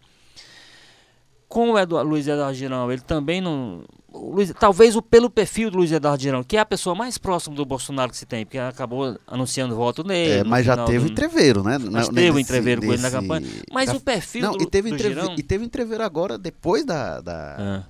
Com 1.47 1.71
o 1.71 2.03
Luiz 2.03 2.27
Eduardo 2.27 2.53
Girão, 2.53 2.91
ele 2.91 3.01
também 3.01 3.39
não. 3.39 3.83
Luiz, 4.13 4.51
talvez 4.59 4.95
o, 4.95 5.01
pelo 5.01 5.29
perfil 5.29 5.71
do 5.71 5.77
Luiz 5.77 5.91
Eduardo 5.91 6.21
Girão, 6.21 6.43
que 6.43 6.57
é 6.57 6.59
a 6.59 6.65
pessoa 6.65 6.93
mais 6.93 7.17
próxima 7.17 7.55
do 7.55 7.65
Bolsonaro 7.65 8.11
que 8.11 8.17
se 8.17 8.25
tem, 8.25 8.45
porque 8.45 8.57
acabou 8.57 9.17
anunciando 9.25 9.75
voto 9.75 10.03
nele. 10.03 10.39
É, 10.39 10.43
mas 10.43 10.65
já 10.65 10.83
teve 10.85 11.05
do, 11.05 11.11
entreveiro, 11.11 11.63
né? 11.63 11.77
Mas 11.77 12.09
teve 12.09 12.31
o 12.31 12.39
entreveiro 12.39 12.81
com 12.81 12.91
ele 12.91 13.01
na 13.01 13.11
campanha. 13.11 13.47
Mas 13.71 13.93
o 13.93 13.99
perfil 13.99 14.41
não, 14.41 14.57
do, 14.57 14.63
e 14.63 14.65
teve 14.65 14.89
do 14.89 14.97
Girão... 14.97 15.35
E 15.37 15.43
teve 15.43 15.63
entreveiro 15.63 16.03
agora, 16.03 16.37
depois 16.37 16.83
da, 16.83 17.21
da, 17.21 17.55
ah. 17.59 17.83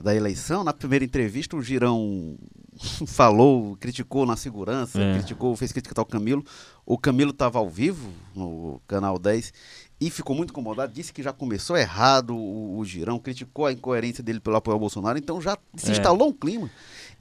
da 0.00 0.14
eleição, 0.14 0.64
na 0.64 0.72
primeira 0.72 1.04
entrevista, 1.04 1.56
o 1.56 1.62
Girão 1.62 2.36
falou, 3.06 3.76
criticou 3.76 4.26
na 4.26 4.36
segurança, 4.36 5.00
é. 5.00 5.14
criticou, 5.14 5.54
fez 5.56 5.72
crítica 5.72 6.00
ao 6.00 6.06
Camilo. 6.06 6.44
O 6.86 6.98
Camilo 6.98 7.30
estava 7.30 7.58
ao 7.58 7.68
vivo 7.68 8.10
no 8.34 8.80
canal 8.86 9.18
10 9.18 9.52
e 10.00 10.10
ficou 10.10 10.34
muito 10.34 10.50
incomodado, 10.50 10.92
disse 10.92 11.12
que 11.12 11.22
já 11.22 11.32
começou 11.32 11.76
errado 11.76 12.36
o, 12.36 12.78
o 12.78 12.84
Girão, 12.84 13.18
criticou 13.18 13.66
a 13.66 13.72
incoerência 13.72 14.22
dele 14.22 14.40
pelo 14.40 14.56
apoio 14.56 14.74
ao 14.74 14.80
Bolsonaro, 14.80 15.18
então 15.18 15.40
já 15.40 15.56
se 15.76 15.88
é. 15.88 15.92
instalou 15.92 16.28
um 16.28 16.32
clima. 16.32 16.70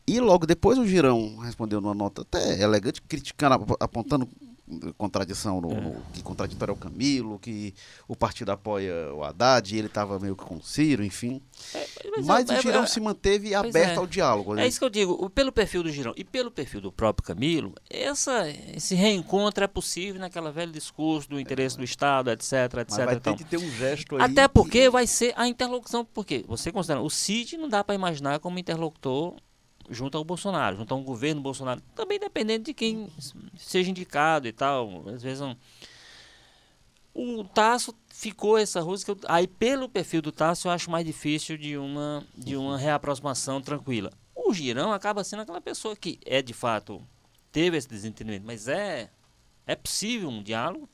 E 0.06 0.20
logo 0.20 0.46
depois 0.46 0.78
o 0.78 0.86
Girão 0.86 1.38
respondeu 1.38 1.80
numa 1.80 1.94
nota 1.94 2.24
até 2.24 2.62
elegante, 2.62 3.02
criticando, 3.02 3.66
apontando 3.80 4.28
contradição 4.98 5.62
no, 5.62 5.72
é. 5.72 5.82
no, 5.82 6.02
que 6.14 6.22
contraditório 6.22 6.72
é 6.72 6.76
o 6.76 6.78
Camilo, 6.78 7.40
que 7.40 7.74
o 8.08 8.16
partido 8.16 8.52
apoia 8.52 9.14
o 9.14 9.24
Haddad 9.24 9.74
e 9.74 9.78
ele 9.78 9.88
estava 9.88 10.20
meio 10.20 10.36
que 10.36 10.44
com 10.44 10.56
o 10.56 10.64
Ciro, 10.64 11.04
enfim. 11.04 11.42
É, 11.74 11.88
mas, 12.18 12.26
mas 12.26 12.50
é, 12.50 12.60
o 12.60 12.62
Girão 12.62 12.84
é, 12.84 12.88
se 12.88 13.00
manteve 13.00 13.54
aberto 13.54 13.96
é. 13.96 13.98
ao 13.98 14.08
diálogo. 14.08 14.54
Né? 14.56 14.64
É 14.64 14.68
isso 14.68 14.80
que 14.80 14.86
eu 14.86 14.90
digo, 14.90 15.30
pelo 15.30 15.52
perfil 15.52 15.84
do 15.84 15.92
Girão 15.92 16.14
e 16.16 16.24
pelo 16.24 16.52
perfil 16.52 16.82
do 16.82 16.92
próprio 16.92 17.26
Camilo, 17.26 17.74
essa, 17.90 18.50
esse 18.76 18.96
reencontro 18.96 19.64
é 19.64 19.68
possível 19.68 20.20
naquela 20.20 20.52
velho 20.52 20.72
discurso 20.72 21.30
do 21.30 21.40
interesse 21.40 21.78
do 21.78 21.84
Estado, 21.84 22.32
etc, 22.32 22.52
etc. 22.52 22.74
Mas 22.90 22.98
vai 22.98 23.16
então. 23.16 23.36
ter 23.36 23.44
que 23.44 23.50
ter 23.50 23.58
um 23.58 23.72
gesto 23.72 24.16
aí. 24.16 24.24
Até 24.24 24.48
porque 24.48 24.82
que... 24.82 24.90
vai 24.90 25.08
ser 25.08 25.34
a 25.36 25.48
interlocução, 25.48 26.06
porque 26.06 26.44
você 26.48 26.72
considera, 26.72 27.02
o 27.02 27.10
Cid 27.10 27.58
não 27.58 27.70
dá 27.70 27.84
para 27.84 27.96
imaginar 27.96 28.40
como 28.40 28.60
interlocutor 28.60 29.36
junto 29.90 30.18
ao 30.18 30.24
Bolsonaro, 30.24 30.78
junto 30.78 30.94
ao 30.94 31.02
governo 31.02 31.42
Bolsonaro, 31.42 31.82
também 31.96 32.20
dependendo 32.20 32.66
de 32.66 32.74
quem 32.74 33.10
seja 33.58 33.90
indicado 33.90 34.48
e 34.48 34.52
tal, 34.52 35.08
às 35.10 35.22
vezes 35.22 35.40
não. 35.40 35.58
O 37.14 37.44
Tasso 37.44 37.94
ficou 38.08 38.58
essa 38.58 38.84
música, 38.84 39.16
aí 39.28 39.48
pelo 39.48 39.88
perfil 39.88 40.22
do 40.22 40.32
Tasso 40.32 40.68
eu 40.68 40.72
acho 40.72 40.90
mais 40.90 41.06
difícil 41.06 41.58
de 41.58 41.78
uma 41.78 42.26
de 42.36 42.56
uma 42.56 42.78
reaproximação 42.78 43.62
tranquila. 43.62 44.12
O 44.36 44.54
Girão 44.54 44.92
acaba 44.92 45.24
sendo 45.24 45.42
aquela 45.42 45.62
pessoa 45.62 45.96
que 45.96 46.20
é 46.26 46.42
de 46.42 46.54
fato 46.54 47.02
teve 47.52 47.78
esse 47.78 47.88
desentendimento, 47.88 48.46
mas 48.46 48.68
é 48.68 49.12
é 49.66 49.76
possível 49.76 50.30
um 50.30 50.42
diálogo, 50.42 50.90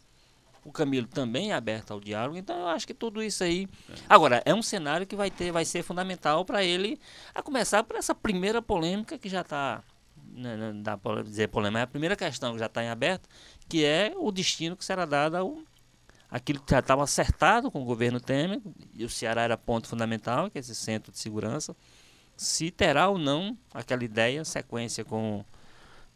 o 0.64 0.72
Camilo 0.72 1.08
também 1.08 1.52
é 1.52 1.56
aberto 1.56 1.92
ao 1.92 2.00
diálogo, 2.00 2.38
então 2.38 2.58
eu 2.60 2.68
acho 2.68 2.86
que 2.86 2.94
tudo 2.94 3.24
isso 3.24 3.44
aí. 3.44 3.68
É. 3.90 3.94
Agora, 4.08 4.42
é 4.46 4.54
um 4.54 4.62
cenário 4.62 5.08
que 5.08 5.16
vai 5.16 5.32
ter, 5.32 5.52
vai 5.52 5.66
ser 5.66 5.84
fundamental 5.84 6.44
para 6.46 6.64
ele, 6.64 7.00
a 7.34 7.42
começar 7.42 7.84
por 7.84 7.96
essa 7.96 8.14
primeira 8.14 8.62
polêmica 8.62 9.18
que 9.18 9.30
já 9.30 9.42
está. 9.42 9.84
Né, 10.32 10.56
não 10.56 10.74
né, 10.74 10.82
dá 10.84 10.98
para 10.98 11.24
dizer 11.24 11.48
polêmica, 11.48 11.80
é 11.80 11.84
a 11.84 11.88
primeira 11.88 12.16
questão 12.16 12.54
que 12.54 12.60
já 12.60 12.68
está 12.68 12.84
em 12.84 12.90
aberto, 12.90 13.28
que 13.68 13.84
é 13.84 14.14
o 14.16 14.32
destino 14.32 14.76
que 14.78 14.86
será 14.86 15.06
dado 15.06 15.36
ao, 15.36 15.58
aquilo 16.30 16.62
que 16.62 16.72
já 16.72 16.80
estava 16.80 17.04
acertado 17.04 17.72
com 17.72 17.82
o 17.82 17.86
governo 17.86 18.20
Temer, 18.20 18.62
e 18.94 19.04
o 19.04 19.10
Ceará 19.10 19.42
era 19.42 19.58
ponto 19.58 19.88
fundamental, 19.88 20.50
que 20.50 20.58
é 20.58 20.62
esse 20.62 20.76
centro 20.76 21.12
de 21.12 21.18
segurança, 21.18 21.76
se 22.38 22.70
terá 22.72 23.10
ou 23.10 23.18
não 23.18 23.58
aquela 23.74 24.04
ideia, 24.04 24.46
sequência 24.46 25.04
com, 25.04 25.44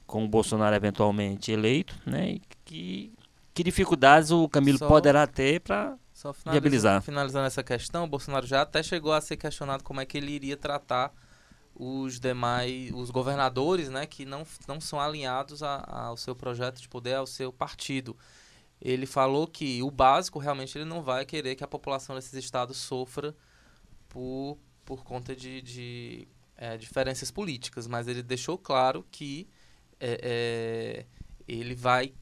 com 0.05 0.23
o 0.23 0.27
Bolsonaro 0.27 0.75
eventualmente 0.75 1.51
eleito, 1.51 1.99
né, 2.05 2.33
e 2.33 2.41
que 2.63 3.13
que 3.53 3.63
dificuldades 3.63 4.31
o 4.31 4.49
Camilo 4.49 4.77
só, 4.77 4.87
poderá 4.87 5.27
ter 5.27 5.61
para 5.61 5.97
viabilizar. 6.45 7.01
Finalizando 7.01 7.45
essa 7.45 7.63
questão, 7.63 8.05
o 8.05 8.07
Bolsonaro 8.07 8.47
já 8.47 8.61
até 8.61 8.81
chegou 8.81 9.13
a 9.13 9.21
ser 9.21 9.37
questionado 9.37 9.83
como 9.83 10.01
é 10.01 10.05
que 10.05 10.17
ele 10.17 10.31
iria 10.31 10.57
tratar 10.57 11.13
os 11.75 12.19
demais, 12.19 12.91
os 12.93 13.09
governadores, 13.09 13.89
né, 13.89 14.05
que 14.05 14.25
não, 14.25 14.45
não 14.67 14.79
são 14.79 14.99
alinhados 14.99 15.63
a, 15.63 15.83
ao 15.87 16.17
seu 16.17 16.35
projeto 16.35 16.79
de 16.81 16.87
poder, 16.87 17.15
ao 17.15 17.27
seu 17.27 17.51
partido. 17.51 18.15
Ele 18.81 19.05
falou 19.05 19.47
que 19.47 19.81
o 19.81 19.89
básico 19.89 20.39
realmente 20.39 20.77
ele 20.77 20.85
não 20.85 21.01
vai 21.01 21.25
querer 21.25 21.55
que 21.55 21.63
a 21.63 21.67
população 21.67 22.15
desses 22.15 22.33
estados 22.33 22.77
sofra 22.77 23.35
por, 24.09 24.57
por 24.83 25.03
conta 25.03 25.35
de, 25.35 25.61
de 25.61 26.27
é, 26.57 26.77
diferenças 26.77 27.31
políticas, 27.31 27.87
mas 27.87 28.07
ele 28.07 28.21
deixou 28.21 28.57
claro 28.57 29.05
que 29.09 29.47
é, 29.99 30.19
é, 30.21 31.05
ele 31.47 31.73
vai 31.73 32.13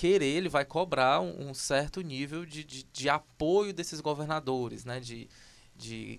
querer, 0.00 0.24
ele 0.24 0.48
vai 0.48 0.64
cobrar 0.64 1.20
um, 1.20 1.50
um 1.50 1.52
certo 1.52 2.00
nível 2.00 2.46
de, 2.46 2.64
de, 2.64 2.84
de, 2.84 3.06
apoio 3.10 3.70
desses 3.70 4.00
governadores, 4.00 4.82
né? 4.82 4.98
De, 4.98 5.28
de 5.76 6.18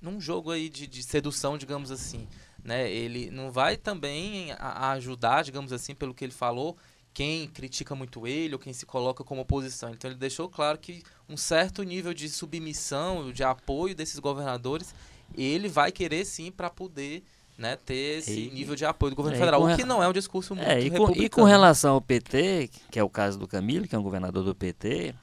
num 0.00 0.20
jogo 0.20 0.50
aí 0.50 0.68
de, 0.68 0.88
de 0.88 1.04
sedução, 1.04 1.56
digamos 1.56 1.92
assim, 1.92 2.26
né? 2.64 2.90
Ele 2.90 3.30
não 3.30 3.52
vai 3.52 3.76
também 3.76 4.50
a, 4.50 4.56
a 4.56 4.90
ajudar, 4.94 5.44
digamos 5.44 5.72
assim, 5.72 5.94
pelo 5.94 6.12
que 6.12 6.24
ele 6.24 6.32
falou, 6.32 6.76
quem 7.14 7.46
critica 7.46 7.94
muito 7.94 8.26
ele 8.26 8.54
ou 8.54 8.58
quem 8.58 8.72
se 8.72 8.84
coloca 8.84 9.22
como 9.22 9.42
oposição. 9.42 9.90
Então 9.90 10.10
ele 10.10 10.18
deixou 10.18 10.48
claro 10.48 10.76
que 10.76 11.04
um 11.28 11.36
certo 11.36 11.84
nível 11.84 12.12
de 12.12 12.28
submissão, 12.28 13.30
de 13.30 13.44
apoio 13.44 13.94
desses 13.94 14.18
governadores, 14.18 14.92
ele 15.32 15.68
vai 15.68 15.92
querer 15.92 16.24
sim 16.24 16.50
para 16.50 16.68
poder 16.68 17.22
né, 17.62 17.76
ter 17.76 18.18
esse 18.18 18.48
e, 18.48 18.50
nível 18.50 18.74
de 18.74 18.84
apoio 18.84 19.10
do 19.10 19.16
governo 19.16 19.36
é, 19.36 19.38
federal, 19.38 19.62
o 19.62 19.76
que 19.76 19.84
não 19.84 20.02
é 20.02 20.08
um 20.08 20.12
discurso 20.12 20.56
muito 20.56 20.68
é, 20.68 20.80
e 20.80 20.90
com, 20.90 21.10
e 21.12 21.28
com 21.28 21.44
relação 21.44 21.94
ao 21.94 22.00
PT, 22.00 22.68
que 22.90 22.98
é 22.98 23.04
o 23.04 23.08
caso 23.08 23.38
do 23.38 23.46
Camilo, 23.46 23.86
que 23.86 23.94
é 23.94 23.98
um 23.98 24.02
governador 24.02 24.42
do 24.42 24.52
PT, 24.52 25.14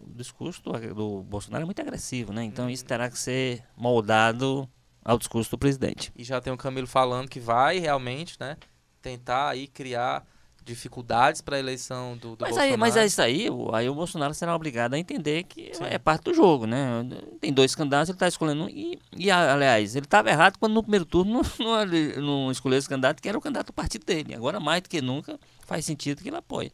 o 0.00 0.10
discurso 0.14 0.62
do, 0.62 0.72
do 0.94 1.22
Bolsonaro 1.22 1.62
é 1.62 1.66
muito 1.66 1.82
agressivo, 1.82 2.32
né? 2.32 2.42
Então 2.42 2.68
isso 2.68 2.84
terá 2.84 3.10
que 3.10 3.18
ser 3.18 3.62
moldado 3.76 4.68
ao 5.04 5.18
discurso 5.18 5.50
do 5.50 5.58
presidente. 5.58 6.10
E 6.16 6.24
já 6.24 6.40
tem 6.40 6.52
o 6.52 6.56
Camilo 6.56 6.86
falando 6.86 7.28
que 7.28 7.38
vai 7.38 7.78
realmente, 7.78 8.36
né, 8.40 8.56
tentar 9.02 9.50
aí 9.50 9.66
criar 9.66 10.24
dificuldades 10.64 11.40
para 11.40 11.56
a 11.56 11.58
eleição 11.58 12.16
do, 12.16 12.36
do 12.36 12.38
mas 12.40 12.50
Bolsonaro. 12.50 12.72
Aí, 12.72 12.76
mas 12.76 12.96
é 12.96 13.06
isso 13.06 13.20
aí, 13.20 13.48
aí 13.72 13.88
o 13.88 13.94
Bolsonaro 13.94 14.34
será 14.34 14.54
obrigado 14.54 14.94
a 14.94 14.98
entender 14.98 15.44
que 15.44 15.74
Sim. 15.74 15.84
é 15.84 15.98
parte 15.98 16.24
do 16.24 16.34
jogo, 16.34 16.66
né? 16.66 17.06
Tem 17.40 17.52
dois 17.52 17.74
candidatos, 17.74 18.08
ele 18.08 18.16
está 18.16 18.28
escolhendo 18.28 18.64
um. 18.64 18.68
E, 18.68 18.98
e, 19.16 19.30
aliás, 19.30 19.96
ele 19.96 20.06
estava 20.06 20.30
errado 20.30 20.58
quando 20.58 20.72
no 20.72 20.82
primeiro 20.82 21.04
turno 21.04 21.42
não, 21.58 21.86
não, 21.86 22.22
não 22.44 22.50
escolheu 22.50 22.78
esse 22.78 22.88
candidato, 22.88 23.20
que 23.20 23.28
era 23.28 23.36
o 23.36 23.40
candidato 23.40 23.66
do 23.68 23.72
partido 23.72 24.04
dele. 24.04 24.34
Agora, 24.34 24.60
mais 24.60 24.82
do 24.82 24.88
que 24.88 25.00
nunca, 25.00 25.38
faz 25.66 25.84
sentido 25.84 26.22
que 26.22 26.28
ele 26.28 26.36
apoie. 26.36 26.72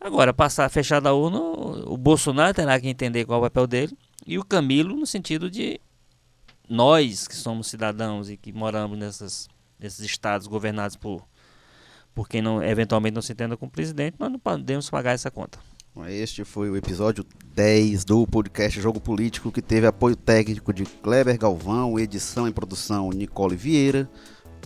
Agora, 0.00 0.34
passar 0.34 0.68
fechada 0.68 1.08
a 1.08 1.14
urna, 1.14 1.40
o 1.40 1.96
Bolsonaro 1.96 2.52
terá 2.52 2.78
que 2.78 2.88
entender 2.88 3.24
qual 3.24 3.38
é 3.38 3.40
o 3.40 3.50
papel 3.50 3.66
dele, 3.66 3.98
e 4.26 4.38
o 4.38 4.44
Camilo, 4.44 4.94
no 4.94 5.06
sentido 5.06 5.50
de 5.50 5.80
nós 6.68 7.26
que 7.26 7.34
somos 7.34 7.68
cidadãos 7.68 8.28
e 8.28 8.36
que 8.36 8.52
moramos 8.52 8.98
nessas, 8.98 9.48
nesses 9.78 10.00
estados 10.00 10.46
governados 10.46 10.96
por 10.96 11.26
por 12.16 12.26
quem 12.26 12.40
não, 12.40 12.64
eventualmente 12.64 13.14
não 13.14 13.20
se 13.20 13.30
entenda 13.30 13.58
com 13.58 13.66
o 13.66 13.70
presidente, 13.70 14.16
nós 14.18 14.32
não 14.32 14.38
podemos 14.38 14.88
pagar 14.88 15.12
essa 15.12 15.30
conta. 15.30 15.58
Este 16.08 16.44
foi 16.44 16.70
o 16.70 16.76
episódio 16.76 17.24
10 17.54 18.06
do 18.06 18.26
podcast 18.26 18.80
Jogo 18.80 18.98
Político, 18.98 19.52
que 19.52 19.60
teve 19.60 19.86
apoio 19.86 20.16
técnico 20.16 20.72
de 20.72 20.84
Kleber 20.84 21.38
Galvão, 21.38 21.98
edição 21.98 22.48
e 22.48 22.52
produção 22.52 23.10
Nicole 23.10 23.54
Vieira, 23.54 24.08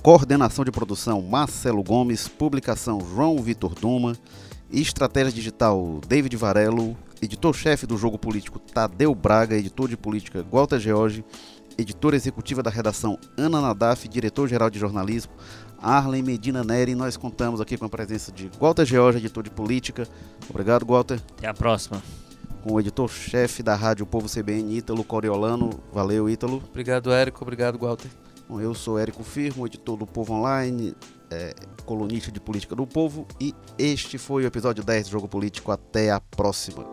coordenação 0.00 0.64
de 0.64 0.70
produção 0.70 1.20
Marcelo 1.22 1.82
Gomes, 1.82 2.28
publicação 2.28 3.00
João 3.00 3.36
Vitor 3.38 3.74
Duma, 3.74 4.16
estratégia 4.70 5.32
digital 5.32 6.00
David 6.06 6.36
Varelo, 6.36 6.96
editor-chefe 7.20 7.84
do 7.84 7.96
Jogo 7.96 8.16
Político 8.16 8.60
Tadeu 8.60 9.12
Braga, 9.12 9.56
editor 9.56 9.88
de 9.88 9.96
política 9.96 10.46
Walter 10.50 10.78
George, 10.78 11.24
editora 11.76 12.14
executiva 12.14 12.62
da 12.62 12.70
redação 12.70 13.18
Ana 13.36 13.60
Nadaf, 13.60 14.06
diretor-geral 14.06 14.70
de 14.70 14.78
jornalismo 14.78 15.32
Arlen 15.82 16.22
Medina 16.22 16.62
Neri. 16.62 16.94
Nós 16.94 17.16
contamos 17.16 17.60
aqui 17.60 17.76
com 17.76 17.84
a 17.84 17.88
presença 17.88 18.30
de 18.32 18.50
Walter 18.60 18.84
George, 18.84 19.18
editor 19.18 19.42
de 19.42 19.50
política. 19.50 20.06
Obrigado, 20.48 20.86
Walter. 20.86 21.20
Até 21.38 21.48
a 21.48 21.54
próxima. 21.54 22.02
Com 22.62 22.74
o 22.74 22.80
editor-chefe 22.80 23.62
da 23.62 23.74
Rádio 23.74 24.04
Povo 24.04 24.28
CBN, 24.28 24.76
Ítalo 24.76 25.02
Coriolano. 25.02 25.70
Valeu, 25.92 26.28
Ítalo. 26.28 26.62
Obrigado, 26.68 27.10
Érico. 27.12 27.42
Obrigado, 27.42 27.78
Walter. 27.78 28.10
Bom, 28.48 28.60
eu 28.60 28.74
sou 28.74 28.98
Érico 28.98 29.22
Firmo, 29.22 29.66
editor 29.66 29.96
do 29.96 30.06
Povo 30.06 30.34
Online, 30.34 30.94
é, 31.30 31.54
colunista 31.86 32.32
de 32.32 32.40
política 32.40 32.74
do 32.74 32.86
Povo. 32.86 33.26
E 33.40 33.54
este 33.78 34.18
foi 34.18 34.42
o 34.44 34.46
episódio 34.46 34.82
10 34.82 35.06
do 35.06 35.10
Jogo 35.12 35.28
Político. 35.28 35.70
Até 35.70 36.10
a 36.10 36.20
próxima. 36.20 36.84